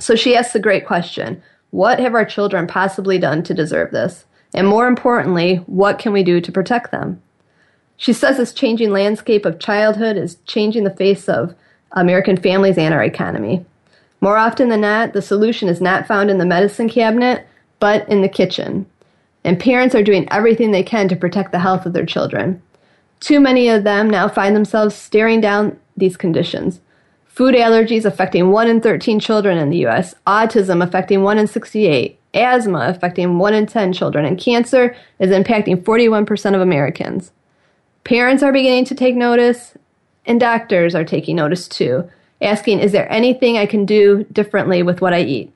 So 0.00 0.16
she 0.16 0.34
asks 0.34 0.52
the 0.52 0.58
great 0.58 0.84
question 0.84 1.40
What 1.70 2.00
have 2.00 2.14
our 2.14 2.24
children 2.24 2.66
possibly 2.66 3.18
done 3.20 3.44
to 3.44 3.54
deserve 3.54 3.92
this? 3.92 4.24
And 4.52 4.66
more 4.66 4.88
importantly, 4.88 5.58
what 5.66 6.00
can 6.00 6.12
we 6.12 6.24
do 6.24 6.40
to 6.40 6.50
protect 6.50 6.90
them? 6.90 7.22
She 7.96 8.12
says 8.12 8.38
this 8.38 8.52
changing 8.52 8.90
landscape 8.90 9.44
of 9.44 9.60
childhood 9.60 10.16
is 10.16 10.38
changing 10.44 10.82
the 10.82 10.90
face 10.96 11.28
of 11.28 11.54
American 11.92 12.36
families 12.36 12.78
and 12.78 12.92
our 12.92 13.04
economy. 13.04 13.64
More 14.20 14.38
often 14.38 14.70
than 14.70 14.80
not, 14.80 15.12
the 15.12 15.22
solution 15.22 15.68
is 15.68 15.80
not 15.80 16.08
found 16.08 16.30
in 16.30 16.38
the 16.38 16.46
medicine 16.46 16.88
cabinet, 16.88 17.46
but 17.78 18.08
in 18.08 18.22
the 18.22 18.28
kitchen 18.28 18.86
and 19.44 19.58
parents 19.58 19.94
are 19.94 20.02
doing 20.02 20.28
everything 20.30 20.70
they 20.70 20.82
can 20.82 21.08
to 21.08 21.16
protect 21.16 21.52
the 21.52 21.58
health 21.58 21.86
of 21.86 21.92
their 21.92 22.06
children. 22.06 22.62
Too 23.20 23.40
many 23.40 23.68
of 23.68 23.84
them 23.84 24.08
now 24.08 24.28
find 24.28 24.54
themselves 24.54 24.94
staring 24.94 25.40
down 25.40 25.78
these 25.96 26.16
conditions. 26.16 26.80
Food 27.26 27.54
allergies 27.54 28.04
affecting 28.04 28.50
1 28.50 28.68
in 28.68 28.80
13 28.80 29.20
children 29.20 29.56
in 29.56 29.70
the 29.70 29.86
US, 29.86 30.14
autism 30.26 30.82
affecting 30.82 31.22
1 31.22 31.38
in 31.38 31.46
68, 31.46 32.18
asthma 32.34 32.88
affecting 32.88 33.38
1 33.38 33.54
in 33.54 33.66
10 33.66 33.92
children, 33.92 34.24
and 34.24 34.38
cancer 34.38 34.96
is 35.18 35.30
impacting 35.30 35.82
41% 35.82 36.54
of 36.54 36.60
Americans. 36.60 37.32
Parents 38.04 38.42
are 38.42 38.52
beginning 38.52 38.84
to 38.86 38.94
take 38.94 39.14
notice, 39.14 39.74
and 40.26 40.40
doctors 40.40 40.94
are 40.94 41.04
taking 41.04 41.36
notice 41.36 41.68
too, 41.68 42.08
asking, 42.40 42.80
Is 42.80 42.92
there 42.92 43.10
anything 43.10 43.56
I 43.56 43.66
can 43.66 43.84
do 43.84 44.24
differently 44.32 44.82
with 44.82 45.00
what 45.00 45.14
I 45.14 45.20
eat? 45.20 45.52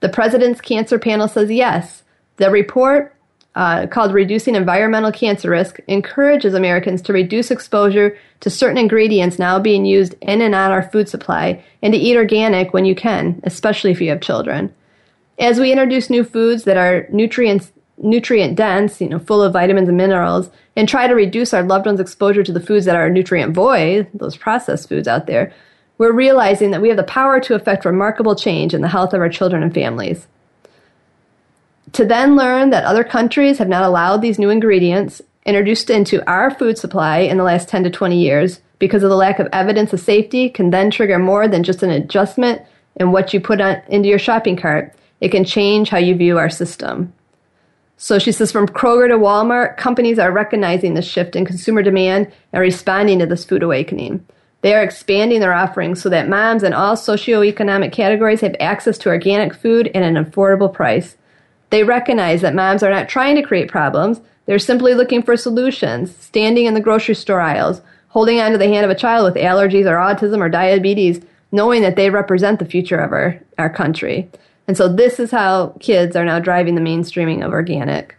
The 0.00 0.08
President's 0.08 0.60
Cancer 0.60 0.98
Panel 0.98 1.28
says 1.28 1.50
yes. 1.50 2.02
The 2.36 2.50
report 2.50 3.14
uh, 3.54 3.86
called 3.88 4.12
Reducing 4.12 4.54
Environmental 4.54 5.10
Cancer 5.10 5.50
Risk 5.50 5.80
encourages 5.88 6.54
Americans 6.54 7.02
to 7.02 7.12
reduce 7.12 7.50
exposure 7.50 8.16
to 8.40 8.50
certain 8.50 8.78
ingredients 8.78 9.38
now 9.38 9.58
being 9.58 9.84
used 9.84 10.14
in 10.20 10.40
and 10.40 10.54
on 10.54 10.70
our 10.70 10.82
food 10.82 11.08
supply 11.08 11.64
and 11.82 11.92
to 11.92 11.98
eat 11.98 12.16
organic 12.16 12.72
when 12.72 12.84
you 12.84 12.94
can, 12.94 13.40
especially 13.44 13.90
if 13.90 14.00
you 14.00 14.08
have 14.10 14.20
children. 14.20 14.72
As 15.38 15.58
we 15.58 15.72
introduce 15.72 16.10
new 16.10 16.22
foods 16.22 16.64
that 16.64 16.76
are 16.76 17.06
nutrients 17.10 17.72
nutrient 18.02 18.56
dense, 18.56 19.00
you 19.00 19.08
know, 19.08 19.18
full 19.18 19.42
of 19.42 19.52
vitamins 19.52 19.88
and 19.88 19.96
minerals, 19.96 20.50
and 20.74 20.88
try 20.88 21.06
to 21.06 21.14
reduce 21.14 21.52
our 21.52 21.62
loved 21.62 21.86
ones' 21.86 22.00
exposure 22.00 22.42
to 22.42 22.52
the 22.52 22.60
foods 22.60 22.86
that 22.86 22.96
are 22.96 23.10
nutrient 23.10 23.54
void, 23.54 24.08
those 24.14 24.36
processed 24.36 24.88
foods 24.88 25.06
out 25.06 25.26
there, 25.26 25.52
we're 25.98 26.12
realizing 26.12 26.70
that 26.70 26.80
we 26.80 26.88
have 26.88 26.96
the 26.96 27.02
power 27.04 27.40
to 27.40 27.54
effect 27.54 27.84
remarkable 27.84 28.34
change 28.34 28.72
in 28.72 28.80
the 28.80 28.88
health 28.88 29.12
of 29.12 29.20
our 29.20 29.28
children 29.28 29.62
and 29.62 29.74
families. 29.74 30.26
To 31.92 32.04
then 32.04 32.36
learn 32.36 32.70
that 32.70 32.84
other 32.84 33.04
countries 33.04 33.58
have 33.58 33.68
not 33.68 33.82
allowed 33.82 34.22
these 34.22 34.38
new 34.38 34.50
ingredients 34.50 35.20
introduced 35.44 35.90
into 35.90 36.24
our 36.30 36.50
food 36.50 36.78
supply 36.78 37.18
in 37.18 37.36
the 37.36 37.44
last 37.44 37.68
10 37.68 37.84
to 37.84 37.90
20 37.90 38.18
years 38.18 38.60
because 38.78 39.02
of 39.02 39.10
the 39.10 39.16
lack 39.16 39.38
of 39.38 39.48
evidence 39.52 39.92
of 39.92 40.00
safety 40.00 40.48
can 40.48 40.70
then 40.70 40.90
trigger 40.90 41.18
more 41.18 41.48
than 41.48 41.62
just 41.62 41.82
an 41.82 41.90
adjustment 41.90 42.62
in 42.96 43.12
what 43.12 43.34
you 43.34 43.40
put 43.40 43.60
on, 43.60 43.80
into 43.88 44.08
your 44.08 44.18
shopping 44.18 44.56
cart. 44.56 44.94
It 45.20 45.30
can 45.30 45.44
change 45.44 45.88
how 45.88 45.98
you 45.98 46.14
view 46.14 46.38
our 46.38 46.50
system. 46.50 47.12
So 47.96 48.18
she 48.18 48.32
says 48.32 48.50
from 48.50 48.66
Kroger 48.66 49.08
to 49.08 49.18
Walmart, 49.18 49.76
companies 49.76 50.18
are 50.18 50.32
recognizing 50.32 50.94
the 50.94 51.02
shift 51.02 51.36
in 51.36 51.44
consumer 51.44 51.82
demand 51.82 52.32
and 52.52 52.60
responding 52.60 53.18
to 53.18 53.26
this 53.26 53.44
food 53.44 53.62
awakening. 53.62 54.26
They 54.62 54.74
are 54.74 54.82
expanding 54.82 55.40
their 55.40 55.52
offerings 55.52 56.00
so 56.00 56.08
that 56.08 56.28
moms 56.28 56.62
in 56.62 56.72
all 56.72 56.94
socioeconomic 56.94 57.92
categories 57.92 58.40
have 58.40 58.56
access 58.60 58.96
to 58.98 59.10
organic 59.10 59.54
food 59.54 59.88
at 59.88 60.02
an 60.02 60.22
affordable 60.22 60.72
price. 60.72 61.16
They 61.70 61.84
recognize 61.84 62.40
that 62.42 62.54
moms 62.54 62.82
are 62.82 62.90
not 62.90 63.08
trying 63.08 63.36
to 63.36 63.42
create 63.42 63.70
problems, 63.70 64.20
they're 64.46 64.58
simply 64.58 64.94
looking 64.94 65.22
for 65.22 65.36
solutions, 65.36 66.16
standing 66.16 66.66
in 66.66 66.74
the 66.74 66.80
grocery 66.80 67.14
store 67.14 67.40
aisles, 67.40 67.80
holding 68.08 68.40
onto 68.40 68.58
the 68.58 68.66
hand 68.66 68.84
of 68.84 68.90
a 68.90 68.96
child 68.96 69.24
with 69.24 69.40
allergies 69.40 69.86
or 69.86 69.94
autism 69.94 70.40
or 70.40 70.48
diabetes, 70.48 71.20
knowing 71.52 71.82
that 71.82 71.94
they 71.94 72.10
represent 72.10 72.58
the 72.58 72.64
future 72.64 72.98
of 72.98 73.12
our, 73.12 73.40
our 73.58 73.70
country. 73.70 74.28
And 74.66 74.76
so 74.76 74.88
this 74.88 75.20
is 75.20 75.30
how 75.30 75.76
kids 75.78 76.16
are 76.16 76.24
now 76.24 76.40
driving 76.40 76.74
the 76.74 76.80
mainstreaming 76.80 77.44
of 77.44 77.52
organic. 77.52 78.16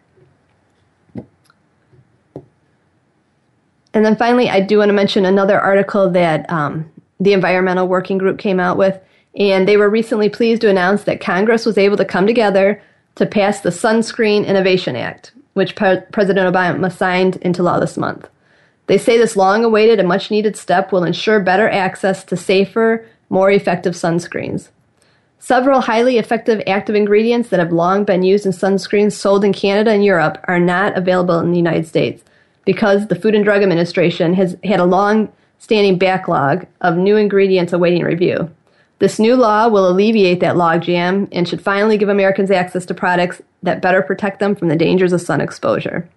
And 3.93 4.06
then 4.06 4.16
finally, 4.16 4.49
I 4.49 4.62
do 4.62 4.78
want 4.78 4.89
to 4.89 4.93
mention 4.93 5.26
another 5.26 5.60
article 5.60 6.10
that 6.12 6.49
um, 6.49 6.89
the 7.20 7.34
Environmental 7.34 7.88
Working 7.88 8.18
Group 8.18 8.39
came 8.39 8.60
out 8.60 8.78
with. 8.78 8.97
And 9.36 9.68
they 9.68 9.78
were 9.78 9.89
recently 9.89 10.30
pleased 10.30 10.62
to 10.62 10.70
announce 10.70 11.04
that 11.04 11.22
Congress 11.22 11.66
was 11.66 11.78
able 11.78 11.97
to 11.97 12.06
come 12.06 12.26
together 12.26 12.82
to 13.22 13.28
pass 13.28 13.61
the 13.61 13.69
Sunscreen 13.69 14.47
Innovation 14.47 14.95
Act, 14.95 15.32
which 15.53 15.76
Pre- 15.76 16.01
President 16.11 16.51
Obama 16.51 16.91
signed 16.91 17.36
into 17.38 17.61
law 17.61 17.80
this 17.80 17.95
month. 17.95 18.28
They 18.88 18.97
say 18.97 19.15
this 19.15 19.36
long 19.38 19.63
awaited 19.63 19.99
and 19.99 20.07
much 20.07 20.32
needed 20.32 20.57
step 20.57 20.91
will 20.91 21.03
ensure 21.03 21.39
better 21.39 21.69
access 21.69 22.24
to 22.24 22.36
safer, 22.36 23.05
more 23.30 23.51
effective 23.51 23.93
sunscreens. 23.93 24.69
Several 25.38 25.82
highly 25.82 26.17
effective 26.17 26.63
active 26.65 26.95
ingredients 26.95 27.49
that 27.49 27.59
have 27.59 27.72
long 27.72 28.05
been 28.05 28.24
used 28.24 28.47
in 28.47 28.53
sunscreens 28.53 29.11
sold 29.11 29.45
in 29.45 29.53
Canada 29.53 29.91
and 29.91 30.03
Europe 30.03 30.43
are 30.45 30.59
not 30.59 30.97
available 30.97 31.38
in 31.38 31.51
the 31.51 31.57
United 31.57 31.86
States 31.86 32.24
because 32.65 33.05
the 33.05 33.15
Food 33.15 33.36
and 33.36 33.43
Drug 33.43 33.61
Administration 33.61 34.34
has 34.34 34.57
had 34.63 34.80
a 34.80 34.84
long 34.84 35.32
standing 35.59 35.99
backlog 35.99 36.65
of 36.82 36.97
new 36.97 37.17
ingredients 37.17 37.72
awaiting 37.72 38.01
review. 38.01 38.49
This 39.02 39.18
new 39.18 39.36
law 39.36 39.68
will 39.68 39.89
alleviate 39.89 40.41
that 40.41 40.58
logjam 40.58 41.28
and 41.32 41.47
should 41.47 41.60
finally 41.60 41.97
give 41.97 42.08
Americans 42.08 42.52
access 42.52 42.86
to 42.86 42.93
products 42.93 43.41
that 43.64 43.82
better 43.82 44.04
protect 44.04 44.39
them 44.39 44.56
from 44.56 44.68
the 44.68 44.76
dangers 44.76 45.12
of 45.12 45.22
sun 45.22 45.41
exposure. 45.41 46.08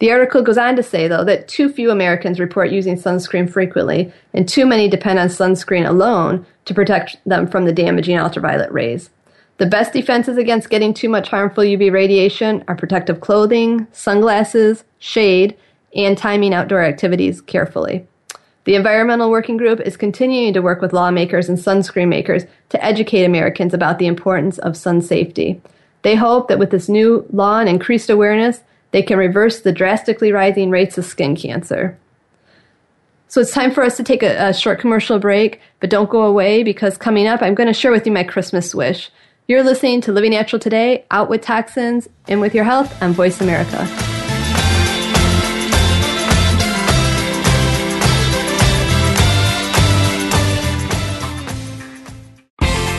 The 0.00 0.12
article 0.12 0.42
goes 0.42 0.58
on 0.58 0.76
to 0.76 0.82
say, 0.82 1.08
though, 1.08 1.24
that 1.24 1.48
too 1.48 1.70
few 1.70 1.90
Americans 1.90 2.38
report 2.38 2.70
using 2.70 2.96
sunscreen 2.96 3.50
frequently, 3.50 4.12
and 4.34 4.46
too 4.46 4.66
many 4.66 4.90
depend 4.90 5.18
on 5.18 5.28
sunscreen 5.28 5.88
alone 5.88 6.44
to 6.66 6.74
protect 6.74 7.16
them 7.24 7.46
from 7.46 7.64
the 7.64 7.72
damaging 7.72 8.18
ultraviolet 8.18 8.70
rays. 8.72 9.08
The 9.56 9.64
best 9.64 9.94
defenses 9.94 10.36
against 10.36 10.68
getting 10.68 10.92
too 10.92 11.08
much 11.08 11.30
harmful 11.30 11.64
UV 11.64 11.90
radiation 11.90 12.62
are 12.68 12.76
protective 12.76 13.22
clothing, 13.22 13.86
sunglasses, 13.92 14.84
shade, 14.98 15.56
and 15.96 16.18
timing 16.18 16.52
outdoor 16.52 16.84
activities 16.84 17.40
carefully. 17.40 18.06
The 18.68 18.74
Environmental 18.74 19.30
Working 19.30 19.56
Group 19.56 19.80
is 19.80 19.96
continuing 19.96 20.52
to 20.52 20.60
work 20.60 20.82
with 20.82 20.92
lawmakers 20.92 21.48
and 21.48 21.56
sunscreen 21.56 22.08
makers 22.08 22.44
to 22.68 22.84
educate 22.84 23.24
Americans 23.24 23.72
about 23.72 23.98
the 23.98 24.06
importance 24.06 24.58
of 24.58 24.76
sun 24.76 25.00
safety. 25.00 25.58
They 26.02 26.14
hope 26.14 26.48
that 26.48 26.58
with 26.58 26.68
this 26.68 26.86
new 26.86 27.24
law 27.32 27.60
and 27.60 27.66
increased 27.66 28.10
awareness, 28.10 28.60
they 28.90 29.02
can 29.02 29.16
reverse 29.16 29.62
the 29.62 29.72
drastically 29.72 30.32
rising 30.32 30.68
rates 30.68 30.98
of 30.98 31.06
skin 31.06 31.34
cancer. 31.34 31.98
So 33.28 33.40
it's 33.40 33.54
time 33.54 33.72
for 33.72 33.82
us 33.82 33.96
to 33.96 34.04
take 34.04 34.22
a, 34.22 34.48
a, 34.48 34.52
short 34.52 34.80
commercial 34.80 35.18
break, 35.18 35.62
but 35.80 35.88
don't 35.88 36.10
go 36.10 36.20
away 36.24 36.62
because 36.62 36.98
coming 36.98 37.26
up, 37.26 37.40
I'm 37.40 37.54
going 37.54 37.68
to 37.68 37.72
share 37.72 37.90
with 37.90 38.04
you 38.04 38.12
my 38.12 38.22
Christmas 38.22 38.74
wish. 38.74 39.10
You're 39.46 39.64
listening 39.64 40.02
to 40.02 40.12
Living 40.12 40.32
Natural 40.32 40.60
Today, 40.60 41.06
Out 41.10 41.30
with 41.30 41.40
Toxins, 41.40 42.06
In 42.26 42.38
with 42.38 42.54
Your 42.54 42.64
Health 42.64 43.02
on 43.02 43.14
Voice 43.14 43.40
America. 43.40 44.07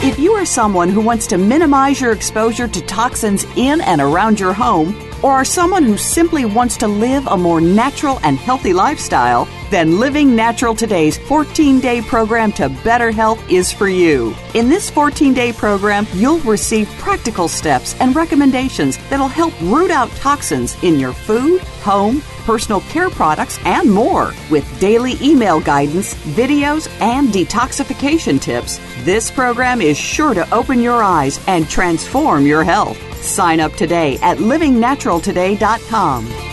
If 0.02 0.18
you 0.18 0.32
are 0.32 0.45
someone 0.45 0.88
who 0.88 1.02
wants 1.02 1.28
to 1.28 1.38
minimize 1.38 2.00
your 2.00 2.14
exposure 2.14 2.70
to 2.70 2.82
toxins 2.86 3.45
in 3.58 3.82
and 3.82 4.00
around 4.00 4.39
your 4.39 4.54
home, 4.54 4.95
or 5.22 5.34
are 5.34 5.43
someone 5.43 5.84
who 5.84 5.97
simply 5.97 6.45
wants 6.45 6.78
to 6.78 6.88
live 6.88 7.28
a 7.28 7.36
more 7.36 7.60
natural 7.60 8.18
and 8.24 8.38
healthy 8.38 8.72
lifestyle, 8.72 9.45
then 9.70 10.00
Living 10.00 10.36
Natural 10.36 10.76
Today's 10.76 11.18
14 11.18 11.80
day 11.80 12.02
program 12.02 12.52
to 12.54 12.70
better 12.84 13.12
health 13.12 13.40
is 13.50 13.72
for 13.72 13.88
you. 13.88 14.36
In 14.54 14.70
this 14.70 14.90
14 14.90 15.34
day 15.34 15.54
program, 15.54 16.08
you'll 16.14 16.40
receive 16.40 16.90
practical 17.00 17.48
steps 17.48 17.96
and 18.00 18.16
recommendations 18.16 18.98
that'll 19.10 19.28
help 19.28 19.54
root 19.62 19.92
out 19.92 20.10
toxins 20.12 20.82
in 20.84 21.00
your 21.00 21.14
food, 21.14 21.62
home, 21.82 22.22
personal 22.46 22.82
care 22.82 23.10
products, 23.10 23.60
and 23.66 23.92
more. 23.92 24.34
With 24.50 24.80
daily 24.80 25.16
email 25.22 25.60
guidance, 25.60 26.14
videos, 26.16 26.90
and 27.02 27.30
detoxification 27.30 28.42
tips, 28.42 28.80
this 29.04 29.30
program 29.30 29.82
is 29.82 29.98
sure 29.98 30.34
to 30.34 30.52
open 30.54 30.82
your 30.82 31.04
eyes 31.04 31.40
and 31.48 31.70
transform 31.70 32.46
your 32.46 32.64
health. 32.64 32.98
Sign 33.22 33.60
up 33.60 33.74
today 33.74 34.18
at 34.22 34.38
livingnaturaltoday.com. 34.38 36.49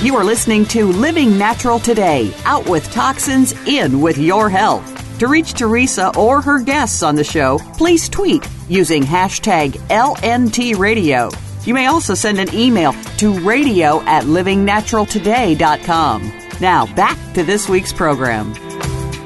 You 0.00 0.14
are 0.14 0.22
listening 0.22 0.64
to 0.66 0.92
Living 0.92 1.36
Natural 1.36 1.80
Today, 1.80 2.32
out 2.44 2.68
with 2.68 2.88
toxins, 2.92 3.52
in 3.66 4.00
with 4.00 4.16
your 4.16 4.48
health. 4.48 5.18
To 5.18 5.26
reach 5.26 5.54
Teresa 5.54 6.16
or 6.16 6.40
her 6.40 6.60
guests 6.60 7.02
on 7.02 7.16
the 7.16 7.24
show, 7.24 7.58
please 7.76 8.08
tweet 8.08 8.48
using 8.68 9.02
hashtag 9.02 9.72
LNTRadio. 9.88 11.66
You 11.66 11.74
may 11.74 11.86
also 11.86 12.14
send 12.14 12.38
an 12.38 12.54
email 12.54 12.92
to 13.16 13.40
radio 13.40 14.00
at 14.02 14.22
livingnaturaltoday.com. 14.22 16.32
Now, 16.60 16.94
back 16.94 17.18
to 17.34 17.42
this 17.42 17.68
week's 17.68 17.92
program. 17.92 18.54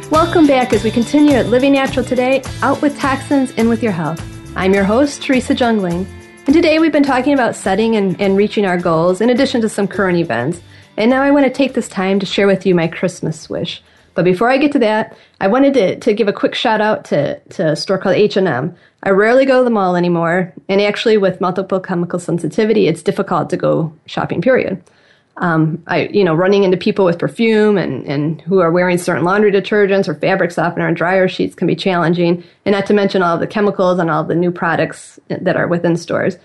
Welcome 0.09 0.47
back 0.47 0.73
as 0.73 0.85
we 0.85 0.91
continue 0.91 1.35
at 1.35 1.49
Living 1.49 1.75
Natural 1.75 2.07
Today, 2.07 2.43
out 2.63 2.81
with 2.81 2.99
toxins, 2.99 3.51
in 3.53 3.69
with 3.69 3.83
your 3.83 3.93
health. 3.93 4.27
I'm 4.57 4.73
your 4.73 4.85
host, 4.85 5.23
Teresa 5.23 5.55
Jungling. 5.55 6.07
And 6.45 6.55
today 6.55 6.81
we've 6.81 6.93
been 6.93 7.05
talking 7.05 7.35
about 7.35 7.55
setting 7.55 7.95
and, 7.95 8.21
and 8.21 8.37
reaching 8.37 8.67
our 8.67 8.77
goals 8.77 9.21
in 9.21 9.31
addition 9.31 9.61
to 9.61 9.69
some 9.69 9.87
current 9.87 10.19
events. 10.19 10.61
And 10.97 11.09
now 11.09 11.23
I 11.23 11.31
want 11.31 11.47
to 11.47 11.51
take 11.51 11.75
this 11.75 11.87
time 11.87 12.19
to 12.19 12.27
share 12.27 12.49
with 12.49 12.67
you 12.67 12.75
my 12.75 12.89
Christmas 12.89 13.49
wish. 13.49 13.81
But 14.15 14.25
before 14.25 14.51
I 14.51 14.59
get 14.59 14.73
to 14.73 14.81
that, 14.81 15.17
I 15.41 15.47
wanted 15.47 15.73
to, 15.75 16.01
to 16.01 16.13
give 16.13 16.27
a 16.27 16.33
quick 16.33 16.57
shout 16.57 16.81
out 16.81 17.05
to, 17.07 17.39
to 17.39 17.69
a 17.71 17.77
store 17.77 17.97
called 17.97 18.17
H&M. 18.17 18.75
I 19.05 19.11
rarely 19.11 19.47
go 19.47 19.59
to 19.59 19.65
the 19.65 19.71
mall 19.71 19.95
anymore, 19.95 20.53
and 20.69 20.81
actually 20.81 21.17
with 21.17 21.41
multiple 21.41 21.79
chemical 21.79 22.19
sensitivity, 22.19 22.89
it's 22.89 23.03
difficult 23.03 23.49
to 23.51 23.57
go 23.57 23.93
shopping, 24.07 24.43
period. 24.43 24.83
Um, 25.39 25.83
I, 25.87 26.09
you 26.09 26.25
know, 26.25 26.35
running 26.35 26.63
into 26.63 26.77
people 26.77 27.07
with 27.07 27.19
perfume 27.19 27.79
and, 27.79 28.05
and 28.07 28.41
who 28.43 28.61
are 28.61 28.71
wearing 28.71 28.99
certain 28.99 29.25
laundry 29.25 29.51
detergents 29.51 30.07
or 30.07 30.15
fabric 30.15 30.51
softener 30.51 30.87
and 30.87 30.97
dryer 30.97 31.27
sheets 31.27 31.55
can 31.55 31.67
be 31.67 31.75
challenging, 31.75 32.45
and 32.67 32.75
not 32.75 32.87
to 32.87 32.95
mention 32.95 33.23
all 33.23 33.39
the 33.39 33.47
chemicals 33.47 33.99
and 33.99 34.11
all 34.11 34.25
the 34.25 34.35
new 34.35 34.51
products 34.51 35.19
that 35.29 35.57
are 35.57 35.67
within 35.67 35.97
stores. 35.97 36.37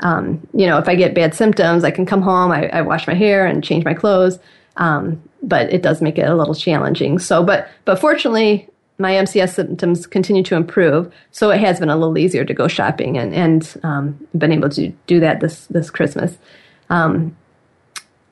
Um, 0.00 0.46
you 0.52 0.66
know, 0.66 0.78
if 0.78 0.88
I 0.88 0.94
get 0.94 1.14
bad 1.14 1.34
symptoms, 1.34 1.82
I 1.82 1.90
can 1.90 2.06
come 2.06 2.22
home, 2.22 2.52
I, 2.52 2.68
I 2.68 2.82
wash 2.82 3.06
my 3.06 3.14
hair 3.14 3.46
and 3.46 3.64
change 3.64 3.84
my 3.84 3.94
clothes, 3.94 4.38
um, 4.76 5.22
but 5.42 5.72
it 5.72 5.82
does 5.82 6.02
make 6.02 6.18
it 6.18 6.28
a 6.28 6.34
little 6.34 6.54
challenging. 6.54 7.18
So, 7.18 7.42
but 7.42 7.68
but 7.84 7.98
fortunately, 7.98 8.68
my 8.98 9.12
MCS 9.12 9.54
symptoms 9.54 10.06
continue 10.06 10.42
to 10.44 10.54
improve, 10.54 11.12
so 11.30 11.50
it 11.50 11.60
has 11.60 11.80
been 11.80 11.90
a 11.90 11.96
little 11.96 12.18
easier 12.18 12.44
to 12.44 12.54
go 12.54 12.68
shopping 12.68 13.16
and 13.18 13.34
and 13.34 13.74
um, 13.82 14.28
been 14.36 14.52
able 14.52 14.68
to 14.70 14.88
do 15.06 15.20
that 15.20 15.40
this 15.40 15.66
this 15.66 15.90
Christmas. 15.90 16.36
Um, 16.90 17.36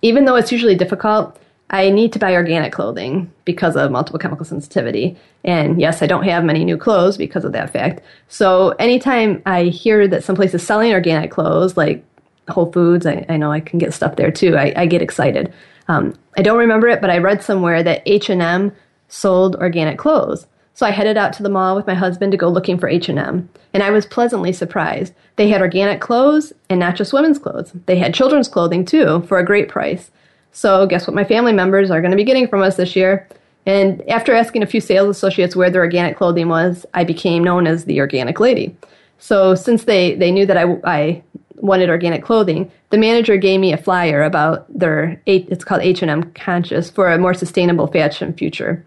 even 0.04 0.26
though 0.26 0.36
it's 0.36 0.52
usually 0.52 0.74
difficult, 0.74 1.40
I 1.70 1.88
need 1.88 2.12
to 2.12 2.18
buy 2.18 2.34
organic 2.34 2.74
clothing 2.74 3.32
because 3.46 3.74
of 3.74 3.90
multiple 3.90 4.18
chemical 4.18 4.44
sensitivity. 4.44 5.16
And 5.44 5.80
yes, 5.80 6.02
I 6.02 6.06
don't 6.06 6.24
have 6.24 6.44
many 6.44 6.62
new 6.62 6.76
clothes 6.76 7.16
because 7.16 7.42
of 7.42 7.52
that 7.52 7.70
fact. 7.70 8.02
So 8.28 8.70
anytime 8.78 9.42
I 9.46 9.64
hear 9.64 10.06
that 10.06 10.22
someplace 10.22 10.52
is 10.52 10.64
selling 10.64 10.92
organic 10.92 11.30
clothes, 11.30 11.78
like 11.78 12.04
Whole 12.50 12.70
Foods, 12.70 13.06
I, 13.06 13.24
I 13.30 13.38
know 13.38 13.50
I 13.50 13.60
can 13.60 13.78
get 13.78 13.94
stuff 13.94 14.16
there 14.16 14.30
too. 14.30 14.58
I, 14.58 14.74
I 14.76 14.84
get 14.84 15.00
excited. 15.00 15.54
Um, 15.88 16.14
I 16.36 16.42
don't 16.42 16.58
remember 16.58 16.86
it, 16.88 17.00
but 17.00 17.08
I 17.08 17.16
read 17.16 17.42
somewhere 17.42 17.82
that 17.82 18.02
H&M 18.04 18.72
sold 19.08 19.56
organic 19.56 19.96
clothes. 19.96 20.46
So 20.74 20.84
I 20.84 20.90
headed 20.90 21.16
out 21.16 21.32
to 21.34 21.42
the 21.42 21.48
mall 21.48 21.76
with 21.76 21.86
my 21.86 21.94
husband 21.94 22.32
to 22.32 22.38
go 22.38 22.48
looking 22.48 22.78
for 22.78 22.88
H&M, 22.88 23.48
and 23.72 23.82
I 23.82 23.90
was 23.90 24.06
pleasantly 24.06 24.52
surprised. 24.52 25.14
They 25.36 25.48
had 25.48 25.60
organic 25.60 26.00
clothes 26.00 26.52
and 26.68 26.80
not 26.80 26.96
just 26.96 27.12
women's 27.12 27.38
clothes. 27.38 27.72
They 27.86 27.96
had 27.96 28.12
children's 28.12 28.48
clothing 28.48 28.84
too 28.84 29.22
for 29.28 29.38
a 29.38 29.44
great 29.44 29.68
price. 29.68 30.10
So 30.50 30.86
guess 30.86 31.06
what 31.06 31.14
my 31.14 31.24
family 31.24 31.52
members 31.52 31.90
are 31.90 32.00
going 32.00 32.10
to 32.10 32.16
be 32.16 32.24
getting 32.24 32.48
from 32.48 32.62
us 32.62 32.76
this 32.76 32.96
year? 32.96 33.28
And 33.66 34.02
after 34.08 34.34
asking 34.34 34.62
a 34.62 34.66
few 34.66 34.80
sales 34.80 35.16
associates 35.16 35.56
where 35.56 35.70
their 35.70 35.82
organic 35.82 36.16
clothing 36.16 36.48
was, 36.48 36.84
I 36.92 37.04
became 37.04 37.42
known 37.42 37.66
as 37.66 37.84
the 37.84 38.00
organic 38.00 38.40
lady. 38.40 38.76
So 39.18 39.54
since 39.54 39.84
they, 39.84 40.14
they 40.16 40.30
knew 40.30 40.44
that 40.44 40.56
I, 40.56 40.76
I 40.84 41.22
wanted 41.56 41.88
organic 41.88 42.22
clothing, 42.22 42.70
the 42.90 42.98
manager 42.98 43.36
gave 43.36 43.60
me 43.60 43.72
a 43.72 43.78
flyer 43.78 44.22
about 44.22 44.66
their 44.76 45.20
it's 45.24 45.64
called 45.64 45.82
H 45.82 46.02
and 46.02 46.10
M 46.10 46.32
Conscious 46.32 46.90
for 46.90 47.10
a 47.10 47.18
more 47.18 47.32
sustainable 47.32 47.86
fashion 47.86 48.34
future. 48.34 48.84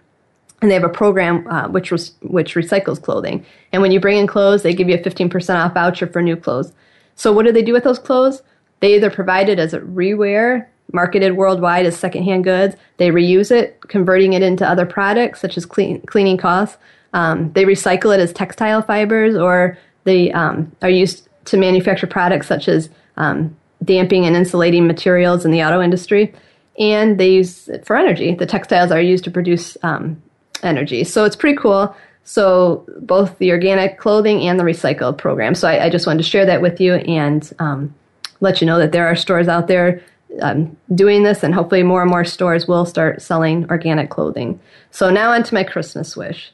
And 0.62 0.72
they 0.72 0.76
have 0.76 0.84
a 0.84 0.90
program 0.90 1.48
uh, 1.48 1.68
which 1.68 1.92
was, 1.92 2.14
which 2.22 2.56
recycles 2.56 3.02
clothing. 3.02 3.46
And 3.72 3.82
when 3.82 3.92
you 3.92 4.00
bring 4.00 4.18
in 4.18 4.28
clothes, 4.28 4.64
they 4.64 4.74
give 4.74 4.90
you 4.90 4.96
a 4.96 5.00
15% 5.00 5.56
off 5.56 5.74
voucher 5.74 6.08
for 6.08 6.22
new 6.22 6.36
clothes. 6.36 6.72
So 7.16 7.32
what 7.32 7.46
do 7.46 7.52
they 7.52 7.62
do 7.62 7.74
with 7.74 7.84
those 7.84 8.00
clothes? 8.00 8.42
They 8.80 8.96
either 8.96 9.10
provide 9.10 9.50
it 9.50 9.60
as 9.60 9.74
a 9.74 9.80
rewear, 9.82 10.66
marketed 10.94 11.36
worldwide 11.36 11.86
as 11.86 11.98
secondhand 11.98 12.44
goods. 12.44 12.76
They 12.98 13.10
reuse 13.10 13.52
it, 13.52 13.80
converting 13.88 14.34
it 14.34 14.42
into 14.42 14.68
other 14.68 14.86
products 14.86 15.42
such 15.42 15.58
as 15.58 15.66
clean, 15.66 16.02
cleaning 16.02 16.38
costs. 16.38 16.78
Um, 17.14 17.52
they 17.54 17.66
recycle 17.66 18.14
it 18.14 18.20
as 18.20 18.34
textile 18.34 18.82
fibers, 18.82 19.36
or 19.36 19.78
they 20.04 20.32
um, 20.32 20.72
are 20.82 20.90
used 20.90 21.28
to 21.46 21.58
manufacture 21.58 22.08
products 22.08 22.48
such 22.48 22.68
as 22.68 22.90
um, 23.18 23.56
damping 23.84 24.26
and 24.26 24.36
insulating 24.36 24.86
materials 24.86 25.46
in 25.46 25.52
the 25.52 25.64
auto 25.64 25.82
industry. 25.82 26.34
And 26.78 27.20
they 27.20 27.30
use 27.30 27.68
it 27.70 27.86
for 27.86 27.96
energy. 27.96 28.36
The 28.36 28.46
textiles 28.46 28.92
are 28.92 29.02
used 29.02 29.24
to 29.24 29.32
produce 29.32 29.78
um, 29.82 30.22
energy. 30.64 31.04
So 31.04 31.26
it's 31.26 31.36
pretty 31.36 31.58
cool. 31.58 31.96
So 32.24 32.86
both 33.00 33.38
the 33.38 33.52
organic 33.52 33.98
clothing 33.98 34.42
and 34.42 34.60
the 34.60 34.64
recycled 34.64 35.18
program. 35.18 35.56
So 35.56 35.68
I, 35.68 35.86
I 35.86 35.90
just 35.90 36.06
wanted 36.06 36.24
to 36.24 36.30
share 36.30 36.46
that 36.46 36.62
with 36.62 36.82
you 36.82 36.96
and 36.96 37.50
um, 37.60 37.96
let 38.42 38.60
you 38.60 38.68
know 38.68 38.80
that 38.80 38.92
there 38.92 39.08
are 39.08 39.16
stores 39.16 39.48
out 39.48 39.68
there 39.68 40.04
um, 40.42 40.76
doing 40.94 41.24
this, 41.24 41.42
and 41.42 41.56
hopefully 41.56 41.84
more 41.84 42.02
and 42.02 42.12
more 42.12 42.26
stores 42.26 42.68
will 42.68 42.86
start 42.86 43.22
selling 43.22 43.66
organic 43.70 44.10
clothing. 44.10 44.60
So 44.92 45.10
now 45.10 45.32
onto 45.32 45.56
my 45.56 45.64
Christmas 45.64 46.18
wish. 46.18 46.52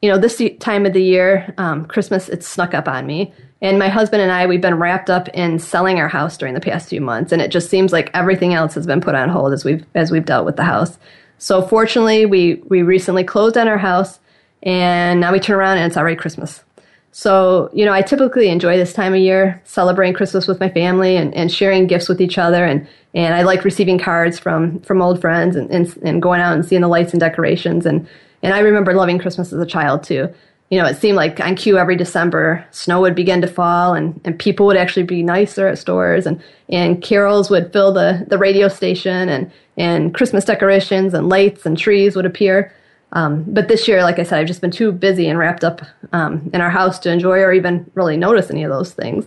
You 0.00 0.10
know, 0.10 0.18
this 0.18 0.40
time 0.60 0.86
of 0.86 0.92
the 0.92 1.02
year, 1.02 1.52
um, 1.58 1.84
Christmas, 1.86 2.28
it's 2.28 2.46
snuck 2.46 2.72
up 2.72 2.88
on 2.88 3.06
me. 3.06 3.32
And 3.60 3.78
my 3.78 3.88
husband 3.88 4.22
and 4.22 4.32
I, 4.32 4.46
we've 4.46 4.60
been 4.60 4.78
wrapped 4.78 5.10
up 5.10 5.28
in 5.28 5.58
selling 5.58 6.00
our 6.00 6.08
house 6.08 6.36
during 6.36 6.54
the 6.54 6.60
past 6.60 6.88
few 6.88 7.00
months, 7.00 7.32
and 7.32 7.42
it 7.42 7.50
just 7.50 7.68
seems 7.68 7.92
like 7.92 8.10
everything 8.14 8.54
else 8.54 8.74
has 8.74 8.86
been 8.86 9.00
put 9.00 9.14
on 9.14 9.28
hold 9.28 9.52
as 9.52 9.64
we've 9.64 9.84
as 9.94 10.10
we've 10.10 10.24
dealt 10.24 10.46
with 10.46 10.56
the 10.56 10.64
house. 10.64 10.98
So 11.42 11.60
fortunately, 11.60 12.24
we 12.24 12.62
we 12.68 12.82
recently 12.82 13.24
closed 13.24 13.58
on 13.58 13.66
our 13.66 13.76
house, 13.76 14.20
and 14.62 15.18
now 15.20 15.32
we 15.32 15.40
turn 15.40 15.56
around 15.56 15.78
and 15.78 15.86
it's 15.88 15.96
already 15.96 16.14
Christmas. 16.14 16.62
So, 17.10 17.68
you 17.74 17.84
know, 17.84 17.92
I 17.92 18.00
typically 18.00 18.48
enjoy 18.48 18.76
this 18.76 18.92
time 18.92 19.12
of 19.12 19.18
year, 19.18 19.60
celebrating 19.64 20.14
Christmas 20.14 20.46
with 20.46 20.60
my 20.60 20.68
family 20.68 21.16
and, 21.16 21.34
and 21.34 21.50
sharing 21.50 21.88
gifts 21.88 22.08
with 22.08 22.20
each 22.20 22.38
other. 22.38 22.64
And, 22.64 22.86
and 23.12 23.34
I 23.34 23.42
like 23.42 23.64
receiving 23.64 23.98
cards 23.98 24.38
from, 24.38 24.78
from 24.82 25.02
old 25.02 25.20
friends 25.20 25.56
and, 25.56 25.68
and, 25.70 25.94
and 26.04 26.22
going 26.22 26.40
out 26.40 26.54
and 26.54 26.64
seeing 26.64 26.80
the 26.80 26.88
lights 26.88 27.12
and 27.12 27.18
decorations. 27.18 27.86
And, 27.86 28.06
and 28.42 28.54
I 28.54 28.60
remember 28.60 28.94
loving 28.94 29.18
Christmas 29.18 29.52
as 29.52 29.58
a 29.58 29.66
child 29.66 30.04
too. 30.04 30.32
You 30.72 30.78
know, 30.78 30.86
it 30.86 30.96
seemed 30.96 31.16
like 31.16 31.38
on 31.38 31.54
cue 31.54 31.76
every 31.76 31.96
December, 31.96 32.64
snow 32.70 33.02
would 33.02 33.14
begin 33.14 33.42
to 33.42 33.46
fall 33.46 33.92
and, 33.92 34.18
and 34.24 34.38
people 34.38 34.64
would 34.64 34.78
actually 34.78 35.02
be 35.02 35.22
nicer 35.22 35.68
at 35.68 35.76
stores 35.76 36.24
and, 36.26 36.42
and 36.70 37.02
carols 37.02 37.50
would 37.50 37.74
fill 37.74 37.92
the, 37.92 38.24
the 38.28 38.38
radio 38.38 38.68
station 38.68 39.28
and, 39.28 39.52
and 39.76 40.14
Christmas 40.14 40.46
decorations 40.46 41.12
and 41.12 41.28
lights 41.28 41.66
and 41.66 41.76
trees 41.76 42.16
would 42.16 42.24
appear. 42.24 42.74
Um, 43.12 43.44
but 43.46 43.68
this 43.68 43.86
year, 43.86 44.02
like 44.02 44.18
I 44.18 44.22
said, 44.22 44.38
I've 44.38 44.46
just 44.46 44.62
been 44.62 44.70
too 44.70 44.92
busy 44.92 45.28
and 45.28 45.38
wrapped 45.38 45.62
up 45.62 45.82
um, 46.14 46.50
in 46.54 46.62
our 46.62 46.70
house 46.70 46.98
to 47.00 47.12
enjoy 47.12 47.40
or 47.40 47.52
even 47.52 47.90
really 47.92 48.16
notice 48.16 48.50
any 48.50 48.64
of 48.64 48.70
those 48.70 48.94
things. 48.94 49.26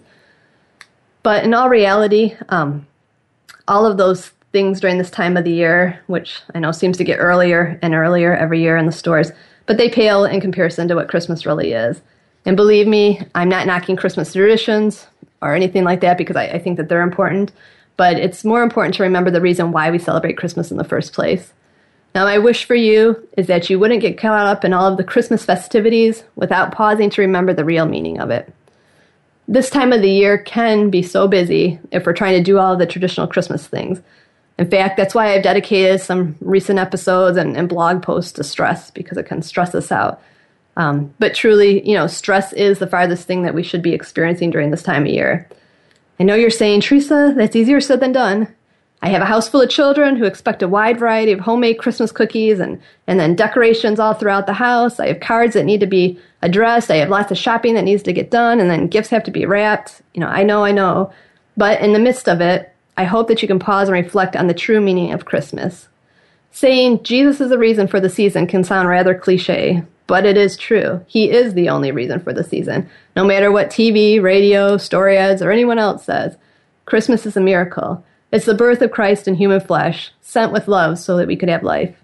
But 1.22 1.44
in 1.44 1.54
all 1.54 1.70
reality, 1.70 2.36
um, 2.50 2.88
all 3.68 3.86
of 3.86 3.98
those 3.98 4.32
things 4.52 4.80
during 4.80 4.98
this 4.98 5.12
time 5.12 5.38
of 5.38 5.44
the 5.44 5.54
year, 5.54 6.02
which 6.08 6.42
I 6.56 6.60
know 6.60 6.72
seems 6.72 6.98
to 6.98 7.04
get 7.04 7.18
earlier 7.18 7.78
and 7.84 7.94
earlier 7.94 8.36
every 8.36 8.62
year 8.62 8.78
in 8.78 8.88
the 8.88 8.92
stores, 8.92 9.32
but 9.66 9.78
they 9.78 9.90
pale 9.90 10.26
in 10.26 10.42
comparison 10.42 10.88
to 10.88 10.96
what 10.96 11.10
Christmas 11.10 11.46
really 11.46 11.74
is. 11.74 12.02
And 12.46 12.56
believe 12.56 12.88
me, 12.88 13.22
I'm 13.34 13.50
not 13.50 13.68
knocking 13.68 13.96
Christmas 13.96 14.34
traditions 14.34 15.08
or 15.42 15.56
anything 15.56 15.84
like 15.84 16.02
that 16.02 16.18
because 16.18 16.36
I, 16.36 16.46
I 16.46 16.60
think 16.60 16.78
that 16.78 16.90
they're 16.90 17.02
important. 17.02 17.52
But 17.98 18.18
it's 18.18 18.44
more 18.44 18.62
important 18.62 18.96
to 18.96 19.04
remember 19.04 19.32
the 19.32 19.42
reason 19.42 19.72
why 19.72 19.90
we 19.90 20.00
celebrate 20.00 20.38
Christmas 20.38 20.70
in 20.70 20.78
the 20.78 20.84
first 20.84 21.14
place. 21.14 21.54
Now, 22.14 22.26
my 22.26 22.38
wish 22.38 22.66
for 22.66 22.76
you 22.76 23.28
is 23.38 23.48
that 23.48 23.70
you 23.70 23.78
wouldn't 23.78 24.02
get 24.02 24.18
caught 24.18 24.48
up 24.48 24.64
in 24.64 24.74
all 24.74 24.90
of 24.90 24.98
the 24.98 25.04
Christmas 25.04 25.44
festivities 25.44 26.24
without 26.36 26.72
pausing 26.72 27.10
to 27.10 27.22
remember 27.22 27.54
the 27.54 27.66
real 27.66 27.86
meaning 27.86 28.20
of 28.20 28.30
it. 28.30 28.54
This 29.48 29.70
time 29.70 29.92
of 29.92 30.02
the 30.02 30.10
year 30.10 30.38
can 30.38 30.90
be 30.90 31.04
so 31.04 31.28
busy 31.28 31.80
if 31.92 32.06
we're 32.06 32.14
trying 32.14 32.38
to 32.38 32.44
do 32.44 32.58
all 32.58 32.76
the 32.76 32.86
traditional 32.86 33.28
Christmas 33.28 33.68
things. 33.68 34.02
In 34.58 34.70
fact, 34.70 34.96
that's 34.96 35.14
why 35.14 35.34
I've 35.34 35.44
dedicated 35.44 36.00
some 36.00 36.36
recent 36.40 36.80
episodes 36.80 37.38
and, 37.38 37.58
and 37.58 37.68
blog 37.68 38.02
posts 38.02 38.32
to 38.34 38.44
stress 38.44 38.90
because 38.90 39.18
it 39.18 39.26
can 39.26 39.42
stress 39.42 39.76
us 39.76 39.92
out. 39.92 40.22
Um, 40.78 41.14
but 41.20 41.34
truly, 41.34 41.88
you 41.88 41.94
know, 41.94 42.08
stress 42.08 42.54
is 42.54 42.80
the 42.80 42.88
farthest 42.88 43.28
thing 43.28 43.44
that 43.44 43.54
we 43.54 43.64
should 43.64 43.82
be 43.82 43.94
experiencing 43.94 44.52
during 44.52 44.72
this 44.72 44.84
time 44.84 45.04
of 45.04 45.12
year. 45.12 45.50
I 46.20 46.24
know 46.24 46.36
you're 46.36 46.50
saying, 46.50 46.82
Teresa, 46.82 47.34
that's 47.36 47.56
easier 47.56 47.82
said 47.82 48.00
than 48.00 48.12
done. 48.12 48.54
I 49.02 49.10
have 49.10 49.22
a 49.22 49.26
house 49.26 49.48
full 49.48 49.62
of 49.62 49.70
children 49.70 50.16
who 50.16 50.26
expect 50.26 50.64
a 50.64 50.68
wide 50.68 50.98
variety 50.98 51.32
of 51.32 51.42
homemade 51.42 51.78
Christmas 51.78 52.12
cookies 52.12 52.60
and, 52.60 52.82
and 53.08 53.20
then 53.20 53.36
decorations 53.36 54.00
all 54.00 54.14
throughout 54.14 54.48
the 54.48 54.54
house. 54.54 55.00
I 55.00 55.08
have 55.08 55.20
cards 55.20 55.54
that 55.54 55.66
need 55.66 55.82
to 55.82 55.86
be 55.86 56.18
addressed. 56.42 56.90
I 56.90 56.96
have 56.96 57.10
lots 57.10 57.32
of 57.32 57.38
shopping 57.38 57.76
that 57.76 57.84
needs 57.84 58.04
to 58.04 58.14
get 58.14 58.32
done 58.32 58.60
and 58.60 58.70
then 58.70 58.88
gifts 58.88 59.10
have 59.10 59.24
to 59.26 59.32
be 59.32 59.46
wrapped. 59.46 60.02
You 60.14 60.22
know, 60.22 60.28
I 60.28 60.44
know, 60.44 60.64
I 60.64 60.72
know. 60.72 61.14
But 61.58 61.82
in 61.82 61.94
the 61.94 62.00
midst 62.00 62.28
of 62.28 62.42
it, 62.42 62.75
I 62.98 63.04
hope 63.04 63.28
that 63.28 63.42
you 63.42 63.48
can 63.48 63.60
pause 63.60 63.90
and 63.90 63.94
reflect 63.94 64.36
on 64.36 64.48
the 64.48 64.54
true 64.54 64.80
meaning 64.80 65.12
of 65.12 65.26
Christmas. 65.26 65.88
Saying 66.52 67.04
Jesus 67.04 67.42
is 67.42 67.50
the 67.50 67.58
reason 67.58 67.88
for 67.88 68.00
the 68.00 68.10
season 68.10 68.48
can 68.48 68.64
sound 68.64 68.88
rather 68.88 69.14
cliche, 69.14 69.84
but 70.08 70.26
it 70.26 70.38
is 70.38 70.56
true. 70.56 71.04
He 71.08 71.30
is 71.30 71.54
the 71.54 71.68
only 71.68 71.92
reason 71.92 72.20
for 72.20 72.32
the 72.32 72.44
season. 72.44 72.90
No 73.16 73.26
matter 73.26 73.52
what 73.52 73.70
TV, 73.70 74.22
radio, 74.22 74.78
story 74.78 75.18
ads, 75.18 75.42
or 75.42 75.52
anyone 75.52 75.80
else 75.80 76.06
says, 76.06 76.38
Christmas 76.86 77.26
is 77.26 77.36
a 77.36 77.42
miracle. 77.42 78.04
It's 78.32 78.46
the 78.46 78.54
birth 78.54 78.82
of 78.82 78.92
Christ 78.92 79.28
in 79.28 79.36
human 79.36 79.60
flesh, 79.60 80.12
sent 80.22 80.54
with 80.54 80.68
love 80.68 81.00
so 81.00 81.18
that 81.18 81.28
we 81.28 81.36
could 81.36 81.50
have 81.50 81.64
life. 81.64 81.96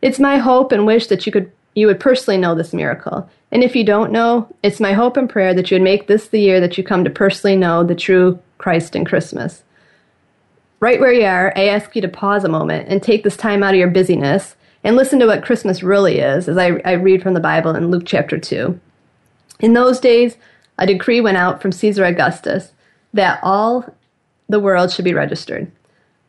It's 0.00 0.18
my 0.18 0.38
hope 0.38 0.72
and 0.72 0.86
wish 0.86 1.08
that 1.08 1.26
you 1.26 1.32
could 1.32 1.52
you 1.74 1.86
would 1.86 2.00
personally 2.00 2.38
know 2.38 2.54
this 2.54 2.74
miracle. 2.74 3.28
And 3.50 3.62
if 3.62 3.74
you 3.74 3.84
don't 3.84 4.12
know, 4.12 4.46
it's 4.62 4.80
my 4.80 4.92
hope 4.92 5.16
and 5.16 5.28
prayer 5.28 5.54
that 5.54 5.70
you 5.70 5.76
would 5.76 5.82
make 5.82 6.06
this 6.06 6.28
the 6.28 6.40
year 6.40 6.60
that 6.60 6.76
you 6.76 6.84
come 6.84 7.04
to 7.04 7.10
personally 7.10 7.56
know 7.56 7.82
the 7.82 7.94
true 7.94 8.38
Christ 8.58 8.94
in 8.94 9.04
Christmas. 9.04 9.62
Right 10.82 10.98
where 10.98 11.12
you 11.12 11.24
are, 11.24 11.52
I 11.54 11.68
ask 11.68 11.94
you 11.94 12.02
to 12.02 12.08
pause 12.08 12.42
a 12.42 12.48
moment 12.48 12.88
and 12.88 13.00
take 13.00 13.22
this 13.22 13.36
time 13.36 13.62
out 13.62 13.72
of 13.72 13.78
your 13.78 13.88
busyness 13.88 14.56
and 14.82 14.96
listen 14.96 15.20
to 15.20 15.26
what 15.26 15.44
Christmas 15.44 15.80
really 15.80 16.18
is 16.18 16.48
as 16.48 16.58
I, 16.58 16.80
I 16.84 16.94
read 16.94 17.22
from 17.22 17.34
the 17.34 17.40
Bible 17.40 17.76
in 17.76 17.92
Luke 17.92 18.02
chapter 18.04 18.36
2. 18.36 18.80
In 19.60 19.74
those 19.74 20.00
days, 20.00 20.36
a 20.78 20.84
decree 20.84 21.20
went 21.20 21.36
out 21.36 21.62
from 21.62 21.70
Caesar 21.70 22.04
Augustus 22.04 22.72
that 23.14 23.38
all 23.44 23.94
the 24.48 24.58
world 24.58 24.90
should 24.90 25.04
be 25.04 25.14
registered. 25.14 25.70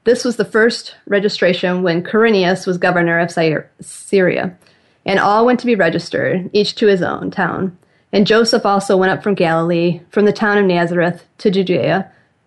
This 0.03 0.23
was 0.23 0.35
the 0.35 0.45
first 0.45 0.97
registration 1.07 1.81
when 1.81 2.03
Quirinius 2.03 2.67
was 2.67 2.77
governor 2.77 3.17
of 3.17 3.33
Syria, 3.81 4.55
and 5.03 5.19
all 5.19 5.47
went 5.47 5.61
to 5.61 5.65
be 5.65 5.73
registered, 5.73 6.51
each 6.53 6.75
to 6.75 6.85
his 6.85 7.01
own 7.01 7.31
town. 7.31 7.75
And 8.11 8.27
Joseph 8.27 8.67
also 8.67 8.97
went 8.97 9.13
up 9.13 9.23
from 9.23 9.33
Galilee, 9.33 10.01
from 10.11 10.25
the 10.25 10.31
town 10.31 10.59
of 10.59 10.65
Nazareth 10.65 11.25
to 11.39 11.49
Judea, 11.49 12.11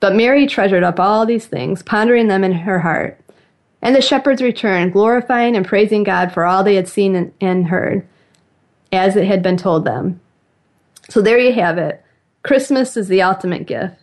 But 0.00 0.14
Mary 0.14 0.46
treasured 0.46 0.84
up 0.84 1.00
all 1.00 1.26
these 1.26 1.46
things, 1.46 1.82
pondering 1.82 2.28
them 2.28 2.44
in 2.44 2.52
her 2.52 2.78
heart. 2.80 3.20
And 3.82 3.94
the 3.94 4.02
shepherds 4.02 4.42
returned, 4.42 4.92
glorifying 4.92 5.56
and 5.56 5.66
praising 5.66 6.02
God 6.02 6.32
for 6.32 6.44
all 6.44 6.64
they 6.64 6.74
had 6.74 6.88
seen 6.88 7.32
and 7.40 7.66
heard, 7.68 8.06
as 8.92 9.16
it 9.16 9.26
had 9.26 9.42
been 9.42 9.56
told 9.56 9.84
them. 9.84 10.20
So 11.08 11.22
there 11.22 11.38
you 11.38 11.52
have 11.54 11.78
it. 11.78 12.04
Christmas 12.42 12.96
is 12.96 13.08
the 13.08 13.22
ultimate 13.22 13.66
gift. 13.66 13.96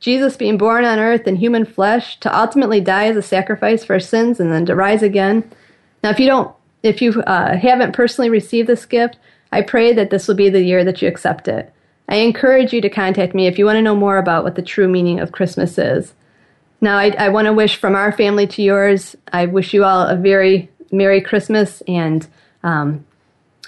Jesus 0.00 0.36
being 0.36 0.58
born 0.58 0.84
on 0.84 0.98
earth 0.98 1.26
in 1.26 1.36
human 1.36 1.64
flesh 1.64 2.20
to 2.20 2.38
ultimately 2.38 2.80
die 2.80 3.06
as 3.06 3.16
a 3.16 3.22
sacrifice 3.22 3.84
for 3.84 3.98
sins 3.98 4.38
and 4.38 4.52
then 4.52 4.66
to 4.66 4.74
rise 4.74 5.02
again. 5.02 5.50
Now, 6.02 6.10
if 6.10 6.20
you 6.20 6.26
don't, 6.26 6.54
if 6.82 7.00
you 7.00 7.22
uh, 7.22 7.56
haven't 7.56 7.92
personally 7.92 8.30
received 8.30 8.68
this 8.68 8.84
gift, 8.84 9.18
I 9.52 9.62
pray 9.62 9.92
that 9.94 10.10
this 10.10 10.28
will 10.28 10.34
be 10.34 10.50
the 10.50 10.62
year 10.62 10.84
that 10.84 11.00
you 11.00 11.08
accept 11.08 11.48
it. 11.48 11.72
I 12.08 12.16
encourage 12.16 12.72
you 12.72 12.80
to 12.80 12.88
contact 12.88 13.34
me 13.34 13.46
if 13.46 13.58
you 13.58 13.64
want 13.64 13.76
to 13.76 13.82
know 13.82 13.96
more 13.96 14.18
about 14.18 14.44
what 14.44 14.54
the 14.54 14.62
true 14.62 14.88
meaning 14.88 15.18
of 15.18 15.32
Christmas 15.32 15.78
is. 15.78 16.14
Now, 16.80 16.98
I, 16.98 17.08
I 17.18 17.28
want 17.30 17.46
to 17.46 17.52
wish 17.52 17.76
from 17.76 17.94
our 17.94 18.12
family 18.12 18.46
to 18.48 18.62
yours, 18.62 19.16
I 19.32 19.46
wish 19.46 19.74
you 19.74 19.84
all 19.84 20.06
a 20.06 20.16
very 20.16 20.70
Merry 20.92 21.20
Christmas, 21.20 21.82
and 21.88 22.26
um, 22.62 23.04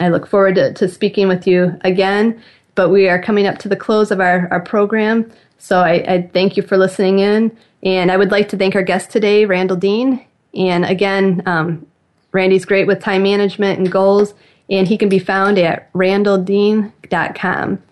I 0.00 0.08
look 0.08 0.26
forward 0.26 0.54
to, 0.56 0.72
to 0.74 0.88
speaking 0.88 1.28
with 1.28 1.46
you 1.46 1.76
again. 1.82 2.40
But 2.74 2.90
we 2.90 3.08
are 3.08 3.20
coming 3.20 3.46
up 3.46 3.58
to 3.58 3.68
the 3.68 3.76
close 3.76 4.10
of 4.12 4.20
our, 4.20 4.46
our 4.52 4.60
program. 4.60 5.32
So 5.58 5.80
I, 5.80 5.94
I 6.06 6.30
thank 6.32 6.56
you 6.56 6.62
for 6.62 6.76
listening 6.76 7.18
in. 7.18 7.56
And 7.82 8.12
I 8.12 8.16
would 8.16 8.30
like 8.30 8.48
to 8.50 8.56
thank 8.56 8.76
our 8.76 8.82
guest 8.82 9.10
today, 9.10 9.44
Randall 9.44 9.76
Dean. 9.76 10.24
And 10.54 10.84
again, 10.84 11.42
um, 11.46 11.86
Randy's 12.32 12.64
great 12.64 12.86
with 12.86 13.02
time 13.02 13.22
management 13.22 13.78
and 13.78 13.90
goals, 13.90 14.34
and 14.70 14.86
he 14.86 14.96
can 14.96 15.08
be 15.08 15.18
found 15.18 15.58
at 15.58 15.92
randalldean.com. 15.92 17.82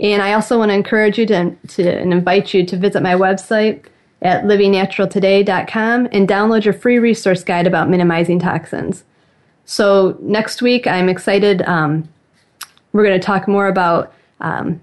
And 0.00 0.22
I 0.22 0.32
also 0.32 0.58
want 0.58 0.70
to 0.70 0.74
encourage 0.74 1.18
you 1.18 1.26
to, 1.26 1.54
to 1.68 1.88
and 1.88 2.12
invite 2.12 2.54
you 2.54 2.64
to 2.64 2.76
visit 2.76 3.02
my 3.02 3.14
website 3.14 3.84
at 4.22 4.44
livingnaturaltoday.com 4.44 6.08
and 6.10 6.28
download 6.28 6.64
your 6.64 6.74
free 6.74 6.98
resource 6.98 7.44
guide 7.44 7.66
about 7.66 7.88
minimizing 7.88 8.38
toxins. 8.38 9.04
So 9.66 10.16
next 10.20 10.62
week, 10.62 10.86
I'm 10.86 11.08
excited. 11.08 11.62
Um, 11.62 12.08
we're 12.92 13.04
going 13.04 13.20
to 13.20 13.24
talk 13.24 13.46
more 13.46 13.68
about 13.68 14.12
um, 14.40 14.80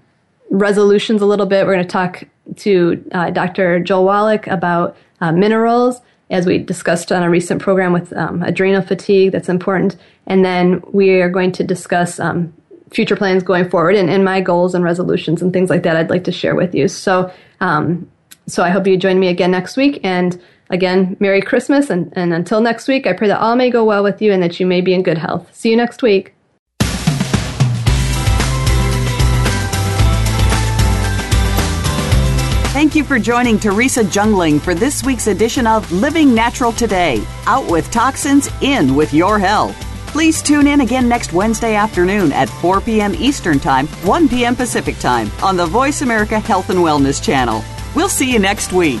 resolutions 0.50 1.20
a 1.20 1.26
little 1.26 1.46
bit. 1.46 1.66
We're 1.66 1.74
going 1.74 1.86
to 1.86 1.92
talk 1.92 2.24
to 2.56 3.04
uh, 3.12 3.30
Dr. 3.30 3.80
Joel 3.80 4.04
Wallach 4.04 4.46
about 4.46 4.96
uh, 5.20 5.32
minerals, 5.32 6.00
as 6.30 6.46
we 6.46 6.58
discussed 6.58 7.10
on 7.10 7.22
a 7.22 7.30
recent 7.30 7.60
program 7.60 7.92
with 7.92 8.12
um, 8.14 8.42
adrenal 8.42 8.82
fatigue. 8.82 9.32
That's 9.32 9.48
important. 9.48 9.96
And 10.26 10.44
then 10.44 10.82
we 10.92 11.20
are 11.20 11.28
going 11.28 11.52
to 11.52 11.64
discuss 11.64 12.20
um, 12.20 12.52
future 12.90 13.16
plans 13.16 13.42
going 13.42 13.68
forward 13.68 13.94
and, 13.94 14.08
and, 14.10 14.24
my 14.24 14.40
goals 14.40 14.74
and 14.74 14.84
resolutions 14.84 15.42
and 15.42 15.52
things 15.52 15.70
like 15.70 15.82
that 15.82 15.96
I'd 15.96 16.10
like 16.10 16.24
to 16.24 16.32
share 16.32 16.54
with 16.54 16.74
you. 16.74 16.88
So, 16.88 17.32
um, 17.60 18.10
so 18.46 18.62
I 18.62 18.70
hope 18.70 18.86
you 18.86 18.96
join 18.96 19.20
me 19.20 19.28
again 19.28 19.50
next 19.50 19.76
week. 19.76 20.00
And 20.02 20.40
again, 20.70 21.16
Merry 21.20 21.42
Christmas. 21.42 21.90
And, 21.90 22.12
and 22.16 22.32
until 22.32 22.60
next 22.60 22.88
week, 22.88 23.06
I 23.06 23.12
pray 23.12 23.28
that 23.28 23.40
all 23.40 23.56
may 23.56 23.70
go 23.70 23.84
well 23.84 24.02
with 24.02 24.22
you 24.22 24.32
and 24.32 24.42
that 24.42 24.58
you 24.58 24.66
may 24.66 24.80
be 24.80 24.94
in 24.94 25.02
good 25.02 25.18
health. 25.18 25.54
See 25.54 25.70
you 25.70 25.76
next 25.76 26.02
week. 26.02 26.34
Thank 32.78 32.94
you 32.94 33.02
for 33.02 33.18
joining 33.18 33.58
Teresa 33.58 34.04
Jungling 34.04 34.60
for 34.60 34.72
this 34.72 35.02
week's 35.02 35.26
edition 35.26 35.66
of 35.66 35.90
Living 35.90 36.32
Natural 36.32 36.70
Today 36.70 37.26
Out 37.46 37.68
with 37.68 37.90
Toxins, 37.90 38.48
In 38.60 38.94
with 38.94 39.12
Your 39.12 39.40
Health. 39.40 39.76
Please 40.08 40.42
tune 40.42 40.66
in 40.66 40.80
again 40.80 41.08
next 41.08 41.32
Wednesday 41.32 41.74
afternoon 41.74 42.32
at 42.32 42.48
4 42.48 42.80
p.m. 42.80 43.14
Eastern 43.14 43.60
Time, 43.60 43.86
1 43.86 44.28
p.m. 44.28 44.56
Pacific 44.56 44.98
Time 44.98 45.30
on 45.42 45.56
the 45.56 45.66
Voice 45.66 46.02
America 46.02 46.38
Health 46.40 46.70
and 46.70 46.80
Wellness 46.80 47.22
channel. 47.22 47.62
We'll 47.94 48.08
see 48.08 48.32
you 48.32 48.38
next 48.38 48.72
week. 48.72 49.00